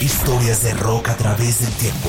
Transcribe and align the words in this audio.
Historias 0.00 0.62
de 0.62 0.74
rock 0.74 1.08
a 1.08 1.16
través 1.16 1.60
del 1.60 1.72
tiempo. 1.72 2.08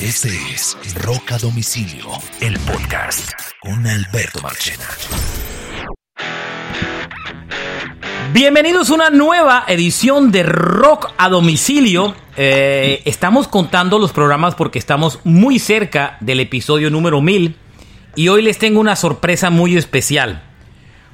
Este 0.00 0.28
es 0.52 0.76
Rock 1.04 1.30
a 1.30 1.38
Domicilio, 1.38 2.06
el 2.40 2.58
podcast 2.58 3.30
con 3.60 3.86
Alberto 3.86 4.40
Marchena. 4.42 4.84
Bienvenidos 8.32 8.90
a 8.90 8.94
una 8.94 9.10
nueva 9.10 9.62
edición 9.68 10.32
de 10.32 10.42
Rock 10.42 11.12
a 11.16 11.28
Domicilio. 11.28 12.16
Eh, 12.36 13.02
estamos 13.04 13.46
contando 13.46 14.00
los 14.00 14.10
programas 14.10 14.56
porque 14.56 14.80
estamos 14.80 15.20
muy 15.22 15.60
cerca 15.60 16.16
del 16.18 16.40
episodio 16.40 16.90
número 16.90 17.20
1000 17.20 17.54
y 18.16 18.28
hoy 18.28 18.42
les 18.42 18.58
tengo 18.58 18.80
una 18.80 18.96
sorpresa 18.96 19.48
muy 19.48 19.76
especial. 19.76 20.42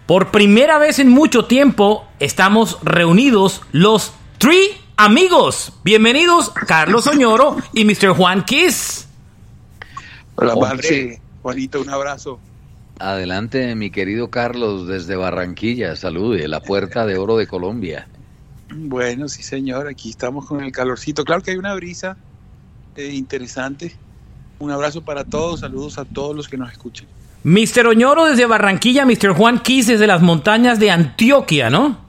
Por 0.06 0.30
primera 0.30 0.78
vez 0.78 1.00
en 1.00 1.10
mucho 1.10 1.44
tiempo 1.44 2.08
estamos 2.18 2.78
reunidos 2.82 3.60
los 3.72 4.14
Three 4.38 4.87
Amigos. 5.00 5.72
Bienvenidos 5.84 6.50
Carlos 6.50 7.06
Oñoro 7.06 7.56
y 7.72 7.84
Mr. 7.84 8.08
Juan 8.16 8.44
Kiss. 8.44 9.06
Hola, 10.34 10.56
Marce. 10.56 11.20
Juanito, 11.40 11.80
un 11.80 11.88
abrazo. 11.88 12.40
Adelante, 12.98 13.76
mi 13.76 13.90
querido 13.90 14.28
Carlos, 14.28 14.88
desde 14.88 15.14
Barranquilla. 15.14 15.94
Salude, 15.94 16.48
la 16.48 16.58
puerta 16.58 17.06
de 17.06 17.16
oro 17.16 17.36
de 17.36 17.46
Colombia. 17.46 18.08
Bueno, 18.74 19.28
sí, 19.28 19.44
señor. 19.44 19.86
Aquí 19.86 20.10
estamos 20.10 20.46
con 20.46 20.64
el 20.64 20.72
calorcito. 20.72 21.24
Claro 21.24 21.42
que 21.42 21.52
hay 21.52 21.58
una 21.58 21.76
brisa 21.76 22.16
eh, 22.96 23.14
interesante. 23.14 23.94
Un 24.58 24.72
abrazo 24.72 25.02
para 25.02 25.22
todos. 25.22 25.60
Saludos 25.60 25.96
a 25.98 26.06
todos 26.06 26.34
los 26.34 26.48
que 26.48 26.56
nos 26.56 26.72
escuchen. 26.72 27.06
Mr. 27.44 27.86
Oñoro 27.86 28.24
desde 28.24 28.46
Barranquilla, 28.46 29.06
Mr. 29.06 29.32
Juan 29.32 29.60
Kiss 29.60 29.86
desde 29.86 30.08
las 30.08 30.22
montañas 30.22 30.80
de 30.80 30.90
Antioquia, 30.90 31.70
¿no? 31.70 32.07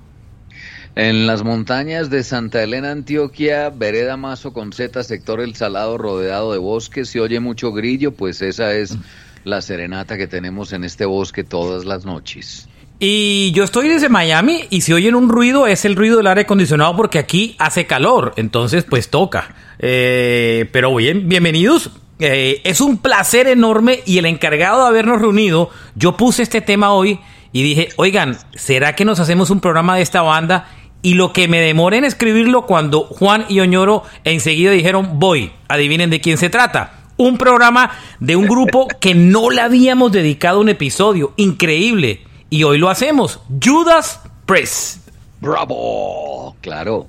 En 0.96 1.28
las 1.28 1.44
montañas 1.44 2.10
de 2.10 2.24
Santa 2.24 2.64
Elena, 2.64 2.92
Antioquia, 2.92 3.70
vereda 3.70 4.18
Mazo 4.18 4.52
con 4.54 4.74
Z, 4.74 5.04
sector 5.04 5.40
El 5.40 5.56
Salado, 5.56 5.98
rodeado 5.98 6.52
de 6.52 6.58
bosques, 6.58 7.10
se 7.10 7.20
oye 7.20 7.40
mucho 7.40 7.72
grillo, 7.72 8.12
pues 8.14 8.42
esa 8.42 8.74
es 8.74 8.98
la 9.44 9.62
serenata 9.62 10.18
que 10.18 10.28
tenemos 10.28 10.74
en 10.74 10.84
este 10.84 11.06
bosque 11.06 11.44
todas 11.44 11.86
las 11.86 12.06
noches. 12.06 12.68
Y 13.02 13.52
yo 13.54 13.64
estoy 13.64 13.88
desde 13.88 14.10
Miami 14.10 14.66
y 14.70 14.82
si 14.82 14.92
oyen 14.92 15.16
un 15.16 15.30
ruido 15.30 15.68
es 15.68 15.86
el 15.86 15.96
ruido 15.96 16.18
del 16.18 16.28
aire 16.28 16.42
acondicionado 16.42 16.98
porque 16.98 17.18
aquí 17.18 17.56
hace 17.58 17.88
calor, 17.88 18.34
entonces 18.36 18.84
pues 18.84 19.10
toca. 19.10 19.56
Eh, 19.80 20.70
pero 20.74 20.94
bien, 20.94 21.30
bienvenidos. 21.30 21.92
Eh, 22.20 22.60
es 22.66 22.82
un 22.82 22.98
placer 22.98 23.48
enorme 23.48 24.02
y 24.06 24.18
el 24.18 24.26
encargado 24.26 24.82
de 24.82 24.90
habernos 24.90 25.22
reunido, 25.22 25.70
yo 25.96 26.18
puse 26.18 26.44
este 26.44 26.60
tema 26.60 26.92
hoy 26.92 27.22
y 27.54 27.64
dije, 27.64 27.90
oigan, 27.96 28.38
¿será 28.56 28.94
que 28.96 29.06
nos 29.06 29.22
hacemos 29.22 29.50
un 29.50 29.62
programa 29.62 29.96
de 29.96 30.02
esta 30.02 30.22
banda? 30.22 30.68
Y 31.02 31.14
lo 31.14 31.32
que 31.32 31.48
me 31.48 31.62
demoré 31.62 31.98
en 31.98 32.06
escribirlo 32.06 32.66
cuando 32.66 33.02
Juan 33.02 33.46
y 33.48 33.60
Oñoro 33.62 34.04
enseguida 34.24 34.72
dijeron, 34.72 35.20
voy, 35.20 35.52
adivinen 35.68 36.10
de 36.10 36.20
quién 36.20 36.38
se 36.38 36.50
trata 36.50 37.00
un 37.20 37.38
programa 37.38 37.92
de 38.20 38.36
un 38.36 38.48
grupo 38.48 38.88
que 39.00 39.14
no 39.14 39.52
le 39.52 39.62
habíamos 39.62 40.12
dedicado 40.12 40.60
un 40.60 40.70
episodio. 40.70 41.34
Increíble. 41.36 42.22
Y 42.50 42.64
hoy 42.64 42.80
lo 42.80 42.90
hacemos. 42.90 43.42
Judas 43.64 44.22
Priest. 44.48 45.10
Bravo. 45.40 46.56
Claro. 46.62 47.08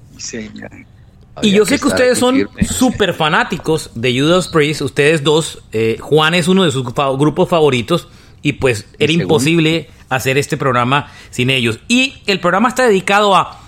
y 1.43 1.51
yo 1.51 1.65
sé 1.65 1.79
que 1.79 1.87
ustedes 1.89 2.19
son 2.19 2.49
súper 2.69 3.15
fanáticos 3.15 3.91
de 3.95 4.21
Judas 4.21 4.49
Priest. 4.49 4.83
Ustedes 4.83 5.25
dos. 5.25 5.63
Eh, 5.73 5.97
Juan 6.01 6.35
es 6.35 6.49
uno 6.49 6.65
de 6.65 6.73
sus 6.73 6.85
grupos 6.85 7.49
favoritos. 7.49 8.09
Y 8.43 8.55
pues 8.55 8.87
era 8.99 9.13
imposible 9.13 9.91
hacer 10.09 10.39
este 10.39 10.57
programa 10.57 11.13
sin 11.31 11.51
ellos. 11.51 11.79
Y 11.89 12.15
el 12.27 12.41
programa 12.41 12.69
está 12.69 12.87
dedicado 12.87 13.37
a 13.37 13.60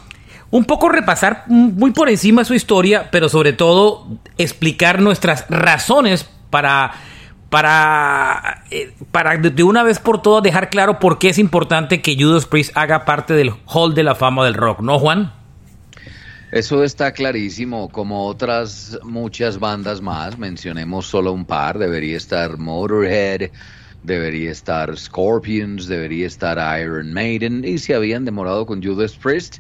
un 0.53 0.65
poco 0.67 0.89
repasar 0.91 1.45
muy 1.49 1.91
por 1.91 2.09
encima 2.09 2.45
su 2.45 2.55
historia, 2.55 3.09
pero 3.11 3.29
sobre 3.29 3.53
todo 3.53 4.07
explicar 4.39 5.01
nuestras 5.01 5.47
razones 5.49 6.29
para 6.51 6.93
para, 7.49 8.65
eh, 8.71 8.95
para 9.11 9.37
de 9.37 9.63
una 9.63 9.83
vez 9.83 9.99
por 9.99 10.23
todas 10.23 10.43
dejar 10.43 10.71
claro 10.71 10.99
por 10.99 11.19
qué 11.19 11.29
es 11.29 11.39
importante 11.39 12.01
que 12.01 12.17
Judas 12.19 12.47
Priest 12.47 12.75
haga 12.75 13.05
parte 13.05 13.35
del 13.35 13.53
Hall 13.67 13.95
de 13.95 14.03
la 14.03 14.15
Fama 14.15 14.47
del 14.47 14.55
Rock, 14.55 14.81
¿no, 14.81 14.99
Juan? 14.99 15.35
Eso 16.51 16.83
está 16.83 17.13
clarísimo, 17.13 17.91
como 17.91 18.27
otras 18.27 18.99
muchas 19.03 19.59
bandas 19.59 20.01
más, 20.01 20.39
mencionemos 20.39 21.07
solo 21.07 21.33
un 21.33 21.45
par, 21.45 21.77
debería 21.79 22.17
estar 22.17 22.57
Motorhead, 22.57 23.51
debería 24.03 24.51
estar 24.51 24.97
Scorpions, 24.99 25.87
debería 25.89 26.27
estar 26.27 26.57
Iron 26.81 27.13
Maiden, 27.13 27.67
y 27.67 27.77
se 27.77 27.95
habían 27.95 28.25
demorado 28.25 28.65
con 28.65 28.83
Judas 28.83 29.13
Priest, 29.13 29.59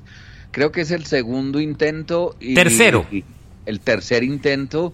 creo 0.52 0.70
que 0.70 0.82
es 0.82 0.92
el 0.92 1.04
segundo 1.06 1.58
intento. 1.58 2.36
Y, 2.38 2.54
Tercero. 2.54 3.04
el 3.66 3.80
tercer 3.80 4.22
intento. 4.22 4.92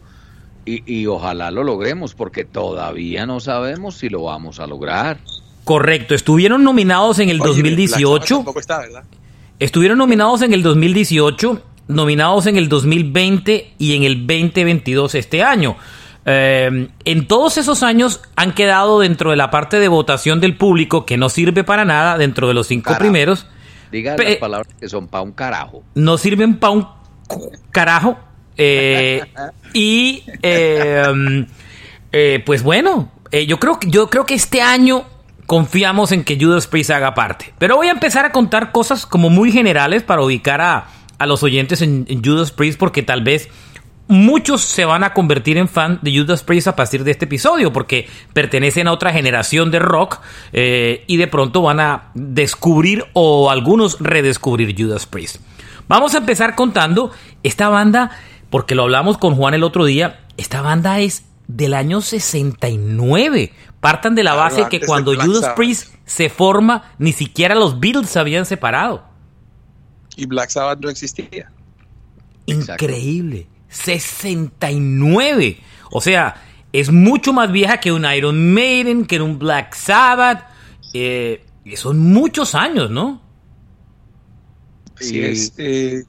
Y, 0.65 1.07
ojalá 1.07 1.51
lo 1.51 1.65
logremos, 1.65 2.15
porque 2.15 2.45
todavía 2.45 3.25
no 3.25 3.41
sabemos 3.41 3.97
si 3.97 4.11
lo 4.11 4.25
vamos 4.25 4.61
a 4.61 4.67
lograr. 4.67 5.19
Correcto, 5.65 6.15
estuvieron 6.15 6.63
nominados 6.63 7.19
en 7.21 7.31
el 7.31 7.39
2018. 7.39 8.45
Estuvieron 9.59 9.97
nominados 9.97 10.43
en 10.43 10.53
el 10.53 10.63
2018, 10.63 11.63
nominados 11.89 12.47
en 12.47 12.57
el 12.57 12.69
2020 12.69 13.75
y 13.79 13.97
en 13.97 14.05
el 14.05 14.27
2022 14.27 15.15
este 15.15 15.43
año. 15.43 15.77
Eh, 16.27 16.89
en 17.07 17.27
todos 17.27 17.57
esos 17.57 17.83
años 17.83 18.21
han 18.37 18.53
quedado 18.53 19.01
dentro 19.01 19.31
de 19.31 19.37
la 19.37 19.51
parte 19.51 19.79
de 19.79 19.89
votación 19.89 20.39
del 20.41 20.55
público 20.55 21.07
que 21.07 21.17
no 21.17 21.31
sirve 21.31 21.65
para 21.65 21.87
nada 21.87 22.19
dentro 22.19 22.47
de 22.47 22.53
los 22.53 22.67
cinco 22.67 22.95
primeros. 22.99 23.47
Diga 23.91 24.17
las 24.17 24.37
palabras 24.37 24.75
que 24.79 24.89
son 24.89 25.09
pa' 25.09 25.23
un 25.23 25.33
carajo. 25.33 25.83
No 25.95 26.19
sirven 26.19 26.59
pa' 26.59 26.71
un 26.71 26.87
carajo. 27.71 28.19
Eh, 28.57 29.23
y 29.73 30.25
eh, 30.43 31.47
eh, 32.13 32.43
pues 32.45 32.63
bueno, 32.63 33.11
yo, 33.47 33.59
creo, 33.61 33.79
yo 33.87 34.11
creo 34.11 34.27
que 34.27 34.35
este 34.35 34.61
año 34.61 35.05
confiamos 35.47 36.13
en 36.13 36.25
que 36.25 36.39
Judas 36.39 36.67
Priest 36.67 36.91
haga 36.91 37.15
parte. 37.15 37.55
Pero 37.59 37.77
voy 37.77 37.87
a 37.87 37.93
empezar 37.93 38.25
a 38.25 38.33
contar 38.33 38.73
cosas 38.73 39.07
como 39.07 39.31
muy 39.31 39.53
generales 39.53 40.03
para 40.03 40.23
ubicar 40.23 40.61
a, 40.61 40.89
a 41.19 41.27
los 41.27 41.43
oyentes 41.43 41.83
en, 41.83 42.05
en, 42.09 42.23
Judas 42.25 42.51
Priest 42.51 42.79
porque 42.79 43.03
tal 43.03 43.23
vez 43.23 43.49
muchos 44.09 44.63
se 44.63 44.85
van 44.85 45.05
a 45.05 45.13
convertir 45.13 45.59
en 45.59 45.69
fan 45.69 46.01
de 46.03 46.19
Judas 46.19 46.43
Priest 46.43 46.67
a 46.67 46.75
partir 46.75 47.05
de 47.05 47.11
este 47.11 47.27
episodio 47.27 47.73
porque 47.73 48.09
pertenecen 48.33 48.89
a 48.89 48.93
otra 48.93 49.13
generación 49.13 49.71
de 49.71 49.79
rock 49.79 50.21
eh, 50.53 51.05
y 51.07 51.19
de 51.19 51.27
pronto 51.29 51.63
van 51.63 51.79
a 51.79 52.11
descubrir 52.15 53.05
o 53.13 53.51
algunos 53.51 53.99
redescubrir 54.01 54.75
Judas 54.77 55.07
Priest. 55.07 55.37
Vamos 55.89 56.15
a 56.15 56.19
empezar 56.19 56.55
contando 56.55 57.13
esta 57.43 57.69
banda 57.69 58.11
porque 58.51 58.75
lo 58.75 58.85
hablamos 58.85 59.19
con 59.19 59.35
Juan 59.35 59.55
el 59.55 59.63
otro 59.63 59.85
día. 59.85 60.21
Esta 60.37 60.63
banda 60.63 61.01
es 61.01 61.25
del 61.47 61.75
año 61.75 62.01
69. 62.01 63.53
Partan 63.81 64.15
de 64.15 64.25
la 64.25 64.35
base 64.35 64.69
que 64.69 64.81
cuando 64.81 65.15
Judas 65.15 65.53
Priest 65.55 65.95
se 66.05 66.31
forma, 66.31 66.93
ni 66.99 67.13
siquiera 67.13 67.55
los 67.55 67.79
Beatles 67.79 68.11
se 68.11 68.19
habían 68.19 68.47
separado. 68.47 69.05
Y 70.17 70.27
Black 70.27 70.51
Sabbath 70.51 70.81
no 70.81 70.91
existía. 70.91 71.51
Increíble. 72.47 73.47
69. 73.69 75.61
O 75.91 76.01
sea, 76.01 76.43
es 76.73 76.91
mucho 76.91 77.33
más 77.33 77.51
vieja 77.51 77.79
que 77.81 77.93
un 77.93 78.05
Iron 78.05 78.53
Maiden, 78.53 79.07
que 79.07 79.21
un 79.21 79.39
Black 79.39 79.75
Sabbath. 79.75 80.45
Eh, 80.93 81.45
son 81.77 81.99
muchos 81.99 82.55
años, 82.55 82.91
¿no? 82.91 83.23
Sí, 85.01 85.21
es. 85.21 85.53
Eh, 85.59 86.05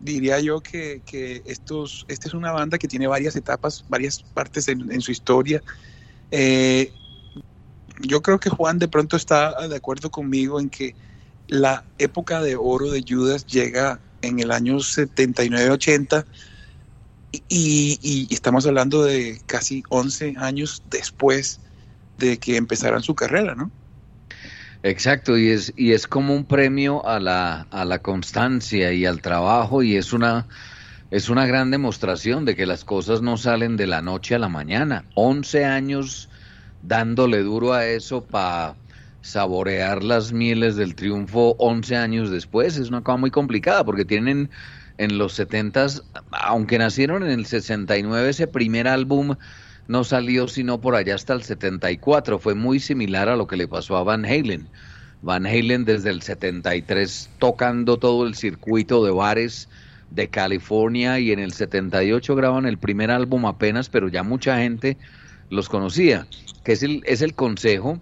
diría 0.00 0.40
yo 0.40 0.60
que, 0.60 1.02
estos, 1.46 2.04
esta 2.08 2.28
es 2.28 2.34
una 2.34 2.52
banda 2.52 2.78
que 2.78 2.88
tiene 2.88 3.06
varias 3.06 3.36
etapas, 3.36 3.84
varias 3.88 4.22
partes 4.22 4.68
en, 4.68 5.00
su 5.00 5.12
historia. 5.12 5.62
Eh, 6.30 6.92
yo 8.00 8.20
creo 8.22 8.40
que 8.40 8.50
Juan 8.50 8.78
de 8.78 8.88
pronto 8.88 9.16
está 9.16 9.68
de 9.68 9.76
acuerdo 9.76 10.10
conmigo 10.10 10.58
en 10.58 10.70
que 10.70 10.94
la 11.46 11.84
época 11.98 12.40
de 12.42 12.56
oro 12.56 12.90
de 12.90 13.04
Judas 13.06 13.46
llega 13.46 14.00
en 14.22 14.40
el 14.40 14.50
año 14.50 14.76
79-80 14.76 16.24
y, 17.48 18.28
estamos 18.30 18.66
hablando 18.66 19.04
de 19.04 19.40
casi 19.46 19.82
11 19.88 20.34
años 20.38 20.82
después 20.90 21.60
de 22.18 22.38
que 22.38 22.56
empezaran 22.56 23.02
su 23.02 23.14
carrera, 23.14 23.54
¿no? 23.54 23.70
Exacto, 24.82 25.38
y 25.38 25.48
es, 25.48 25.72
y 25.76 25.92
es 25.92 26.06
como 26.06 26.34
un 26.34 26.44
premio 26.44 27.06
a 27.06 27.20
la, 27.20 27.66
a 27.70 27.84
la 27.84 28.00
constancia 28.00 28.92
y 28.92 29.06
al 29.06 29.22
trabajo 29.22 29.82
y 29.82 29.96
es 29.96 30.12
una, 30.12 30.48
es 31.10 31.28
una 31.28 31.46
gran 31.46 31.70
demostración 31.70 32.44
de 32.44 32.56
que 32.56 32.66
las 32.66 32.84
cosas 32.84 33.22
no 33.22 33.36
salen 33.36 33.76
de 33.76 33.86
la 33.86 34.02
noche 34.02 34.34
a 34.34 34.38
la 34.38 34.48
mañana. 34.48 35.04
11 35.14 35.64
años 35.64 36.28
dándole 36.82 37.42
duro 37.42 37.72
a 37.72 37.86
eso 37.86 38.24
para 38.24 38.74
saborear 39.22 40.02
las 40.02 40.32
mieles 40.32 40.76
del 40.76 40.94
triunfo 40.94 41.54
11 41.58 41.96
años 41.96 42.30
después. 42.30 42.76
Es 42.76 42.88
una 42.88 43.02
cosa 43.02 43.16
muy 43.16 43.30
complicada 43.30 43.84
porque 43.84 44.04
tienen 44.04 44.50
en 44.98 45.16
los 45.16 45.32
70 45.34 45.86
aunque 46.32 46.78
nacieron 46.78 47.22
en 47.22 47.30
el 47.30 47.46
69 47.46 48.28
ese 48.28 48.46
primer 48.46 48.86
álbum 48.86 49.36
no 49.88 50.04
salió 50.04 50.48
sino 50.48 50.80
por 50.80 50.94
allá 50.94 51.14
hasta 51.14 51.32
el 51.32 51.42
74 51.42 52.38
fue 52.38 52.54
muy 52.54 52.78
similar 52.78 53.28
a 53.28 53.36
lo 53.36 53.46
que 53.46 53.56
le 53.56 53.66
pasó 53.66 53.96
a 53.96 54.02
Van 54.02 54.24
Halen. 54.24 54.66
Van 55.22 55.46
Halen 55.46 55.84
desde 55.84 56.10
el 56.10 56.20
73 56.20 57.30
tocando 57.38 57.96
todo 57.96 58.26
el 58.26 58.34
circuito 58.34 59.04
de 59.04 59.12
bares 59.12 59.68
de 60.10 60.28
California 60.28 61.18
y 61.20 61.32
en 61.32 61.38
el 61.38 61.52
78 61.52 62.34
graban 62.34 62.66
el 62.66 62.76
primer 62.76 63.10
álbum 63.10 63.46
apenas, 63.46 63.88
pero 63.88 64.08
ya 64.08 64.22
mucha 64.22 64.58
gente 64.58 64.98
los 65.48 65.68
conocía, 65.68 66.26
que 66.64 66.72
es 66.72 66.82
el, 66.82 67.02
es 67.06 67.22
el 67.22 67.34
consejo 67.34 68.00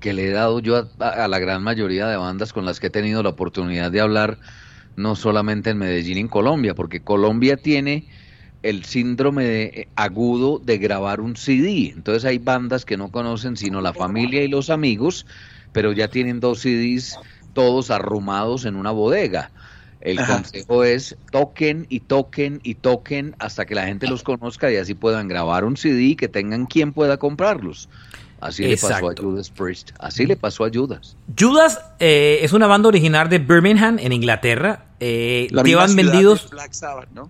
que 0.00 0.12
le 0.12 0.28
he 0.28 0.30
dado 0.30 0.60
yo 0.60 0.88
a, 0.98 1.28
la 1.28 1.38
gran 1.38 1.62
mayoría 1.62 2.06
de 2.06 2.16
bandas 2.16 2.52
con 2.52 2.64
las 2.64 2.80
que 2.80 2.88
he 2.88 2.90
tenido 2.90 3.22
la 3.22 3.30
oportunidad 3.30 3.90
de 3.90 4.00
hablar, 4.00 4.38
no 4.96 5.16
solamente 5.16 5.70
en 5.70 5.78
Medellín, 5.78 6.18
en 6.18 6.28
Colombia, 6.28 6.74
porque 6.74 7.00
Colombia 7.00 7.56
tiene 7.56 8.08
el 8.62 8.84
síndrome 8.84 9.62
eh, 9.62 9.88
agudo 9.96 10.58
de 10.58 10.78
grabar 10.78 11.20
un 11.20 11.36
CD. 11.36 11.92
Entonces 11.94 12.24
hay 12.24 12.38
bandas 12.38 12.84
que 12.84 12.96
no 12.96 13.10
conocen 13.10 13.56
sino 13.56 13.80
la 13.80 13.92
familia 13.92 14.42
y 14.42 14.48
los 14.48 14.70
amigos, 14.70 15.26
pero 15.72 15.92
ya 15.92 16.08
tienen 16.08 16.40
dos 16.40 16.60
CDs 16.60 17.18
todos 17.52 17.90
arrumados 17.90 18.64
en 18.64 18.76
una 18.76 18.90
bodega. 18.90 19.50
El 20.00 20.18
consejo 20.26 20.82
es 20.82 21.16
toquen 21.30 21.86
y 21.88 22.00
toquen 22.00 22.60
y 22.64 22.74
toquen 22.74 23.36
hasta 23.38 23.66
que 23.66 23.76
la 23.76 23.86
gente 23.86 24.08
los 24.08 24.24
conozca 24.24 24.70
y 24.72 24.76
así 24.76 24.94
puedan 24.94 25.28
grabar 25.28 25.64
un 25.64 25.76
CD 25.76 26.02
y 26.02 26.16
que 26.16 26.28
tengan 26.28 26.66
quien 26.66 26.92
pueda 26.92 27.18
comprarlos. 27.18 27.88
Así 28.42 28.64
le 28.64 28.76
pasó 28.76 29.08
a 29.08 29.14
Judas 29.16 29.50
Priest. 29.50 29.92
Así 30.00 30.26
le 30.26 30.36
pasó 30.36 30.64
a 30.64 30.70
Judas. 30.72 31.16
Judas 31.38 31.80
eh, 32.00 32.40
es 32.42 32.52
una 32.52 32.66
banda 32.66 32.88
original 32.88 33.28
de 33.28 33.38
Birmingham, 33.38 33.98
en 34.00 34.12
Inglaterra. 34.12 34.86
Eh, 34.98 35.48
llevan 35.64 35.94
vendidos, 35.94 36.48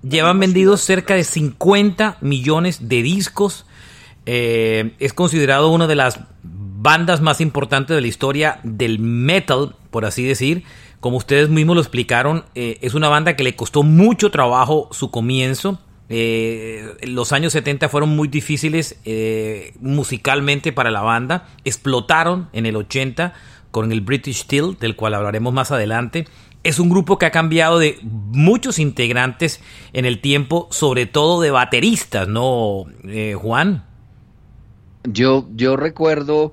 llevan 0.02 0.40
vendidos 0.40 0.80
cerca 0.80 1.14
de 1.14 1.24
50 1.24 2.16
millones 2.22 2.88
de 2.88 3.02
discos. 3.02 3.66
Eh, 4.24 4.94
es 5.00 5.12
considerado 5.12 5.70
una 5.70 5.86
de 5.86 5.96
las 5.96 6.18
bandas 6.42 7.20
más 7.20 7.42
importantes 7.42 7.94
de 7.94 8.00
la 8.00 8.08
historia 8.08 8.60
del 8.62 8.98
metal, 8.98 9.76
por 9.90 10.06
así 10.06 10.24
decir. 10.24 10.64
Como 11.00 11.18
ustedes 11.18 11.50
mismos 11.50 11.76
lo 11.76 11.82
explicaron, 11.82 12.44
es 12.54 12.94
una 12.94 13.08
banda 13.08 13.34
que 13.34 13.42
le 13.42 13.56
costó 13.56 13.82
mucho 13.82 14.30
trabajo 14.30 14.88
su 14.92 15.10
comienzo 15.10 15.78
eh, 16.08 16.94
los 17.02 17.32
años 17.32 17.52
70 17.52 17.88
fueron 17.88 18.10
muy 18.10 18.28
difíciles 18.28 18.98
eh, 19.04 19.72
musicalmente 19.80 20.72
para 20.72 20.90
la 20.90 21.00
banda. 21.00 21.48
Explotaron 21.64 22.48
en 22.52 22.66
el 22.66 22.76
80 22.76 23.32
con 23.70 23.90
el 23.90 24.02
British 24.02 24.42
Steel, 24.42 24.76
del 24.78 24.96
cual 24.96 25.14
hablaremos 25.14 25.52
más 25.52 25.70
adelante. 25.70 26.26
Es 26.62 26.78
un 26.78 26.90
grupo 26.90 27.18
que 27.18 27.26
ha 27.26 27.30
cambiado 27.30 27.78
de 27.78 27.98
muchos 28.02 28.78
integrantes 28.78 29.60
en 29.92 30.04
el 30.04 30.20
tiempo, 30.20 30.68
sobre 30.70 31.06
todo 31.06 31.40
de 31.40 31.50
bateristas, 31.50 32.28
¿no, 32.28 32.84
eh, 33.04 33.34
Juan? 33.34 33.84
Yo, 35.04 35.48
yo 35.54 35.76
recuerdo, 35.76 36.52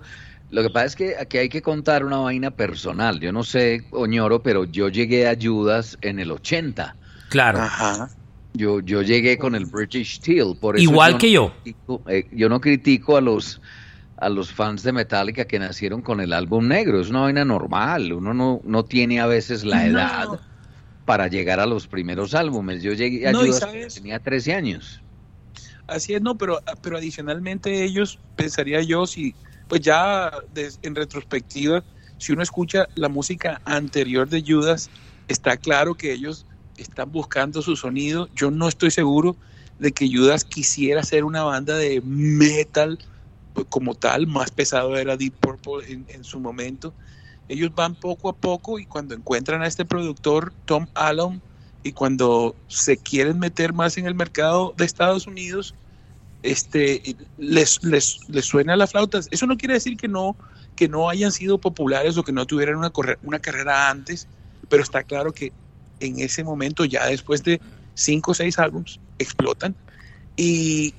lo 0.49 0.63
que 0.63 0.69
pasa 0.71 0.85
es 0.85 0.95
que 0.95 1.15
aquí 1.19 1.37
hay 1.37 1.49
que 1.49 1.61
contar 1.61 2.05
una 2.05 2.17
vaina 2.17 2.49
personal. 2.49 3.19
Yo 3.19 3.31
no 3.31 3.43
sé, 3.43 3.83
Oñoro, 3.91 4.41
pero 4.41 4.65
yo 4.65 4.89
llegué 4.89 5.27
a 5.27 5.37
Judas 5.39 5.97
en 6.01 6.19
el 6.19 6.31
80. 6.31 6.95
Claro. 7.29 7.59
Ajá. 7.59 8.09
Yo, 8.53 8.79
yo 8.79 9.01
llegué 9.01 9.37
con 9.37 9.55
el 9.55 9.65
British 9.65 10.17
Steel, 10.17 10.57
por 10.59 10.75
eso 10.75 10.83
igual 10.83 11.17
que 11.17 11.31
yo. 11.31 11.53
Eh, 12.07 12.27
yo 12.31 12.49
no 12.49 12.59
critico 12.59 13.15
a 13.15 13.21
los 13.21 13.61
a 14.19 14.27
los 14.27 14.51
fans 14.51 14.83
de 14.83 14.91
Metallica 14.91 15.45
que 15.45 15.59
nacieron 15.59 16.01
con 16.01 16.19
el 16.19 16.33
álbum 16.33 16.67
negro, 16.67 16.99
es 16.99 17.09
una 17.09 17.21
vaina 17.21 17.45
normal, 17.45 18.11
uno 18.11 18.33
no, 18.33 18.59
no 18.65 18.83
tiene 18.83 19.21
a 19.21 19.27
veces 19.27 19.63
la 19.63 19.85
edad 19.85 20.27
para 21.05 21.27
llegar 21.27 21.59
a 21.61 21.65
los 21.65 21.87
primeros 21.87 22.35
álbumes. 22.35 22.83
Yo 22.83 22.91
llegué 22.93 23.27
a 23.27 23.31
tenía 23.93 24.19
13 24.19 24.53
años. 24.53 25.01
Así 25.87 26.13
es, 26.13 26.21
no, 26.21 26.37
pero, 26.37 26.59
pero 26.81 26.97
adicionalmente 26.97 27.83
ellos, 27.83 28.19
pensaría 28.35 28.81
yo, 28.81 29.07
si, 29.07 29.33
pues 29.67 29.81
ya 29.81 30.31
en 30.83 30.95
retrospectiva, 30.95 31.83
si 32.17 32.33
uno 32.33 32.43
escucha 32.43 32.87
la 32.95 33.07
música 33.09 33.61
anterior 33.65 34.27
de 34.27 34.43
Judas, 34.45 34.89
está 35.29 35.57
claro 35.57 35.95
que 35.95 36.11
ellos 36.11 36.45
están 36.81 37.11
buscando 37.11 37.61
su 37.61 37.75
sonido. 37.75 38.29
Yo 38.35 38.51
no 38.51 38.67
estoy 38.67 38.91
seguro 38.91 39.35
de 39.79 39.91
que 39.91 40.09
Judas 40.11 40.43
quisiera 40.43 41.03
ser 41.03 41.23
una 41.23 41.43
banda 41.43 41.77
de 41.77 42.01
metal 42.01 42.99
pues, 43.53 43.67
como 43.69 43.95
tal, 43.95 44.27
más 44.27 44.51
pesado 44.51 44.97
era 44.97 45.17
Deep 45.17 45.33
Purple 45.33 46.03
en, 46.07 46.23
su 46.23 46.39
momento. 46.39 46.93
Ellos 47.47 47.73
van 47.73 47.95
poco 47.95 48.29
a 48.29 48.35
poco 48.35 48.77
y 48.79 48.85
cuando 48.85 49.15
encuentran 49.15 49.61
a 49.61 49.67
este 49.67 49.85
productor, 49.85 50.53
Tom 50.65 50.87
Allen, 50.93 51.41
y 51.81 51.93
cuando 51.93 52.55
se 52.67 52.97
quieren 52.97 53.39
meter 53.39 53.73
más 53.73 53.97
en 53.97 54.05
el 54.05 54.13
mercado 54.13 54.73
de 54.77 54.85
Estados 54.85 55.27
Unidos, 55.27 55.73
este, 56.43 57.15
les, 57.37 57.83
les, 57.83 58.19
les 58.29 58.45
suena 58.45 58.75
la 58.75 58.85
flauta. 58.85 59.19
Eso 59.31 59.47
no 59.47 59.57
quiere 59.57 59.75
decir 59.75 59.97
que 59.97 60.07
no, 60.07 60.35
que 60.75 60.87
no 60.87 61.09
hayan 61.09 61.31
sido 61.31 61.57
populares 61.57 62.17
o 62.17 62.23
que 62.23 62.31
no 62.31 62.45
tuvieran 62.45 62.75
una, 62.75 62.91
una 63.23 63.39
carrera 63.39 63.89
antes, 63.89 64.27
pero 64.67 64.83
está 64.83 65.03
claro 65.03 65.33
que 65.33 65.51
en 65.99 66.19
ese 66.19 66.43
momento, 66.43 66.85
ya 66.85 67.05
después 67.07 67.43
de 67.43 67.59
cinco 67.93 68.31
o 68.31 68.33
seis 68.33 68.59
álbums, 68.59 68.99
explotan. 69.17 69.75
Y, 70.35 70.93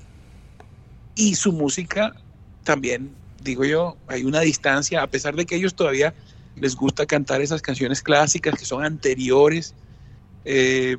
y 1.14 1.34
su 1.34 1.52
música 1.52 2.14
también, 2.64 3.10
digo 3.42 3.64
yo, 3.64 3.96
hay 4.06 4.24
una 4.24 4.40
distancia, 4.40 5.02
a 5.02 5.06
pesar 5.06 5.34
de 5.34 5.46
que 5.46 5.56
ellos 5.56 5.74
todavía 5.74 6.14
les 6.56 6.76
gusta 6.76 7.06
cantar 7.06 7.40
esas 7.40 7.62
canciones 7.62 8.02
clásicas 8.02 8.54
que 8.58 8.64
son 8.64 8.84
anteriores, 8.84 9.74
eh, 10.44 10.96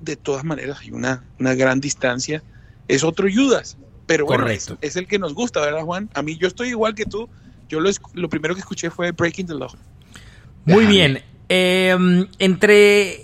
de 0.00 0.16
todas 0.16 0.44
maneras 0.44 0.78
hay 0.82 0.90
una, 0.90 1.24
una 1.38 1.54
gran 1.54 1.80
distancia. 1.80 2.42
Es 2.88 3.04
otro 3.04 3.28
Judas, 3.32 3.76
pero 4.06 4.26
bueno, 4.26 4.46
es, 4.48 4.96
el 4.96 5.06
que 5.06 5.18
nos 5.18 5.34
gusta, 5.34 5.60
¿verdad, 5.60 5.82
Juan? 5.82 6.10
A 6.14 6.22
mí 6.22 6.36
yo 6.36 6.46
estoy 6.46 6.68
igual 6.68 6.94
que 6.94 7.04
tú. 7.04 7.28
Yo 7.68 7.80
lo, 7.80 7.90
lo 8.12 8.28
primero 8.28 8.54
que 8.54 8.60
escuché 8.60 8.90
fue 8.90 9.12
Breaking 9.12 9.46
the 9.46 9.54
Law. 9.54 9.70
Muy 10.66 10.86
bien. 10.86 11.22
Em, 11.48 12.26
entre 12.38 13.23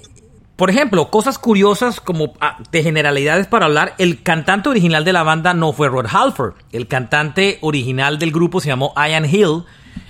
por 0.60 0.68
ejemplo, 0.68 1.08
cosas 1.08 1.38
curiosas 1.38 2.02
como 2.02 2.34
ah, 2.38 2.58
de 2.70 2.82
generalidades 2.82 3.46
para 3.46 3.64
hablar, 3.64 3.94
el 3.96 4.22
cantante 4.22 4.68
original 4.68 5.06
de 5.06 5.14
la 5.14 5.22
banda 5.22 5.54
no 5.54 5.72
fue 5.72 5.88
Rod 5.88 6.04
Halford. 6.12 6.52
El 6.70 6.86
cantante 6.86 7.56
original 7.62 8.18
del 8.18 8.30
grupo 8.30 8.60
se 8.60 8.68
llamó 8.68 8.92
Ian 8.94 9.24
Hill, 9.24 9.64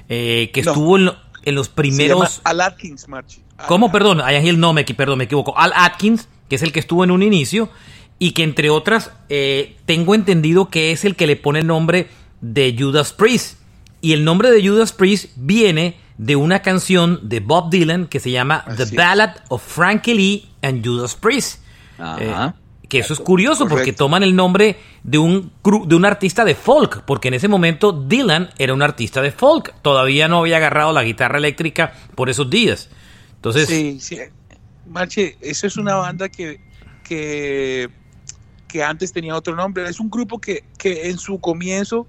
eh, 0.08 0.50
que 0.52 0.58
estuvo 0.58 0.98
en, 0.98 1.54
los 1.54 1.68
primeros... 1.68 2.40
Al 2.42 2.62
Atkins, 2.62 3.06
March. 3.06 3.38
¿Cómo? 3.68 3.92
Perdón, 3.92 4.18
Ian 4.18 4.44
Hill 4.44 4.58
no, 4.58 4.72
me, 4.72 4.82
perdón, 4.82 5.18
me 5.18 5.24
equivoco. 5.26 5.56
Al 5.56 5.72
Atkins, 5.72 6.26
que 6.48 6.56
es 6.56 6.64
el 6.64 6.72
que 6.72 6.80
estuvo 6.80 7.04
en 7.04 7.12
un 7.12 7.22
inicio, 7.22 7.68
y 8.18 8.32
que 8.32 8.42
entre 8.42 8.70
otras, 8.70 9.12
eh, 9.28 9.76
tengo 9.86 10.16
entendido 10.16 10.68
que 10.68 10.90
es 10.90 11.04
el 11.04 11.14
que 11.14 11.28
le 11.28 11.36
pone 11.36 11.60
el 11.60 11.68
nombre 11.68 12.08
de 12.40 12.74
Judas 12.76 13.12
Priest. 13.12 13.60
Y 14.00 14.14
el 14.14 14.24
nombre 14.24 14.50
de 14.50 14.68
Judas 14.68 14.90
Priest 14.90 15.30
viene 15.36 15.99
de 16.20 16.36
una 16.36 16.60
canción 16.60 17.18
de 17.22 17.40
Bob 17.40 17.70
Dylan 17.70 18.06
que 18.06 18.20
se 18.20 18.30
llama 18.30 18.66
The 18.76 18.94
Ballad 18.94 19.36
of 19.48 19.66
Frankie 19.66 20.12
Lee 20.12 20.48
and 20.60 20.86
Judas 20.86 21.14
Priest. 21.16 21.62
Eh, 21.98 22.52
que 22.90 22.98
eso 22.98 23.14
es 23.14 23.20
curioso 23.20 23.66
porque 23.66 23.94
toman 23.94 24.22
el 24.22 24.36
nombre 24.36 24.76
de 25.02 25.16
un, 25.16 25.50
de 25.86 25.94
un 25.94 26.04
artista 26.04 26.44
de 26.44 26.54
folk, 26.54 27.04
porque 27.06 27.28
en 27.28 27.34
ese 27.34 27.48
momento 27.48 27.92
Dylan 27.92 28.50
era 28.58 28.74
un 28.74 28.82
artista 28.82 29.22
de 29.22 29.32
folk, 29.32 29.74
todavía 29.80 30.28
no 30.28 30.40
había 30.40 30.58
agarrado 30.58 30.92
la 30.92 31.04
guitarra 31.04 31.38
eléctrica 31.38 31.94
por 32.14 32.28
esos 32.28 32.50
días. 32.50 32.90
Entonces, 33.36 33.66
sí, 33.66 33.98
sí. 33.98 34.18
Marche, 34.86 35.38
eso 35.40 35.66
es 35.66 35.78
una 35.78 35.94
banda 35.94 36.28
que, 36.28 36.60
que, 37.02 37.88
que 38.68 38.84
antes 38.84 39.10
tenía 39.10 39.34
otro 39.36 39.56
nombre, 39.56 39.88
es 39.88 40.00
un 40.00 40.10
grupo 40.10 40.38
que, 40.38 40.64
que 40.76 41.08
en 41.08 41.16
su 41.16 41.40
comienzo 41.40 42.06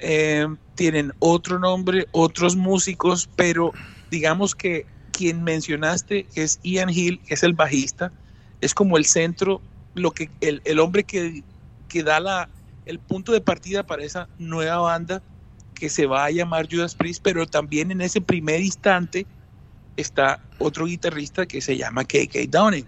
eh, 0.00 0.46
tienen 0.74 1.12
otro 1.18 1.58
nombre, 1.58 2.06
otros 2.12 2.56
músicos, 2.56 3.28
pero 3.36 3.72
digamos 4.10 4.54
que 4.54 4.86
quien 5.12 5.42
mencionaste 5.44 6.26
es 6.34 6.60
Ian 6.62 6.90
Hill, 6.90 7.20
que 7.20 7.34
es 7.34 7.42
el 7.42 7.52
bajista, 7.52 8.12
es 8.60 8.74
como 8.74 8.96
el 8.96 9.04
centro, 9.04 9.60
lo 9.94 10.12
que 10.12 10.30
el, 10.40 10.62
el 10.64 10.78
hombre 10.78 11.04
que, 11.04 11.42
que 11.88 12.02
da 12.02 12.20
la, 12.20 12.48
el 12.86 12.98
punto 12.98 13.32
de 13.32 13.40
partida 13.40 13.84
para 13.84 14.04
esa 14.04 14.28
nueva 14.38 14.78
banda 14.78 15.22
que 15.74 15.88
se 15.88 16.06
va 16.06 16.24
a 16.24 16.30
llamar 16.30 16.68
Judas 16.70 16.94
Priest, 16.94 17.22
pero 17.22 17.46
también 17.46 17.90
en 17.90 18.00
ese 18.00 18.20
primer 18.20 18.60
instante 18.60 19.26
está 19.96 20.40
otro 20.58 20.86
guitarrista 20.86 21.46
que 21.46 21.60
se 21.60 21.76
llama 21.76 22.04
KK 22.04 22.48
Downing. 22.48 22.86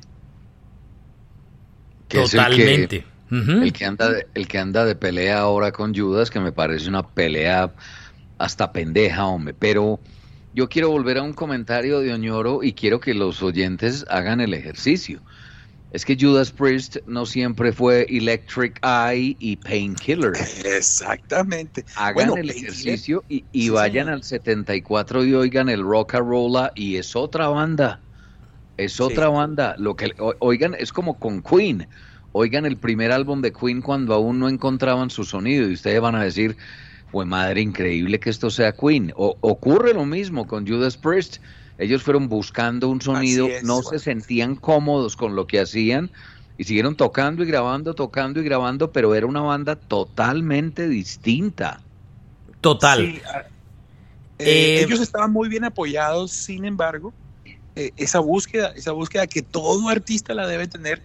Totalmente. 2.08 3.11
El 3.32 3.72
que 3.72 3.86
anda 3.86 4.10
de, 4.10 4.26
el 4.34 4.46
que 4.46 4.58
anda 4.58 4.84
de 4.84 4.94
pelea 4.94 5.40
ahora 5.40 5.72
con 5.72 5.94
Judas, 5.94 6.30
que 6.30 6.38
me 6.38 6.52
parece 6.52 6.86
una 6.88 7.08
pelea 7.08 7.72
hasta 8.36 8.72
pendeja, 8.72 9.24
hombre. 9.24 9.54
Pero 9.58 10.00
yo 10.52 10.68
quiero 10.68 10.90
volver 10.90 11.16
a 11.16 11.22
un 11.22 11.32
comentario 11.32 12.00
de 12.00 12.12
Oñoro 12.12 12.62
y 12.62 12.74
quiero 12.74 13.00
que 13.00 13.14
los 13.14 13.42
oyentes 13.42 14.04
hagan 14.10 14.42
el 14.42 14.52
ejercicio. 14.52 15.22
Es 15.92 16.04
que 16.04 16.16
Judas 16.18 16.50
Priest 16.50 16.98
no 17.06 17.24
siempre 17.24 17.72
fue 17.72 18.06
Electric 18.08 18.78
Eye 18.82 19.36
y 19.38 19.56
Painkiller. 19.56 20.32
Exactamente. 20.64 21.86
Hagan 21.96 22.36
el 22.36 22.50
ejercicio 22.50 23.24
y, 23.28 23.68
vayan 23.70 24.08
al 24.10 24.22
74 24.22 25.24
y 25.24 25.34
oigan 25.34 25.70
el 25.70 25.82
Rock 25.82 26.14
Rolla 26.14 26.72
y 26.74 26.96
es 26.96 27.16
otra 27.16 27.48
banda. 27.48 28.00
Es 28.76 29.00
otra 29.00 29.28
banda. 29.28 29.74
Lo 29.78 29.96
que 29.96 30.12
oigan 30.38 30.74
es 30.78 30.92
como 30.92 31.18
con 31.18 31.42
Queen 31.42 31.86
oigan 32.32 32.66
el 32.66 32.76
primer 32.76 33.12
álbum 33.12 33.42
de 33.42 33.52
Queen 33.52 33.82
cuando 33.82 34.14
aún 34.14 34.38
no 34.38 34.48
encontraban 34.48 35.10
su 35.10 35.24
sonido 35.24 35.68
y 35.68 35.74
ustedes 35.74 36.00
van 36.00 36.14
a 36.14 36.24
decir, 36.24 36.56
pues 37.10 37.28
madre, 37.28 37.60
increíble 37.60 38.18
que 38.18 38.30
esto 38.30 38.50
sea 38.50 38.72
Queen. 38.72 39.12
O, 39.16 39.36
ocurre 39.40 39.94
lo 39.94 40.04
mismo 40.04 40.46
con 40.46 40.66
Judas 40.66 40.96
Priest. 40.96 41.36
Ellos 41.78 42.02
fueron 42.02 42.28
buscando 42.28 42.88
un 42.88 43.00
sonido, 43.00 43.48
no 43.62 43.82
se 43.82 43.98
sentían 43.98 44.56
cómodos 44.56 45.16
con 45.16 45.34
lo 45.34 45.46
que 45.46 45.60
hacían 45.60 46.10
y 46.58 46.64
siguieron 46.64 46.96
tocando 46.96 47.42
y 47.42 47.46
grabando, 47.46 47.94
tocando 47.94 48.40
y 48.40 48.44
grabando, 48.44 48.92
pero 48.92 49.14
era 49.14 49.26
una 49.26 49.40
banda 49.40 49.76
totalmente 49.76 50.88
distinta. 50.88 51.80
Total. 52.60 53.20
Ah, 53.26 53.42
eh, 54.38 54.82
ellos 54.82 55.00
estaban 55.00 55.32
muy 55.32 55.48
bien 55.48 55.64
apoyados, 55.64 56.30
sin 56.30 56.64
embargo, 56.64 57.12
eh, 57.74 57.92
esa 57.96 58.20
búsqueda, 58.20 58.72
esa 58.76 58.92
búsqueda 58.92 59.26
que 59.26 59.42
todo 59.42 59.88
artista 59.88 60.34
la 60.34 60.46
debe 60.46 60.66
tener, 60.66 61.02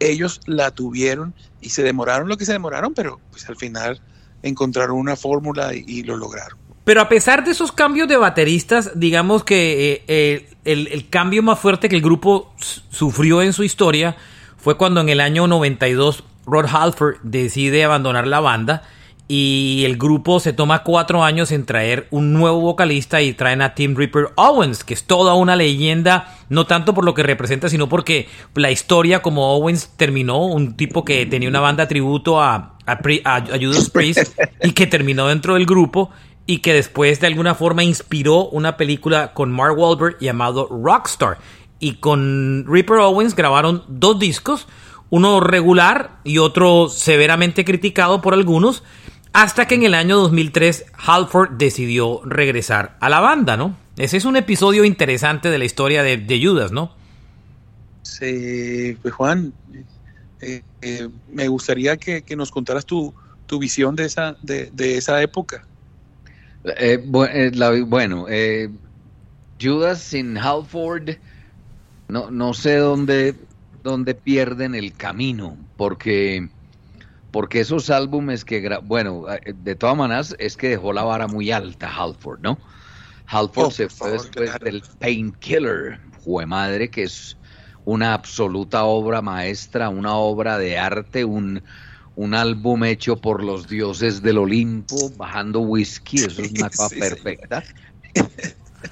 ellos 0.00 0.40
la 0.46 0.70
tuvieron 0.72 1.34
y 1.60 1.70
se 1.70 1.82
demoraron 1.82 2.28
lo 2.28 2.36
que 2.36 2.44
se 2.44 2.52
demoraron, 2.52 2.94
pero 2.94 3.20
pues 3.30 3.48
al 3.48 3.56
final 3.56 4.00
encontraron 4.42 4.96
una 4.96 5.16
fórmula 5.16 5.72
y, 5.74 6.02
lo 6.02 6.16
lograron. 6.16 6.58
Pero 6.84 7.02
a 7.02 7.08
pesar 7.08 7.44
de 7.44 7.52
esos 7.52 7.70
cambios 7.70 8.08
de 8.08 8.16
bateristas, 8.16 8.98
digamos 8.98 9.44
que 9.44 10.04
eh, 10.08 10.48
el, 10.64 10.88
el, 10.88 11.08
cambio 11.08 11.42
más 11.42 11.58
fuerte 11.58 11.88
que 11.88 11.96
el 11.96 12.02
grupo 12.02 12.52
sufrió 12.58 13.42
en 13.42 13.52
su 13.52 13.62
historia 13.62 14.16
fue 14.56 14.76
cuando 14.76 15.00
en 15.00 15.10
el 15.10 15.20
año 15.20 15.46
92 15.46 16.24
Rod 16.46 16.66
Halford 16.72 17.16
decide 17.22 17.84
abandonar 17.84 18.26
la 18.26 18.40
banda 18.40 18.82
y 19.32 19.84
el 19.84 19.96
grupo 19.96 20.40
se 20.40 20.52
toma 20.52 20.82
cuatro 20.82 21.22
años 21.22 21.52
en 21.52 21.64
traer 21.64 22.08
un 22.10 22.32
nuevo 22.32 22.60
vocalista 22.62 23.22
y 23.22 23.32
traen 23.32 23.62
a 23.62 23.76
Tim 23.76 23.94
Ripper 23.94 24.30
Owens, 24.34 24.82
que 24.82 24.92
es 24.92 25.04
toda 25.04 25.34
una 25.34 25.54
leyenda, 25.54 26.36
no 26.48 26.66
tanto 26.66 26.94
por 26.94 27.04
lo 27.04 27.14
que 27.14 27.22
representa, 27.22 27.68
sino 27.68 27.88
porque 27.88 28.26
la 28.56 28.72
historia 28.72 29.22
como 29.22 29.54
Owens 29.54 29.90
terminó, 29.96 30.46
un 30.46 30.76
tipo 30.76 31.04
que 31.04 31.26
tenía 31.26 31.48
una 31.48 31.60
banda 31.60 31.86
tributo 31.86 32.42
a, 32.42 32.76
a, 32.84 32.98
Judas 33.56 33.88
Priest 33.90 34.36
y 34.64 34.72
que 34.72 34.88
terminó 34.88 35.28
dentro 35.28 35.54
del 35.54 35.64
grupo 35.64 36.10
y 36.44 36.58
que 36.58 36.74
después 36.74 37.20
de 37.20 37.28
alguna 37.28 37.54
forma 37.54 37.84
inspiró 37.84 38.48
una 38.48 38.76
película 38.76 39.32
con 39.32 39.52
Mark 39.52 39.78
Wahlberg 39.78 40.18
llamado 40.18 40.66
Rockstar. 40.66 41.38
Y 41.78 41.92
con 42.00 42.64
Ripper 42.66 42.96
Owens 42.96 43.36
grabaron 43.36 43.84
dos 43.86 44.18
discos, 44.18 44.66
uno 45.08 45.38
regular 45.38 46.18
y 46.24 46.38
otro 46.38 46.88
severamente 46.88 47.64
criticado 47.64 48.20
por 48.20 48.34
algunos, 48.34 48.82
hasta 49.32 49.66
que 49.66 49.76
en 49.76 49.84
el 49.84 49.94
año 49.94 50.16
2003 50.18 50.86
Halford 51.06 51.52
decidió 51.52 52.20
regresar 52.24 52.96
a 53.00 53.08
la 53.08 53.20
banda, 53.20 53.56
¿no? 53.56 53.76
Ese 53.96 54.16
es 54.16 54.24
un 54.24 54.36
episodio 54.36 54.84
interesante 54.84 55.50
de 55.50 55.58
la 55.58 55.64
historia 55.64 56.02
de, 56.02 56.40
Judas, 56.42 56.72
¿no? 56.72 56.94
Sí, 58.02 58.96
pues 59.02 59.14
Juan, 59.14 59.52
eh, 60.40 60.62
eh, 60.82 61.08
me 61.30 61.48
gustaría 61.48 61.96
que, 61.96 62.24
nos 62.36 62.50
contaras 62.50 62.86
tu, 62.86 63.14
visión 63.58 63.94
de 63.96 64.06
esa, 64.06 64.36
de, 64.42 64.70
esa 64.78 65.22
época. 65.22 65.66
Eh, 66.64 66.98
bueno, 67.04 68.26
Judas 69.60 70.00
sin 70.00 70.38
Halford, 70.38 71.10
no, 72.08 72.30
no 72.30 72.54
sé 72.54 72.76
dónde, 72.76 73.34
dónde 73.84 74.14
pierden 74.14 74.74
el 74.74 74.94
camino, 74.94 75.56
porque 75.76 76.48
porque 77.30 77.60
esos 77.60 77.90
álbumes 77.90 78.44
que, 78.44 78.78
bueno, 78.82 79.24
eh, 79.30 79.54
de 79.54 79.74
todas 79.74 79.96
maneras 79.96 80.34
es 80.38 80.56
que 80.56 80.70
dejó 80.70 80.92
la 80.92 81.04
vara 81.04 81.26
muy 81.26 81.50
alta 81.50 81.88
Halford, 81.88 82.40
¿no? 82.40 82.58
Halford 83.26 83.66
oh, 83.66 83.70
se 83.70 83.88
fue 83.88 84.12
después 84.12 84.50
del 84.60 84.82
Painkiller, 84.98 86.00
jue 86.24 86.46
madre, 86.46 86.90
que 86.90 87.04
es 87.04 87.36
una 87.84 88.14
absoluta 88.14 88.84
obra 88.84 89.22
maestra, 89.22 89.88
una 89.88 90.14
obra 90.14 90.58
de 90.58 90.78
arte, 90.78 91.24
un, 91.24 91.62
un 92.16 92.34
álbum 92.34 92.84
hecho 92.84 93.16
por 93.16 93.42
los 93.42 93.68
dioses 93.68 94.20
del 94.22 94.38
Olimpo, 94.38 95.10
bajando 95.16 95.60
whisky, 95.60 96.18
eso 96.18 96.42
es 96.42 96.52
una 96.52 96.68
cosa 96.68 96.88
perfecta. 96.88 97.62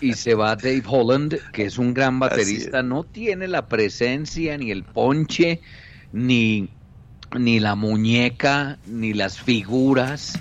Y 0.00 0.12
se 0.12 0.34
va 0.34 0.54
Dave 0.54 0.82
Holland, 0.86 1.38
que 1.52 1.64
es 1.64 1.78
un 1.78 1.94
gran 1.94 2.18
baterista, 2.20 2.82
no 2.82 3.04
tiene 3.04 3.48
la 3.48 3.68
presencia 3.68 4.56
ni 4.56 4.70
el 4.70 4.84
ponche, 4.84 5.60
ni 6.12 6.68
ni 7.36 7.60
la 7.60 7.74
muñeca, 7.74 8.78
ni 8.86 9.12
las 9.12 9.40
figuras 9.40 10.38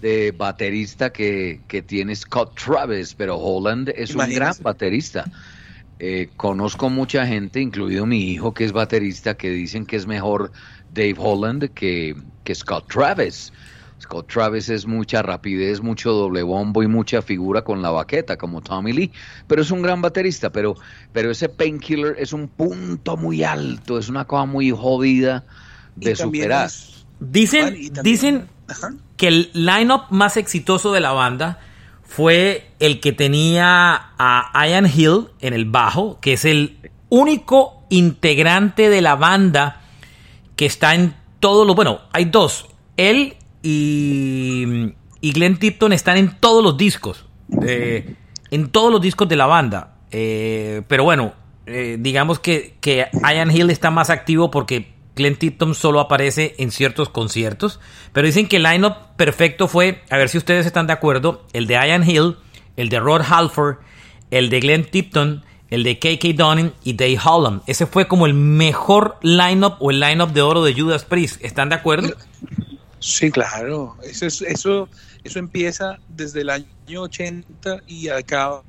de 0.00 0.32
baterista 0.32 1.10
que, 1.10 1.60
tiene 1.86 2.16
Scott 2.16 2.58
Travis, 2.58 3.14
pero 3.14 3.36
Holland 3.36 3.92
es 3.94 4.14
un 4.14 4.28
gran 4.30 4.54
baterista. 4.62 5.24
Eh, 5.98 6.30
conozco 6.36 6.88
mucha 6.88 7.26
gente, 7.26 7.60
incluido 7.60 8.06
mi 8.06 8.30
hijo 8.30 8.54
que 8.54 8.64
es 8.64 8.72
baterista, 8.72 9.36
que 9.36 9.50
dicen 9.50 9.84
que 9.84 9.96
es 9.96 10.06
mejor 10.06 10.50
Dave 10.94 11.16
Holland 11.18 11.70
que, 11.74 12.16
que 12.44 12.54
Scott 12.54 12.90
Travis. 12.90 13.52
Scott 14.00 14.32
Travis 14.32 14.70
es 14.70 14.86
mucha 14.86 15.20
rapidez, 15.20 15.82
mucho 15.82 16.12
doble 16.12 16.42
bombo 16.42 16.82
y 16.82 16.86
mucha 16.86 17.20
figura 17.20 17.62
con 17.62 17.82
la 17.82 17.90
baqueta, 17.90 18.38
como 18.38 18.62
Tommy 18.62 18.94
Lee, 18.94 19.12
pero 19.46 19.60
es 19.60 19.70
un 19.70 19.82
gran 19.82 20.00
baterista, 20.00 20.50
pero, 20.50 20.74
pero 21.12 21.30
ese 21.30 21.50
Painkiller 21.50 22.16
es 22.18 22.32
un 22.32 22.48
punto 22.48 23.18
muy 23.18 23.44
alto, 23.44 23.98
es 23.98 24.08
una 24.08 24.24
cosa 24.24 24.46
muy 24.46 24.70
jodida 24.70 25.44
de 25.96 26.16
superar. 26.16 26.70
Dicen, 27.20 27.92
dicen 28.02 28.48
que 29.16 29.28
el 29.28 29.50
lineup 29.52 30.04
más 30.10 30.36
exitoso 30.36 30.92
de 30.92 31.00
la 31.00 31.12
banda 31.12 31.58
fue 32.02 32.70
el 32.78 33.00
que 33.00 33.12
tenía 33.12 34.12
a 34.18 34.66
Ian 34.66 34.86
Hill 34.86 35.28
en 35.40 35.54
el 35.54 35.64
bajo, 35.66 36.18
que 36.20 36.32
es 36.34 36.44
el 36.44 36.90
único 37.08 37.84
integrante 37.90 38.88
de 38.88 39.02
la 39.02 39.16
banda 39.16 39.82
que 40.56 40.66
está 40.66 40.94
en 40.94 41.14
todos 41.40 41.66
los. 41.66 41.76
Bueno, 41.76 42.00
hay 42.12 42.26
dos. 42.26 42.68
Él 42.96 43.36
y, 43.62 44.94
y 45.20 45.32
Glenn 45.32 45.58
Tipton 45.58 45.92
están 45.92 46.16
en 46.16 46.38
todos 46.38 46.64
los 46.64 46.76
discos. 46.76 47.26
Eh, 47.62 48.14
en 48.50 48.70
todos 48.70 48.90
los 48.90 49.00
discos 49.00 49.28
de 49.28 49.36
la 49.36 49.46
banda. 49.46 49.96
Eh, 50.10 50.82
pero 50.88 51.04
bueno, 51.04 51.34
eh, 51.66 51.96
digamos 52.00 52.38
que, 52.38 52.76
que 52.80 53.06
Ian 53.22 53.50
Hill 53.50 53.70
está 53.70 53.90
más 53.90 54.10
activo 54.10 54.50
porque 54.50 54.92
Glenn 55.20 55.36
Tipton 55.36 55.74
solo 55.74 56.00
aparece 56.00 56.54
en 56.58 56.70
ciertos 56.70 57.10
conciertos, 57.10 57.78
pero 58.12 58.26
dicen 58.26 58.48
que 58.48 58.56
el 58.56 58.62
lineup 58.62 58.94
perfecto 59.16 59.68
fue, 59.68 60.02
a 60.08 60.16
ver 60.16 60.28
si 60.28 60.38
ustedes 60.38 60.66
están 60.66 60.86
de 60.86 60.94
acuerdo, 60.94 61.46
el 61.52 61.66
de 61.66 61.74
Ian 61.74 62.08
Hill, 62.08 62.36
el 62.76 62.88
de 62.88 62.98
Rod 63.00 63.22
Halford, 63.28 63.76
el 64.30 64.48
de 64.48 64.60
Glenn 64.60 64.84
Tipton, 64.84 65.44
el 65.68 65.84
de 65.84 65.98
KK 65.98 66.36
Donning 66.36 66.72
y 66.82 66.94
Dave 66.94 67.18
Holland. 67.22 67.62
Ese 67.66 67.86
fue 67.86 68.08
como 68.08 68.26
el 68.26 68.34
mejor 68.34 69.18
lineup 69.22 69.76
o 69.80 69.90
el 69.90 70.00
lineup 70.00 70.32
de 70.32 70.42
oro 70.42 70.64
de 70.64 70.74
Judas 70.74 71.04
Priest. 71.04 71.44
¿Están 71.44 71.68
de 71.68 71.76
acuerdo? 71.76 72.16
Sí, 72.98 73.30
claro. 73.30 73.96
Eso, 74.02 74.26
eso, 74.26 74.88
eso 75.22 75.38
empieza 75.38 75.98
desde 76.08 76.40
el 76.40 76.50
año 76.50 76.66
80 77.02 77.82
y 77.86 78.08
acaba 78.08 78.62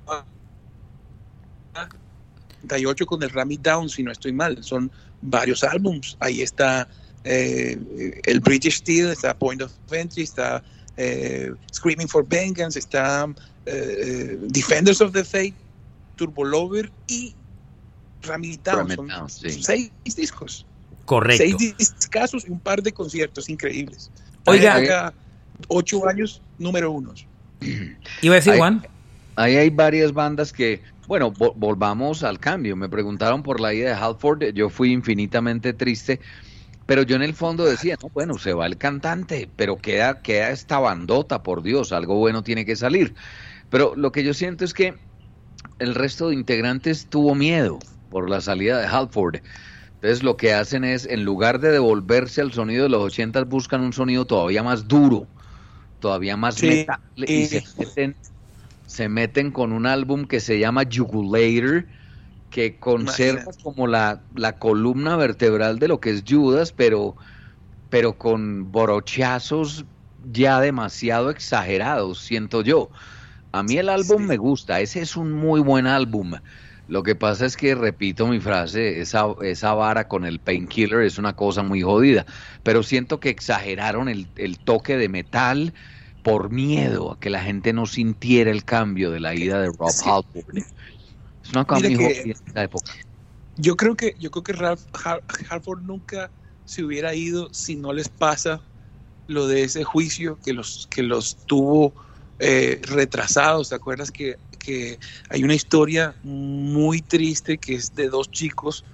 98 2.63 3.05
con 3.05 3.23
el 3.23 3.29
Rami 3.29 3.57
Down, 3.57 3.89
si 3.89 4.03
no 4.03 4.11
estoy 4.11 4.33
mal. 4.33 4.63
Son 4.63 4.91
varios 5.21 5.63
álbums. 5.63 6.17
Ahí 6.19 6.41
está 6.41 6.87
eh, 7.23 8.19
el 8.25 8.39
British 8.39 8.77
Steel, 8.77 9.09
está 9.09 9.37
Point 9.37 9.61
of 9.61 9.71
Entry, 9.91 10.23
está 10.23 10.63
eh, 10.97 11.51
Screaming 11.73 12.07
for 12.07 12.27
Vengeance, 12.27 12.77
está 12.77 13.27
eh, 13.65 14.37
Defenders 14.41 15.01
of 15.01 15.13
the 15.13 15.23
Faith, 15.23 15.55
Turbo 16.15 16.43
Lover 16.43 16.91
y 17.07 17.35
Rami 18.23 18.59
Down. 18.63 19.29
seis 19.29 19.91
discos. 20.15 20.65
Correcto. 21.05 21.43
Seis 21.43 21.75
discos 21.77 22.45
y 22.47 22.51
un 22.51 22.59
par 22.59 22.81
de 22.81 22.91
conciertos 22.91 23.49
increíbles. 23.49 24.11
Oiga, 24.45 25.13
ocho 25.67 26.07
años 26.07 26.41
número 26.57 26.91
unos. 26.91 27.25
Iba 28.21 28.35
a 28.35 28.37
decir 28.37 28.57
Juan. 28.57 28.85
Ahí 29.35 29.55
hay 29.55 29.69
varias 29.69 30.11
bandas 30.11 30.51
que 30.51 30.81
bueno, 31.11 31.33
volvamos 31.33 32.23
al 32.23 32.39
cambio. 32.39 32.77
Me 32.77 32.87
preguntaron 32.87 33.43
por 33.43 33.59
la 33.59 33.73
ida 33.73 33.89
de 33.89 33.95
Halford. 33.95 34.53
Yo 34.53 34.69
fui 34.69 34.93
infinitamente 34.93 35.73
triste. 35.73 36.21
Pero 36.85 37.01
yo 37.01 37.17
en 37.17 37.21
el 37.21 37.33
fondo 37.33 37.65
decía, 37.65 37.97
no, 38.01 38.07
bueno, 38.13 38.37
se 38.37 38.53
va 38.53 38.65
el 38.65 38.77
cantante, 38.77 39.49
pero 39.57 39.75
queda, 39.75 40.21
queda 40.21 40.51
esta 40.51 40.79
bandota, 40.79 41.43
por 41.43 41.63
Dios, 41.63 41.91
algo 41.91 42.15
bueno 42.15 42.43
tiene 42.43 42.63
que 42.63 42.77
salir. 42.77 43.13
Pero 43.69 43.93
lo 43.97 44.13
que 44.13 44.23
yo 44.23 44.33
siento 44.33 44.63
es 44.63 44.73
que 44.73 44.95
el 45.79 45.95
resto 45.95 46.29
de 46.29 46.35
integrantes 46.35 47.07
tuvo 47.09 47.35
miedo 47.35 47.79
por 48.09 48.29
la 48.29 48.39
salida 48.39 48.79
de 48.79 48.87
Halford. 48.87 49.41
Entonces 49.95 50.23
lo 50.23 50.37
que 50.37 50.53
hacen 50.53 50.85
es, 50.85 51.05
en 51.05 51.25
lugar 51.25 51.59
de 51.59 51.71
devolverse 51.71 52.39
al 52.39 52.53
sonido 52.53 52.83
de 52.83 52.89
los 52.89 53.03
ochentas, 53.03 53.49
buscan 53.49 53.81
un 53.81 53.91
sonido 53.91 54.23
todavía 54.23 54.63
más 54.63 54.87
duro, 54.87 55.27
todavía 55.99 56.37
más 56.37 56.63
metal, 56.63 57.01
y 57.17 57.47
se 57.47 57.65
meten 57.77 58.15
se 58.91 59.07
meten 59.07 59.51
con 59.51 59.71
un 59.71 59.85
álbum 59.85 60.25
que 60.25 60.41
se 60.41 60.59
llama 60.59 60.83
Jugulator, 60.83 61.85
que 62.49 62.75
conserva 62.77 63.53
como 63.63 63.87
la, 63.87 64.21
la, 64.35 64.57
columna 64.59 65.15
vertebral 65.15 65.79
de 65.79 65.87
lo 65.87 66.01
que 66.01 66.09
es 66.09 66.25
Judas, 66.27 66.73
pero, 66.73 67.15
pero 67.89 68.17
con 68.17 68.69
borochazos 68.69 69.85
ya 70.33 70.59
demasiado 70.59 71.29
exagerados, 71.29 72.19
siento 72.19 72.63
yo. 72.63 72.89
A 73.53 73.63
mí 73.63 73.77
el 73.77 73.87
álbum 73.87 74.23
me 74.23 74.35
gusta, 74.35 74.81
ese 74.81 74.99
es 74.99 75.15
un 75.15 75.31
muy 75.31 75.61
buen 75.61 75.87
álbum. 75.87 76.33
Lo 76.89 77.03
que 77.03 77.15
pasa 77.15 77.45
es 77.45 77.55
que, 77.55 77.73
repito 77.75 78.27
mi 78.27 78.41
frase, 78.41 78.99
esa, 78.99 79.27
esa 79.41 79.73
vara 79.73 80.09
con 80.09 80.25
el 80.25 80.39
painkiller 80.39 81.03
es 81.03 81.17
una 81.17 81.33
cosa 81.33 81.63
muy 81.63 81.81
jodida, 81.81 82.25
pero 82.63 82.83
siento 82.83 83.21
que 83.21 83.29
exageraron 83.29 84.09
el, 84.09 84.27
el 84.35 84.59
toque 84.59 84.97
de 84.97 85.07
metal, 85.07 85.73
por 86.23 86.51
miedo 86.51 87.11
a 87.11 87.19
que 87.19 87.29
la 87.29 87.41
gente 87.41 87.73
no 87.73 87.85
sintiera 87.85 88.51
el 88.51 88.63
cambio 88.63 89.11
de 89.11 89.19
la 89.19 89.33
ida 89.35 89.59
de 89.61 89.67
Rob 89.67 89.91
Halford. 90.05 90.57
Es 90.57 91.49
una 91.51 91.65
cosa 91.65 91.89
muy 91.89 92.05
en 92.05 92.33
época. 92.55 92.93
Yo 93.57 93.75
creo 93.75 93.95
que, 93.95 94.15
yo 94.19 94.31
creo 94.31 94.43
que 94.43 94.53
Ralph 94.53 94.83
Halford 95.49 95.81
nunca 95.81 96.31
se 96.65 96.83
hubiera 96.83 97.13
ido 97.13 97.49
si 97.53 97.75
no 97.75 97.91
les 97.93 98.09
pasa 98.09 98.61
lo 99.27 99.47
de 99.47 99.63
ese 99.63 99.83
juicio 99.83 100.39
que 100.43 100.53
los, 100.53 100.87
que 100.89 101.03
los 101.03 101.45
tuvo 101.45 101.93
eh, 102.39 102.79
retrasados. 102.83 103.69
¿Te 103.69 103.75
acuerdas 103.75 104.11
que, 104.11 104.37
que 104.59 104.99
hay 105.29 105.43
una 105.43 105.53
historia 105.53 106.15
muy 106.23 107.01
triste 107.01 107.57
que 107.57 107.75
es 107.75 107.93
de 107.93 108.09
dos 108.09 108.31
chicos 108.31 108.85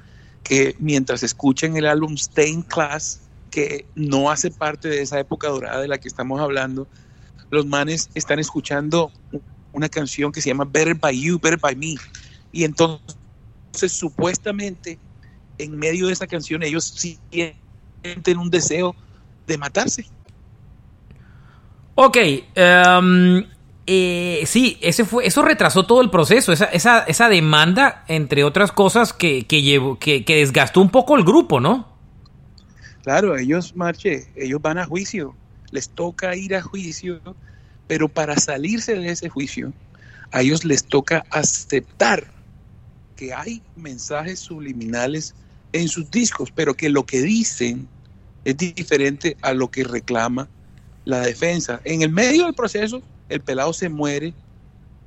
que 0.43 0.75
mientras 0.79 1.23
escuchan 1.23 1.75
el 1.75 1.85
álbum 1.85 2.13
Stay 2.13 2.49
in 2.51 2.61
Class, 2.61 3.21
que 3.49 3.85
no 3.95 4.31
hace 4.31 4.49
parte 4.49 4.87
de 4.87 5.01
esa 5.01 5.19
época 5.19 5.49
dorada 5.49 5.81
de 5.81 5.87
la 5.87 5.97
que 5.97 6.07
estamos 6.07 6.39
hablando, 6.39 6.87
los 7.49 7.65
manes 7.65 8.09
están 8.13 8.39
escuchando 8.39 9.11
una 9.73 9.89
canción 9.89 10.31
que 10.31 10.41
se 10.41 10.49
llama 10.49 10.65
Better 10.65 10.95
by 10.95 11.19
You, 11.19 11.39
Better 11.39 11.59
by 11.59 11.75
Me. 11.75 11.95
Y 12.51 12.63
entonces, 12.63 13.91
supuestamente, 13.91 14.99
en 15.57 15.77
medio 15.77 16.07
de 16.07 16.13
esa 16.13 16.27
canción, 16.27 16.63
ellos 16.63 16.85
sienten 17.31 18.37
un 18.37 18.49
deseo 18.49 18.95
de 19.45 19.57
matarse. 19.57 20.05
Ok, 21.95 22.17
um, 22.55 23.43
eh, 23.87 24.43
sí, 24.45 24.77
ese 24.81 25.05
fue, 25.05 25.25
eso 25.25 25.41
retrasó 25.41 25.85
todo 25.85 26.01
el 26.01 26.09
proceso, 26.09 26.51
esa, 26.51 26.65
esa, 26.65 26.99
esa 26.99 27.29
demanda, 27.29 28.03
entre 28.07 28.43
otras 28.43 28.71
cosas, 28.71 29.13
que, 29.13 29.47
que, 29.47 29.61
llevó, 29.61 29.97
que, 29.97 30.25
que 30.25 30.35
desgastó 30.35 30.81
un 30.81 30.89
poco 30.89 31.15
el 31.15 31.23
grupo, 31.23 31.59
¿no? 31.59 31.87
Claro, 33.03 33.37
ellos, 33.37 33.75
Marche, 33.75 34.27
ellos 34.35 34.61
van 34.61 34.77
a 34.77 34.85
juicio, 34.85 35.33
les 35.71 35.89
toca 35.89 36.35
ir 36.35 36.55
a 36.55 36.61
juicio, 36.61 37.21
pero 37.87 38.07
para 38.09 38.37
salirse 38.37 38.95
de 38.95 39.09
ese 39.09 39.29
juicio, 39.29 39.73
a 40.31 40.41
ellos 40.41 40.65
les 40.65 40.83
toca 40.83 41.25
aceptar 41.31 42.31
que 43.15 43.33
hay 43.33 43.61
mensajes 43.75 44.39
subliminales 44.39 45.35
en 45.73 45.87
sus 45.87 46.09
discos, 46.11 46.51
pero 46.51 46.75
que 46.75 46.89
lo 46.89 47.05
que 47.05 47.21
dicen 47.21 47.87
es 48.45 48.57
diferente 48.57 49.35
a 49.41 49.53
lo 49.53 49.69
que 49.69 49.83
reclama 49.83 50.47
la 51.05 51.19
defensa. 51.21 51.81
En 51.83 52.01
el 52.01 52.11
medio 52.11 52.45
del 52.45 52.53
proceso, 52.53 53.01
el 53.29 53.41
pelado 53.41 53.73
se 53.73 53.89
muere 53.89 54.33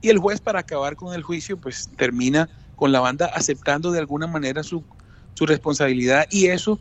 y 0.02 0.08
el 0.08 0.18
juez 0.18 0.40
para 0.40 0.60
acabar 0.60 0.96
con 0.96 1.14
el 1.14 1.22
juicio, 1.22 1.56
pues 1.58 1.90
termina 1.96 2.48
con 2.76 2.92
la 2.92 3.00
banda 3.00 3.26
aceptando 3.26 3.90
de 3.92 3.98
alguna 3.98 4.26
manera 4.26 4.62
su, 4.62 4.82
su 5.34 5.46
responsabilidad 5.46 6.26
y 6.30 6.46
eso 6.46 6.80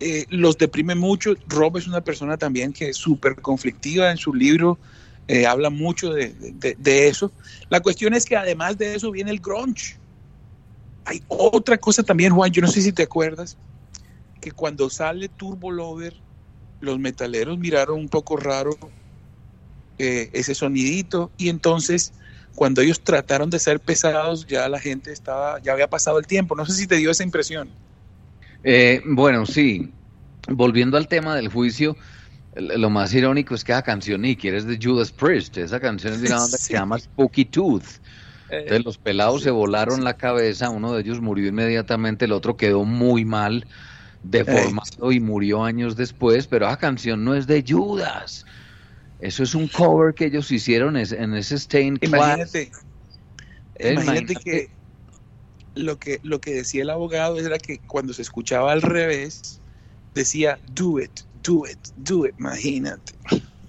eh, 0.00 0.26
los 0.30 0.58
deprime 0.58 0.94
mucho. 0.94 1.34
Rob 1.46 1.76
es 1.76 1.86
una 1.86 2.00
persona 2.00 2.36
también 2.36 2.72
que 2.72 2.90
es 2.90 2.96
súper 2.96 3.36
conflictiva 3.36 4.10
en 4.10 4.16
su 4.16 4.34
libro, 4.34 4.78
eh, 5.26 5.46
habla 5.46 5.70
mucho 5.70 6.12
de, 6.12 7.08
eso. 7.08 7.32
La 7.68 7.80
cuestión 7.80 8.14
es 8.14 8.24
que 8.24 8.36
además 8.36 8.76
de 8.76 8.94
eso 8.94 9.10
viene 9.10 9.30
el 9.30 9.40
grunge. 9.40 9.96
Hay 11.06 11.22
otra 11.28 11.78
cosa 11.78 12.02
también, 12.02 12.32
Juan, 12.32 12.50
yo 12.50 12.62
no 12.62 12.68
sé 12.68 12.80
si 12.82 12.92
te 12.92 13.02
acuerdas, 13.02 13.56
que 14.40 14.52
cuando 14.52 14.90
sale 14.90 15.28
Turbo 15.28 15.70
Lover, 15.70 16.14
los 16.80 16.98
metaleros 16.98 17.58
miraron 17.58 17.98
un 17.98 18.08
poco 18.08 18.36
raro 18.36 18.76
eh, 19.98 20.28
ese 20.32 20.54
sonidito 20.54 21.30
y 21.38 21.48
entonces 21.48 22.12
cuando 22.54 22.82
ellos 22.82 23.02
trataron 23.02 23.48
de 23.48 23.58
ser 23.58 23.80
pesados 23.80 24.46
ya 24.46 24.68
la 24.68 24.80
gente 24.80 25.12
estaba, 25.12 25.60
ya 25.62 25.72
había 25.72 25.88
pasado 25.88 26.18
el 26.18 26.26
tiempo. 26.26 26.54
No 26.54 26.66
sé 26.66 26.72
si 26.72 26.86
te 26.86 26.96
dio 26.96 27.10
esa 27.10 27.22
impresión. 27.22 27.70
Eh, 28.64 29.02
bueno, 29.04 29.46
sí. 29.46 29.92
Volviendo 30.48 30.96
al 30.96 31.06
tema 31.08 31.36
del 31.36 31.48
juicio, 31.48 31.96
lo 32.56 32.90
más 32.90 33.14
irónico 33.14 33.54
es 33.54 33.64
que 33.64 33.72
esa 33.72 33.82
canción 33.82 34.22
ni 34.22 34.36
quieres 34.36 34.66
de 34.66 34.78
Judas 34.82 35.12
Priest. 35.12 35.56
Esa 35.58 35.80
canción 35.80 36.14
es 36.14 36.20
de 36.22 36.28
una 36.28 36.38
banda 36.38 36.56
que 36.58 36.64
se 36.64 36.72
llama 36.72 36.98
Spooky 36.98 37.44
Tooth. 37.46 37.84
Eh, 38.50 38.58
Entonces 38.58 38.84
los 38.84 38.98
pelados 38.98 39.42
se 39.42 39.50
volaron 39.50 40.04
la 40.04 40.14
cabeza, 40.14 40.70
uno 40.70 40.92
de 40.92 41.00
ellos 41.00 41.20
murió 41.20 41.48
inmediatamente, 41.48 42.26
el 42.26 42.32
otro 42.32 42.56
quedó 42.56 42.84
muy 42.84 43.24
mal, 43.24 43.66
deformado 44.22 45.12
y 45.12 45.20
murió 45.20 45.64
años 45.64 45.96
después, 45.96 46.46
pero 46.46 46.66
esa 46.66 46.76
canción 46.76 47.24
no 47.24 47.34
es 47.34 47.46
de 47.46 47.64
Judas. 47.66 48.44
Eso 49.18 49.42
es 49.42 49.54
un 49.54 49.68
cover 49.68 50.14
que 50.14 50.26
ellos 50.26 50.50
hicieron 50.50 50.96
en 50.96 51.34
ese 51.34 51.54
Stain 51.56 51.98
Imagínate, 52.02 52.70
imagínate 53.80 54.36
que 54.36 54.70
lo 55.74 55.98
que, 55.98 56.20
lo 56.22 56.40
que 56.40 56.54
decía 56.54 56.82
el 56.82 56.90
abogado 56.90 57.38
era 57.38 57.58
que 57.58 57.78
cuando 57.78 58.12
se 58.12 58.22
escuchaba 58.22 58.72
al 58.72 58.82
revés, 58.82 59.60
decía, 60.14 60.58
do 60.74 61.00
it, 61.00 61.20
do 61.42 61.64
it, 61.66 61.78
do 61.96 62.26
it, 62.26 62.34
imagínate. 62.38 63.12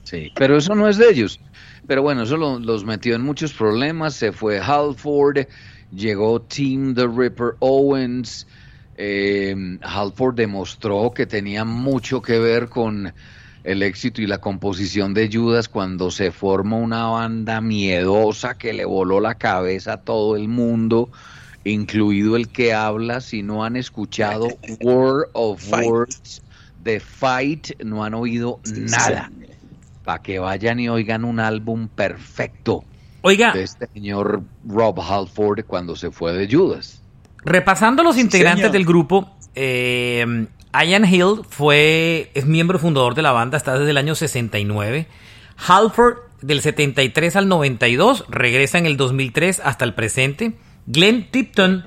Sí, 0.03 0.31
pero 0.35 0.57
eso 0.57 0.75
no 0.75 0.87
es 0.87 0.97
de 0.97 1.09
ellos. 1.09 1.39
Pero 1.87 2.01
bueno, 2.01 2.23
eso 2.23 2.37
los 2.37 2.85
metió 2.85 3.15
en 3.15 3.21
muchos 3.21 3.53
problemas. 3.53 4.15
Se 4.15 4.31
fue 4.31 4.59
Halford, 4.59 5.47
llegó 5.91 6.41
Team 6.41 6.95
The 6.95 7.07
Ripper 7.07 7.55
Owens. 7.59 8.47
Eh, 8.97 9.55
Halford 9.81 10.35
demostró 10.35 11.11
que 11.11 11.25
tenía 11.25 11.65
mucho 11.65 12.21
que 12.21 12.39
ver 12.39 12.69
con 12.69 13.13
el 13.63 13.81
éxito 13.81 14.21
y 14.21 14.27
la 14.27 14.39
composición 14.39 15.13
de 15.13 15.29
Judas 15.31 15.67
cuando 15.67 16.11
se 16.11 16.31
forma 16.31 16.77
una 16.77 17.07
banda 17.07 17.61
miedosa 17.61 18.57
que 18.57 18.73
le 18.73 18.85
voló 18.85 19.19
la 19.19 19.35
cabeza 19.35 19.93
a 19.93 20.01
todo 20.01 20.35
el 20.35 20.47
mundo 20.47 21.09
incluido 21.65 22.35
el 22.35 22.47
que 22.47 22.73
habla, 22.73 23.21
si 23.21 23.43
no 23.43 23.63
han 23.63 23.75
escuchado 23.75 24.47
Word 24.81 25.29
of 25.33 25.61
Words 25.71 26.41
de 26.83 26.99
Fight, 26.99 27.81
no 27.83 28.03
han 28.03 28.13
oído 28.13 28.59
nada. 28.65 29.31
Para 30.03 30.21
que 30.21 30.39
vayan 30.39 30.79
y 30.79 30.87
oigan 30.87 31.25
un 31.25 31.39
álbum 31.39 31.87
perfecto 31.87 32.85
Oiga. 33.21 33.53
de 33.53 33.63
este 33.63 33.87
señor 33.87 34.43
Rob 34.67 35.01
Halford 35.01 35.65
cuando 35.65 35.95
se 35.95 36.11
fue 36.11 36.33
de 36.33 36.47
Judas. 36.47 37.01
Repasando 37.43 38.03
los 38.03 38.17
integrantes 38.17 38.71
del 38.71 38.85
grupo, 38.85 39.35
eh, 39.55 40.47
Ian 40.73 41.05
Hill 41.05 41.41
fue, 41.49 42.31
es 42.35 42.45
miembro 42.45 42.77
fundador 42.77 43.15
de 43.15 43.21
la 43.21 43.31
banda 43.31 43.57
hasta 43.57 43.77
desde 43.77 43.91
el 43.91 43.97
año 43.97 44.13
69. 44.13 45.07
Halford 45.67 46.17
del 46.41 46.61
73 46.61 47.35
al 47.35 47.47
92, 47.47 48.25
regresa 48.29 48.77
en 48.77 48.85
el 48.85 48.97
2003 48.97 49.61
hasta 49.63 49.85
el 49.85 49.93
presente. 49.93 50.53
Glenn 50.87 51.29
Tipton, 51.31 51.83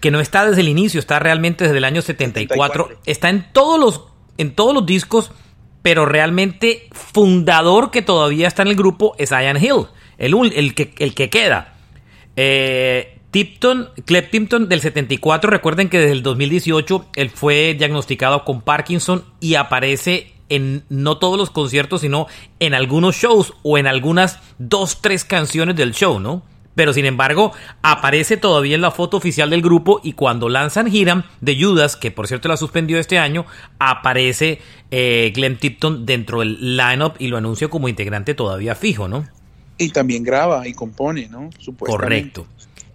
que 0.00 0.10
no 0.10 0.20
está 0.20 0.46
desde 0.46 0.62
el 0.62 0.68
inicio, 0.68 0.98
está 0.98 1.18
realmente 1.18 1.64
desde 1.64 1.78
el 1.78 1.84
año 1.84 2.02
74, 2.02 2.88
está 3.04 3.28
en 3.28 3.52
todos 3.52 3.78
los 3.78 4.02
en 4.38 4.54
todos 4.54 4.74
los 4.74 4.86
discos, 4.86 5.30
pero 5.82 6.06
realmente 6.06 6.88
fundador 6.92 7.90
que 7.90 8.02
todavía 8.02 8.48
está 8.48 8.62
en 8.62 8.68
el 8.68 8.76
grupo 8.76 9.14
es 9.18 9.30
Ian 9.30 9.62
Hill, 9.62 9.86
el, 10.18 10.34
el, 10.54 10.74
que, 10.74 10.94
el 10.98 11.14
que 11.14 11.28
queda. 11.28 11.74
Eh, 12.36 13.18
Tipton, 13.30 13.90
Clep 14.04 14.30
Tipton 14.30 14.68
del 14.68 14.80
74, 14.80 15.50
recuerden 15.50 15.88
que 15.88 15.98
desde 15.98 16.12
el 16.12 16.22
2018 16.22 17.06
él 17.16 17.30
fue 17.30 17.74
diagnosticado 17.78 18.44
con 18.44 18.62
Parkinson 18.62 19.24
y 19.40 19.54
aparece 19.54 20.34
en 20.48 20.84
no 20.90 21.16
todos 21.16 21.38
los 21.38 21.50
conciertos, 21.50 22.02
sino 22.02 22.26
en 22.60 22.74
algunos 22.74 23.16
shows 23.16 23.54
o 23.62 23.78
en 23.78 23.86
algunas 23.86 24.38
dos, 24.58 25.00
tres 25.00 25.24
canciones 25.24 25.76
del 25.76 25.94
show, 25.94 26.20
¿no? 26.20 26.42
Pero 26.74 26.92
sin 26.92 27.04
embargo, 27.04 27.52
aparece 27.82 28.36
todavía 28.36 28.74
en 28.74 28.80
la 28.80 28.90
foto 28.90 29.16
oficial 29.16 29.50
del 29.50 29.62
grupo 29.62 30.00
y 30.02 30.14
cuando 30.14 30.48
lanzan 30.48 30.92
Hiram 30.92 31.24
de 31.40 31.62
Judas, 31.62 31.96
que 31.96 32.10
por 32.10 32.28
cierto 32.28 32.48
la 32.48 32.56
suspendió 32.56 32.98
este 32.98 33.18
año, 33.18 33.44
aparece 33.78 34.60
eh, 34.90 35.32
Glenn 35.34 35.58
Tipton 35.58 36.06
dentro 36.06 36.40
del 36.40 36.76
lineup 36.76 37.14
y 37.18 37.28
lo 37.28 37.36
anuncia 37.36 37.68
como 37.68 37.88
integrante 37.88 38.34
todavía 38.34 38.74
fijo, 38.74 39.08
¿no? 39.08 39.26
Y 39.78 39.90
también 39.90 40.22
graba 40.22 40.66
y 40.66 40.74
compone, 40.74 41.28
¿no? 41.28 41.50
Correcto. 41.78 42.46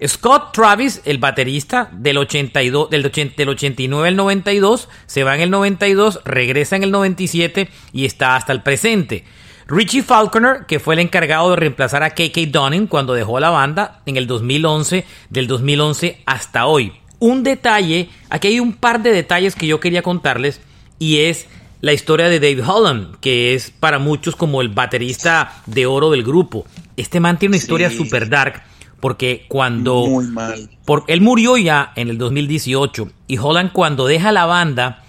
Scott 0.05 0.53
Travis, 0.53 1.01
el 1.05 1.17
baterista 1.17 1.89
del 1.91 2.19
82, 2.19 2.89
del, 2.91 3.05
80, 3.07 3.35
del 3.35 3.49
89 3.49 4.07
al 4.09 4.15
92, 4.15 4.89
se 5.07 5.23
va 5.23 5.33
en 5.33 5.41
el 5.41 5.49
92, 5.49 6.21
regresa 6.23 6.75
en 6.75 6.83
el 6.83 6.91
97 6.91 7.67
y 7.93 8.05
está 8.05 8.35
hasta 8.35 8.53
el 8.53 8.61
presente. 8.61 9.23
Richie 9.67 10.01
Falconer, 10.01 10.65
que 10.65 10.79
fue 10.79 10.93
el 10.93 11.01
encargado 11.01 11.49
de 11.49 11.57
reemplazar 11.57 12.01
a 12.01 12.11
KK 12.11 12.37
Dunning 12.49 12.87
cuando 12.87 13.13
dejó 13.13 13.39
la 13.39 13.49
banda 13.49 14.01
en 14.05 14.15
el 14.15 14.25
2011, 14.25 15.05
del 15.29 15.47
2011 15.47 16.21
hasta 16.25 16.65
hoy. 16.67 16.93
Un 17.19 17.43
detalle, 17.43 18.09
aquí 18.29 18.47
hay 18.47 18.59
un 18.61 18.73
par 18.73 19.03
de 19.03 19.11
detalles 19.11 19.55
que 19.55 19.67
yo 19.67 19.79
quería 19.79 20.03
contarles 20.03 20.61
y 20.99 21.17
es 21.17 21.47
la 21.81 21.91
historia 21.91 22.29
de 22.29 22.39
Dave 22.39 22.63
Holland, 22.65 23.17
que 23.19 23.55
es 23.55 23.71
para 23.71 23.99
muchos 23.99 24.37
como 24.37 24.61
el 24.61 24.69
baterista 24.69 25.61
de 25.65 25.85
oro 25.85 26.11
del 26.11 26.23
grupo. 26.23 26.65
Este 26.95 27.19
man 27.19 27.37
tiene 27.37 27.51
una 27.51 27.57
historia 27.57 27.91
super 27.91 28.29
dark 28.29 28.63
porque 29.01 29.45
cuando 29.49 30.07
Muy 30.07 30.27
mal. 30.27 30.69
Por, 30.85 31.03
él 31.07 31.19
murió 31.21 31.57
ya 31.57 31.91
en 31.95 32.09
el 32.09 32.17
2018 32.17 33.09
y 33.27 33.37
Holland 33.37 33.71
cuando 33.73 34.07
deja 34.07 34.31
la 34.31 34.45
banda 34.45 35.03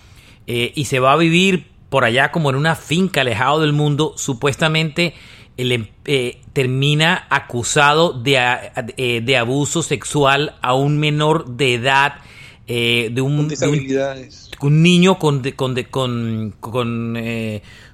eh, 0.47 0.73
y 0.75 0.87
se 0.87 0.99
va 0.99 1.13
a 1.13 1.17
vivir 1.17 1.67
por 1.89 2.05
allá 2.05 2.31
como 2.31 2.51
en 2.51 2.57
una 2.57 2.75
finca 2.75 3.23
alejado 3.23 3.61
del 3.61 3.73
mundo, 3.73 4.15
supuestamente 4.17 5.15
él, 5.57 5.91
eh, 6.05 6.41
termina 6.53 7.27
acusado 7.31 8.13
de, 8.13 8.39
eh, 8.97 9.21
de, 9.23 9.37
abuso 9.37 9.83
sexual 9.83 10.57
a 10.63 10.75
un 10.75 10.99
menor 10.99 11.57
de 11.57 11.75
edad, 11.75 12.17
eh, 12.67 13.11
de, 13.13 13.21
un, 13.21 13.51
un, 14.61 14.83
niño 14.83 15.19
con, 15.19 15.43
con, 15.57 15.75
con, 15.91 16.55
con, 16.61 17.19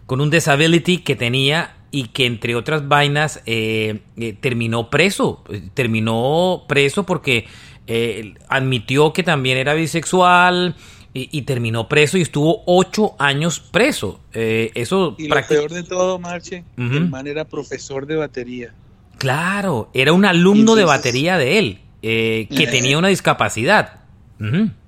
con 0.06 0.20
un 0.20 0.30
disability 0.30 0.98
que 0.98 1.16
tenía 1.16 1.74
y 1.94 2.08
que 2.08 2.26
entre 2.26 2.56
otras 2.56 2.88
vainas 2.88 3.40
eh, 3.46 4.00
eh, 4.16 4.32
terminó 4.32 4.90
preso. 4.90 5.44
Terminó 5.74 6.64
preso 6.66 7.06
porque 7.06 7.46
eh, 7.86 8.34
admitió 8.48 9.12
que 9.12 9.22
también 9.22 9.58
era 9.58 9.74
bisexual 9.74 10.74
y, 11.16 11.42
terminó 11.42 11.88
preso 11.88 12.18
y 12.18 12.22
estuvo 12.22 12.64
ocho 12.66 13.14
años 13.20 13.60
preso. 13.60 14.20
eso 14.32 15.14
y 15.16 15.28
lo 15.28 15.46
peor 15.46 15.70
de 15.70 15.84
todo, 15.84 16.18
Marche, 16.18 16.64
el 16.76 17.08
man 17.08 17.26
era 17.28 17.44
profesor 17.44 18.06
de 18.06 18.16
batería. 18.16 18.74
Claro, 19.18 19.90
era 19.94 20.12
un 20.12 20.24
alumno 20.24 20.74
de 20.74 20.84
batería 20.84 21.38
de 21.38 21.58
él, 21.58 21.80
que 22.02 22.68
tenía 22.70 22.98
una 22.98 23.08
discapacidad. 23.08 24.00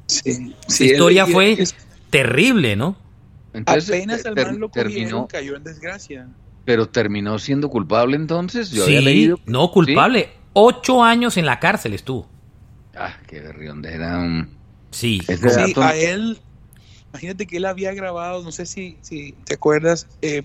sí, 0.07 0.55
Su 0.67 0.85
historia 0.85 1.27
fue 1.27 1.65
terrible, 2.11 2.75
¿no? 2.75 2.97
Apenas 3.65 4.27
al 4.27 4.35
man 4.35 4.59
lo 4.59 4.69
terminó, 4.69 5.29
cayó 5.29 5.57
en 5.57 5.65
desgracia. 5.65 6.29
Pero 6.65 6.89
terminó 6.89 7.39
siendo 7.39 7.71
culpable 7.71 8.17
entonces. 8.17 8.71
Yo 8.73 8.85
había 8.85 9.01
leído. 9.01 9.39
No, 9.47 9.71
culpable. 9.71 10.31
Ocho 10.53 11.05
años 11.05 11.37
en 11.37 11.47
la 11.47 11.61
cárcel 11.61 11.95
estuvo. 11.95 12.29
Ah, 12.97 13.15
qué 13.27 13.37
era 13.37 14.19
Un... 14.19 14.56
Sí. 14.97 15.21
sí 15.27 15.75
a 15.77 15.95
él, 15.95 16.39
imagínate 17.11 17.47
que 17.47 17.59
él 17.59 17.65
había 17.67 17.93
grabado, 17.93 18.43
no 18.43 18.53
sé 18.53 18.67
si, 18.67 18.97
si 19.03 19.33
te 19.45 19.55
acuerdas, 19.55 20.07
eh, 20.23 20.43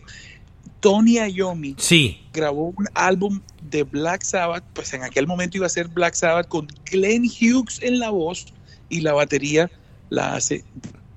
Tony 0.79 1.19
Iommi 1.31 1.75
sí. 1.77 2.21
grabó 2.33 2.73
un 2.75 2.87
álbum 2.93 3.39
de 3.69 3.83
Black 3.83 4.23
Sabbath, 4.23 4.63
pues 4.73 4.93
en 4.93 5.03
aquel 5.03 5.27
momento 5.27 5.57
iba 5.57 5.67
a 5.67 5.69
ser 5.69 5.87
Black 5.87 6.15
Sabbath 6.15 6.47
con 6.47 6.67
Glenn 6.91 7.23
Hughes 7.25 7.79
en 7.81 7.99
la 7.99 8.09
voz 8.09 8.47
y 8.89 9.01
la 9.01 9.13
batería 9.13 9.71
la 10.09 10.35
hace 10.35 10.65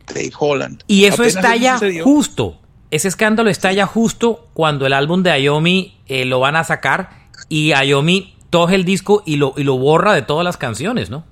Dave 0.07 0.33
Holland. 0.39 0.83
Y 0.87 1.07
eso 1.07 1.25
está 1.25 1.57
ya 1.57 1.81
justo 2.03 2.61
ese 2.95 3.09
escándalo 3.09 3.51
estalla 3.51 3.87
justo 3.87 4.49
cuando 4.55 4.87
el 4.87 4.93
álbum 4.93 5.25
de 5.25 5.33
Ayomi 5.33 5.97
eh, 6.07 6.25
lo 6.25 6.39
van 6.39 6.55
a 6.55 6.63
sacar 6.63 7.29
y 7.49 7.73
Ayomi 7.73 8.37
toja 8.51 8.77
el 8.77 8.85
disco 8.85 9.25
y 9.27 9.35
lo, 9.35 9.53
y 9.57 9.65
lo 9.65 9.77
borra 9.77 10.15
de 10.15 10.23
todas 10.23 10.45
las 10.45 10.57
canciones, 10.57 11.11
¿no? 11.11 11.25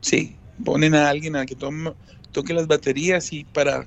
Sí, 0.00 0.35
ponen 0.64 0.94
a 0.94 1.08
alguien 1.08 1.36
a 1.36 1.46
que 1.46 1.56
toque 1.56 2.54
las 2.54 2.66
baterías 2.66 3.32
y 3.32 3.44
para... 3.44 3.86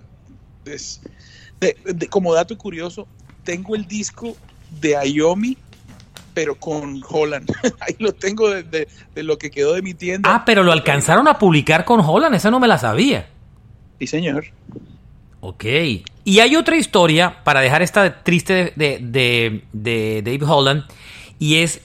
como 2.10 2.34
dato 2.34 2.58
curioso, 2.58 3.08
tengo 3.44 3.76
el 3.76 3.88
disco 3.88 4.36
de 4.80 4.96
Ayomi 4.96 5.58
pero 6.34 6.56
con 6.56 7.02
Holland. 7.10 7.52
Ahí 7.82 7.96
lo 8.00 8.14
tengo 8.14 8.50
de, 8.50 8.64
de, 8.64 9.24
lo 9.24 9.38
que 9.38 9.52
quedó 9.52 9.74
de 9.74 9.82
mi 9.82 9.94
tienda. 9.94 10.34
Ah, 10.34 10.44
pero 10.46 10.64
lo 10.64 10.72
alcanzaron 10.72 11.28
a 11.28 11.38
publicar 11.38 11.84
con 11.84 12.00
Holland, 12.00 12.34
esa 12.34 12.50
no 12.50 12.62
me 12.62 12.68
la 12.68 12.78
sabía. 12.78 13.28
Sí, 14.00 14.08
señor. 14.08 14.46
Ok. 15.42 15.66
Y 16.24 16.40
hay 16.40 16.56
otra 16.56 16.78
historia, 16.78 17.44
para 17.44 17.62
dejar 17.62 17.82
esta 17.82 18.24
triste 18.24 18.74
de, 18.76 19.00
de, 19.74 20.22
Dave 20.24 20.46
Holland, 20.46 20.86
y 21.40 21.58
es, 21.58 21.82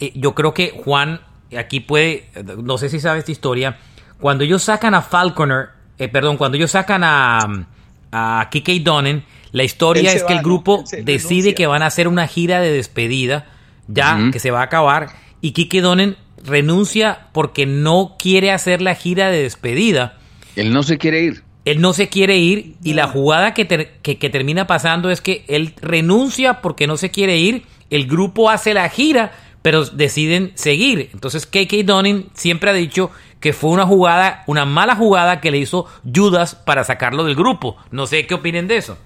eh, 0.00 0.12
yo 0.14 0.34
creo 0.34 0.54
que 0.54 0.70
Juan 0.70 1.20
aquí 1.56 1.80
puede, 1.80 2.28
no 2.62 2.78
sé 2.78 2.88
si 2.90 3.00
sabe 3.00 3.18
esta 3.18 3.32
historia, 3.32 3.78
cuando 4.20 4.44
ellos 4.44 4.62
sacan 4.62 4.94
a 4.94 5.02
Falconer, 5.02 5.68
eh, 5.98 6.08
perdón, 6.08 6.36
cuando 6.36 6.56
ellos 6.56 6.70
sacan 6.70 7.02
a, 7.04 7.66
a 8.12 8.48
Kike 8.50 8.80
Donen, 8.80 9.24
la 9.52 9.64
historia 9.64 10.12
es 10.12 10.24
que 10.24 10.34
el 10.34 10.42
grupo 10.42 10.84
decide 11.02 11.54
que 11.54 11.66
van 11.66 11.82
a 11.82 11.86
hacer 11.86 12.08
una 12.08 12.26
gira 12.26 12.60
de 12.60 12.72
despedida, 12.72 13.46
ya 13.86 14.30
que 14.30 14.38
se 14.38 14.50
va 14.50 14.60
a 14.60 14.64
acabar, 14.64 15.08
y 15.40 15.52
Kike 15.52 15.80
Donen 15.80 16.16
renuncia 16.44 17.28
porque 17.32 17.66
no 17.66 18.16
quiere 18.18 18.50
hacer 18.50 18.82
la 18.82 18.94
gira 18.94 19.30
de 19.30 19.42
despedida. 19.42 20.18
Él 20.56 20.72
no 20.72 20.82
se 20.82 20.98
quiere 20.98 21.22
ir. 21.22 21.42
Él 21.64 21.80
no 21.80 21.92
se 21.92 22.08
quiere 22.08 22.38
ir 22.38 22.76
y 22.82 22.94
la 22.94 23.08
jugada 23.08 23.52
que, 23.52 23.64
termina 23.64 24.66
pasando 24.66 25.10
es 25.10 25.20
que 25.20 25.44
él 25.48 25.74
renuncia 25.82 26.60
porque 26.62 26.86
no 26.86 26.96
se 26.96 27.10
quiere 27.10 27.36
ir, 27.38 27.64
el 27.90 28.06
grupo 28.06 28.48
hace 28.48 28.72
la 28.72 28.88
gira, 28.88 29.32
pero 29.60 29.84
deciden 29.84 30.52
seguir. 30.54 31.10
Entonces 31.12 31.46
KK 31.46 31.84
Dunning 31.84 32.30
siempre 32.32 32.70
ha 32.70 32.74
dicho 32.74 33.10
que 33.40 33.52
fue 33.52 33.70
una 33.70 33.86
jugada, 33.86 34.42
una 34.46 34.64
mala 34.64 34.96
jugada 34.96 35.40
que 35.40 35.50
le 35.50 35.58
hizo 35.58 35.86
Judas 36.04 36.54
para 36.54 36.84
sacarlo 36.84 37.24
del 37.24 37.36
grupo. 37.36 37.76
No 37.90 38.06
sé 38.06 38.26
qué 38.26 38.34
opinen 38.34 38.66
de 38.68 38.76
eso. 38.78 38.98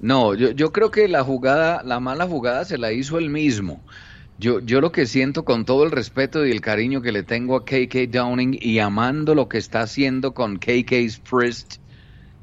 No, 0.00 0.34
yo, 0.34 0.50
yo 0.50 0.72
creo 0.72 0.90
que 0.90 1.08
la 1.08 1.22
jugada, 1.22 1.82
la 1.84 2.00
mala 2.00 2.26
jugada 2.26 2.64
se 2.64 2.76
la 2.76 2.92
hizo 2.92 3.18
él 3.18 3.30
mismo. 3.30 3.80
Yo, 4.38 4.58
yo 4.60 4.80
lo 4.80 4.90
que 4.90 5.06
siento 5.06 5.44
con 5.44 5.64
todo 5.64 5.84
el 5.84 5.92
respeto 5.92 6.44
y 6.44 6.50
el 6.50 6.60
cariño 6.60 7.00
que 7.00 7.12
le 7.12 7.22
tengo 7.22 7.54
a 7.54 7.64
KK 7.64 8.10
Downing 8.10 8.58
y 8.60 8.80
amando 8.80 9.34
lo 9.34 9.48
que 9.48 9.58
está 9.58 9.82
haciendo 9.82 10.34
con 10.34 10.58
KK's 10.58 11.20
Priest, 11.20 11.76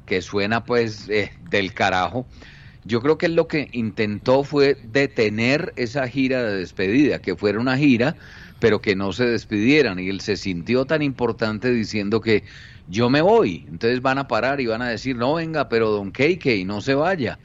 que 0.06 0.22
suena 0.22 0.64
pues 0.64 1.08
eh, 1.10 1.32
del 1.50 1.74
carajo. 1.74 2.26
Yo 2.84 3.02
creo 3.02 3.18
que 3.18 3.26
él 3.26 3.34
lo 3.34 3.46
que 3.46 3.68
intentó 3.72 4.42
fue 4.42 4.78
detener 4.82 5.74
esa 5.76 6.08
gira 6.08 6.42
de 6.42 6.56
despedida, 6.56 7.18
que 7.20 7.36
fuera 7.36 7.60
una 7.60 7.76
gira, 7.76 8.16
pero 8.60 8.80
que 8.80 8.94
no 8.94 9.12
se 9.12 9.26
despidieran. 9.26 9.98
Y 9.98 10.08
él 10.08 10.20
se 10.20 10.36
sintió 10.36 10.84
tan 10.84 11.02
importante 11.02 11.72
diciendo 11.72 12.20
que 12.20 12.44
yo 12.88 13.10
me 13.10 13.22
voy. 13.22 13.66
Entonces 13.68 14.02
van 14.02 14.18
a 14.18 14.28
parar 14.28 14.60
y 14.60 14.66
van 14.66 14.82
a 14.82 14.88
decir, 14.88 15.16
no 15.16 15.34
venga, 15.34 15.68
pero 15.68 15.90
don 15.90 16.10
KK, 16.12 16.64
no 16.66 16.80
se 16.80 16.94
vaya. 16.94 17.38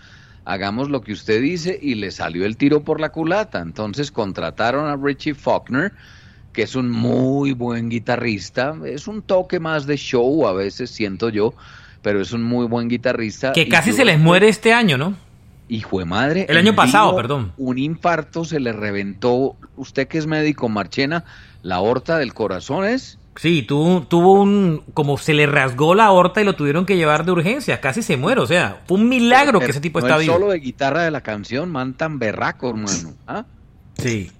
Hagamos 0.43 0.89
lo 0.89 1.01
que 1.01 1.13
usted 1.13 1.41
dice 1.41 1.79
y 1.81 1.95
le 1.95 2.11
salió 2.11 2.45
el 2.45 2.57
tiro 2.57 2.83
por 2.83 3.01
la 3.01 3.09
culata. 3.09 3.61
Entonces 3.61 4.11
contrataron 4.11 4.85
a 4.85 4.95
Richie 4.95 5.33
Faulkner, 5.33 5.93
que 6.53 6.61
es 6.61 6.75
un 6.75 6.91
muy 6.91 7.53
buen 7.53 7.89
guitarrista. 7.89 8.75
Es 8.85 9.07
un 9.07 9.23
toque 9.23 9.59
más 9.59 9.87
de 9.87 9.97
show, 9.97 10.45
a 10.45 10.53
veces 10.53 10.91
siento 10.91 11.29
yo 11.29 11.55
pero 12.05 12.21
es 12.21 12.33
un 12.33 12.43
muy 12.43 12.67
buen 12.67 12.87
guitarrista. 12.87 13.51
Que 13.51 13.67
casi 13.67 13.91
se 13.91 14.05
les 14.05 14.19
muere 14.19 14.47
este 14.47 14.71
año, 14.71 14.95
¿no? 14.95 15.15
Hijo 15.67 15.99
de 15.99 16.05
madre. 16.05 16.45
El 16.47 16.57
año 16.57 16.75
pasado, 16.75 17.15
perdón. 17.15 17.51
Un 17.57 17.79
infarto 17.79 18.45
se 18.45 18.59
le 18.59 18.71
reventó, 18.71 19.55
usted 19.75 20.07
que 20.07 20.17
es 20.17 20.27
médico, 20.27 20.69
Marchena, 20.69 21.25
la 21.63 21.75
aorta 21.75 22.17
del 22.17 22.33
corazón 22.33 22.85
es. 22.85 23.17
Sí, 23.35 23.63
tuvo, 23.63 24.03
tuvo 24.03 24.33
un, 24.41 24.83
como 24.93 25.17
se 25.17 25.33
le 25.33 25.45
rasgó 25.45 25.95
la 25.95 26.05
aorta 26.05 26.41
y 26.41 26.45
lo 26.45 26.55
tuvieron 26.55 26.85
que 26.85 26.95
llevar 26.95 27.25
de 27.25 27.31
urgencia, 27.31 27.81
casi 27.81 28.01
se 28.01 28.15
muere, 28.15 28.39
o 28.39 28.47
sea, 28.47 28.83
fue 28.87 28.97
un 28.97 29.09
milagro 29.09 29.59
que 29.59 29.71
ese 29.71 29.81
tipo 29.81 29.99
no 29.99 30.07
está 30.07 30.17
vivo. 30.17 30.33
solo 30.33 30.51
de 30.51 30.59
guitarra 30.59 31.01
de 31.01 31.11
la 31.11 31.21
canción, 31.21 31.69
man 31.69 31.95
tan 31.95 32.17
berraco, 32.17 32.69
hermano. 32.69 33.13
¿Ah? 33.27 33.45
Sí, 33.97 34.31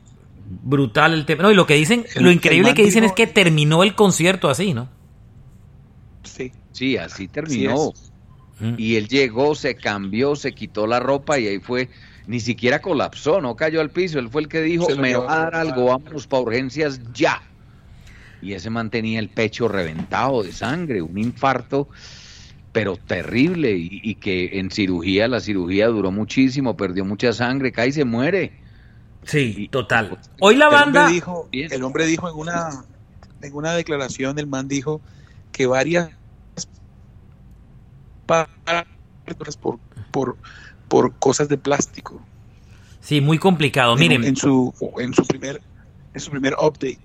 brutal 0.64 1.14
el 1.14 1.26
tema. 1.26 1.44
No, 1.44 1.52
y 1.52 1.56
lo 1.56 1.66
que 1.66 1.74
dicen, 1.74 2.06
lo 2.16 2.32
increíble 2.32 2.74
que 2.74 2.84
dicen 2.84 3.04
es 3.04 3.12
que 3.12 3.28
terminó 3.28 3.84
el 3.84 3.96
concierto 3.96 4.50
así, 4.50 4.74
¿no? 4.74 4.88
Sí. 6.24 6.52
Sí, 6.72 6.98
así 6.98 7.30
terminó. 7.30 7.94
Mm. 8.60 8.76
y 8.78 8.96
él 8.96 9.08
llegó, 9.08 9.54
se 9.56 9.76
cambió, 9.76 10.36
se 10.36 10.54
quitó 10.54 10.88
la 10.88 11.00
ropa 11.00 11.38
y 11.40 11.48
ahí 11.48 11.60
fue, 11.60 11.90
ni 12.28 12.40
siquiera 12.40 12.82
colapsó, 12.82 13.42
no 13.42 13.56
cayó 13.56 13.82
al 13.82 13.90
piso. 13.90 14.20
Él 14.20 14.30
fue 14.30 14.44
el 14.44 14.48
que 14.48 14.62
dijo, 14.62 14.88
me 14.96 15.16
va 15.16 15.34
a 15.34 15.40
dar 15.40 15.56
algo, 15.56 15.86
vámonos 15.86 16.28
para 16.28 16.44
urgencias 16.44 17.02
ya. 17.14 17.42
Y 18.42 18.54
ese 18.54 18.70
mantenía 18.70 19.20
el 19.20 19.30
pecho 19.30 19.68
reventado 19.68 20.44
de 20.44 20.52
sangre, 20.52 21.02
un 21.02 21.18
infarto, 21.18 21.90
pero 22.72 22.96
terrible. 22.96 23.76
Y, 23.76 24.16
que 24.16 24.60
en 24.60 24.72
cirugía, 24.72 25.28
la 25.28 25.40
cirugía 25.40 25.88
duró 25.88 26.12
muchísimo, 26.12 26.78
perdió 26.78 27.06
mucha 27.06 27.34
sangre, 27.34 27.72
cae 27.72 27.90
y 27.90 27.92
se 27.92 28.06
muere. 28.06 28.54
Sí, 29.24 29.68
total. 29.72 30.20
Hoy 30.40 30.56
la 30.56 30.70
banda. 30.70 31.08
dijo, 31.08 31.50
el 31.52 31.84
hombre 31.84 32.06
dijo 32.06 32.30
en 32.30 32.36
una, 32.36 32.86
en 33.42 33.54
una 33.56 33.74
declaración, 33.74 34.38
el 34.38 34.48
man 34.48 34.68
dijo 34.68 35.02
que 35.52 35.66
varias 35.66 36.12
por, 38.26 39.80
por, 40.12 40.38
por 40.88 41.14
cosas 41.20 41.50
de 41.50 41.58
plástico. 41.58 42.22
Sí, 43.02 43.22
muy 43.22 43.38
complicado. 43.38 43.96
Miren. 43.96 44.24
En 44.24 44.36
su, 44.36 44.74
en 44.98 45.14
su 45.14 45.26
primer, 45.26 45.62
en 46.14 46.20
su 46.20 46.32
primer 46.32 46.54
update. 46.54 47.00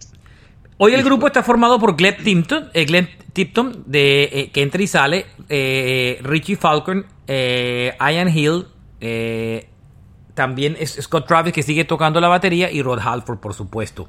Hoy 0.83 0.95
el 0.95 1.05
grupo 1.05 1.27
está 1.27 1.43
formado 1.43 1.79
por 1.79 1.95
Glenn 1.95 2.17
Tipton, 2.25 2.71
eh, 2.73 3.09
Tipton 3.35 3.85
de, 3.87 4.31
eh, 4.33 4.51
que 4.51 4.63
entra 4.63 4.83
y 4.83 4.87
sale, 4.87 5.27
eh, 5.51 6.19
Richie 6.23 6.57
Falcon, 6.57 7.05
Ian 7.29 8.35
Hill, 8.35 8.67
también 10.33 10.79
es 10.81 10.97
Scott 11.03 11.29
Travis 11.29 11.53
que 11.53 11.63
sigue 11.63 11.85
tocando 11.85 12.19
la 12.19 12.29
batería 12.29 12.73
y 12.73 12.81
Rod 12.81 12.99
Halford, 12.99 13.41
por 13.41 13.53
supuesto. 13.53 14.09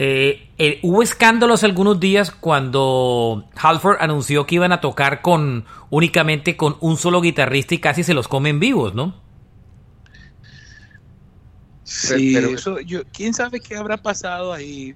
Eh, 0.00 0.48
eh, 0.58 0.78
hubo 0.82 1.02
escándalos 1.02 1.64
algunos 1.64 1.98
días 1.98 2.30
cuando 2.30 3.44
Halford 3.56 3.96
anunció 3.98 4.46
que 4.46 4.54
iban 4.54 4.70
a 4.70 4.80
tocar 4.80 5.22
con 5.22 5.64
únicamente 5.90 6.56
con 6.56 6.76
un 6.78 6.96
solo 6.96 7.20
guitarrista 7.20 7.74
y 7.74 7.78
casi 7.78 8.04
se 8.04 8.14
los 8.14 8.28
comen 8.28 8.60
vivos, 8.60 8.94
¿no? 8.94 9.20
Sí, 11.82 12.32
pero, 12.32 12.50
eso, 12.50 12.78
yo, 12.78 13.02
quién 13.12 13.34
sabe 13.34 13.58
qué 13.58 13.74
habrá 13.74 13.96
pasado 13.96 14.52
ahí. 14.52 14.94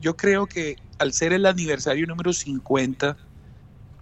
Yo 0.00 0.16
creo 0.16 0.46
que 0.46 0.76
al 0.98 1.12
ser 1.12 1.32
el 1.32 1.46
aniversario 1.46 2.06
número 2.06 2.32
50, 2.32 3.16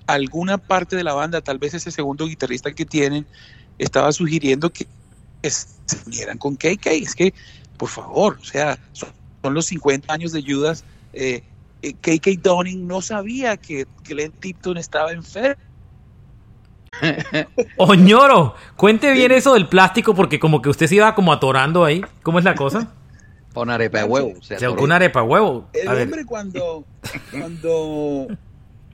alguna 0.06 0.58
parte 0.58 0.96
de 0.96 1.04
la 1.04 1.14
banda, 1.14 1.40
tal 1.40 1.58
vez 1.58 1.72
ese 1.72 1.90
segundo 1.90 2.26
guitarrista 2.26 2.72
que 2.72 2.84
tienen, 2.84 3.24
estaba 3.78 4.12
sugiriendo 4.12 4.70
que 4.70 4.86
se 5.42 5.66
unieran 6.06 6.36
con 6.36 6.56
KK. 6.56 6.86
Es 6.88 7.14
que, 7.14 7.32
por 7.78 7.88
favor, 7.88 8.38
o 8.38 8.44
sea, 8.44 8.78
son 8.92 9.21
los 9.50 9.66
50 9.66 10.12
años 10.12 10.32
de 10.32 10.42
Judas, 10.42 10.84
eh, 11.12 11.42
KK 11.82 12.26
eh, 12.26 12.38
Donning 12.40 12.86
no 12.86 13.00
sabía 13.00 13.56
que 13.56 13.86
Glenn 14.04 14.32
Tipton 14.32 14.76
estaba 14.76 15.12
enfermo. 15.12 15.60
Oñoro, 17.78 18.54
cuente 18.76 19.12
bien 19.12 19.32
eso 19.32 19.54
del 19.54 19.68
plástico 19.68 20.14
porque 20.14 20.38
como 20.38 20.60
que 20.60 20.68
usted 20.68 20.86
se 20.86 20.96
iba 20.96 21.14
como 21.14 21.32
atorando 21.32 21.84
ahí. 21.84 22.02
¿Cómo 22.22 22.38
es 22.38 22.44
la 22.44 22.54
cosa? 22.54 22.92
Con 23.54 23.68
arepa 23.68 23.98
de 23.98 24.04
huevo. 24.04 24.32
Se, 24.40 24.58
se 24.58 24.68
una 24.68 24.96
arepa 24.96 25.20
de 25.20 25.26
huevo. 25.26 25.68
El 25.72 25.88
hombre 25.88 26.24
cuando, 26.24 26.84
cuando, 27.30 28.28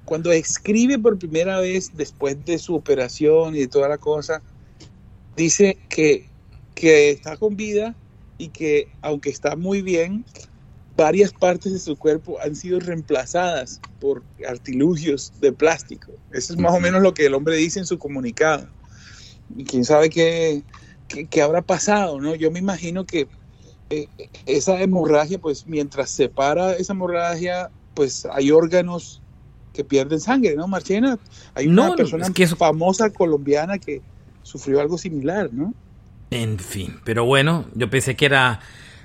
cuando 0.04 0.32
escribe 0.32 0.98
por 0.98 1.16
primera 1.18 1.60
vez 1.60 1.96
después 1.96 2.44
de 2.44 2.58
su 2.58 2.74
operación 2.74 3.54
y 3.54 3.60
de 3.60 3.68
toda 3.68 3.88
la 3.88 3.98
cosa, 3.98 4.42
dice 5.36 5.78
que, 5.88 6.28
que 6.74 7.10
está 7.10 7.36
con 7.36 7.56
vida 7.56 7.94
y 8.38 8.48
que 8.48 8.88
aunque 9.02 9.30
está 9.30 9.56
muy 9.56 9.82
bien, 9.82 10.24
varias 10.96 11.32
partes 11.32 11.72
de 11.72 11.78
su 11.78 11.96
cuerpo 11.96 12.38
han 12.42 12.56
sido 12.56 12.80
reemplazadas 12.80 13.80
por 14.00 14.22
artilugios 14.48 15.32
de 15.40 15.52
plástico. 15.52 16.12
Eso 16.32 16.52
es 16.52 16.58
más 16.58 16.74
o 16.74 16.80
menos 16.80 17.02
lo 17.02 17.14
que 17.14 17.26
el 17.26 17.34
hombre 17.34 17.56
dice 17.56 17.78
en 17.78 17.86
su 17.86 17.98
comunicado. 17.98 18.68
Y 19.56 19.64
quién 19.64 19.84
sabe 19.84 20.10
qué, 20.10 20.62
qué, 21.08 21.42
habrá 21.42 21.62
pasado, 21.62 22.20
¿no? 22.20 22.34
Yo 22.34 22.50
me 22.50 22.58
imagino 22.58 23.06
que 23.06 23.28
eh, 23.90 24.08
esa 24.46 24.80
hemorragia, 24.80 25.38
pues 25.38 25.66
mientras 25.66 26.10
se 26.10 26.28
para 26.28 26.72
esa 26.72 26.92
hemorragia, 26.92 27.70
pues 27.94 28.26
hay 28.32 28.50
órganos 28.50 29.22
que 29.72 29.84
pierden 29.84 30.20
sangre, 30.20 30.56
¿no, 30.56 30.66
Marchena? 30.66 31.18
Hay 31.54 31.68
una 31.68 31.94
persona 31.94 32.26
famosa 32.56 33.10
colombiana 33.10 33.78
que 33.78 34.02
sufrió 34.42 34.80
algo 34.80 34.98
similar, 34.98 35.50
¿no? 35.52 35.74
En 36.30 36.58
fin, 36.58 37.00
pero 37.04 37.24
bueno, 37.24 37.66
yo 37.74 37.88
pensé 37.88 38.16
que 38.16 38.26
era 38.26 38.60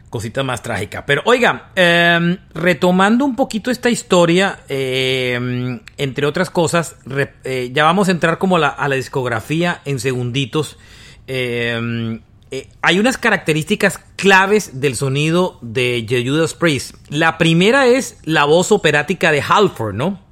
cosita 0.09 0.43
más 0.43 0.62
trágica. 0.62 1.05
Pero 1.07 1.23
oiga, 1.25 1.71
em, 1.75 2.38
retomando 2.53 3.25
un 3.25 3.36
poquito 3.36 3.71
esta 3.71 3.89
historia, 3.89 4.59
em, 4.67 5.79
entre 5.97 6.27
otras 6.27 6.51
cosas, 6.51 6.97
eh, 7.43 7.71
ya 7.73 7.83
vamos 7.83 8.09
a 8.09 8.12
entrar 8.12 8.38
como 8.38 8.57
a 8.57 8.88
la 8.88 8.95
discografía 8.95 9.81
en 9.86 9.99
segunditos. 9.99 10.77
Em, 11.25 12.21
eh, 12.51 12.69
hay 12.83 12.99
unas 12.99 13.17
características 13.17 13.99
claves 14.15 14.79
del 14.79 14.95
sonido 14.95 15.57
de 15.62 16.05
Judas 16.07 16.53
Priest. 16.53 16.93
La 17.09 17.39
primera 17.39 17.88
es 17.88 18.19
la 18.23 18.45
voz 18.45 18.71
operática 18.71 19.31
de 19.31 19.41
Halford, 19.41 19.95
¿no? 19.95 20.22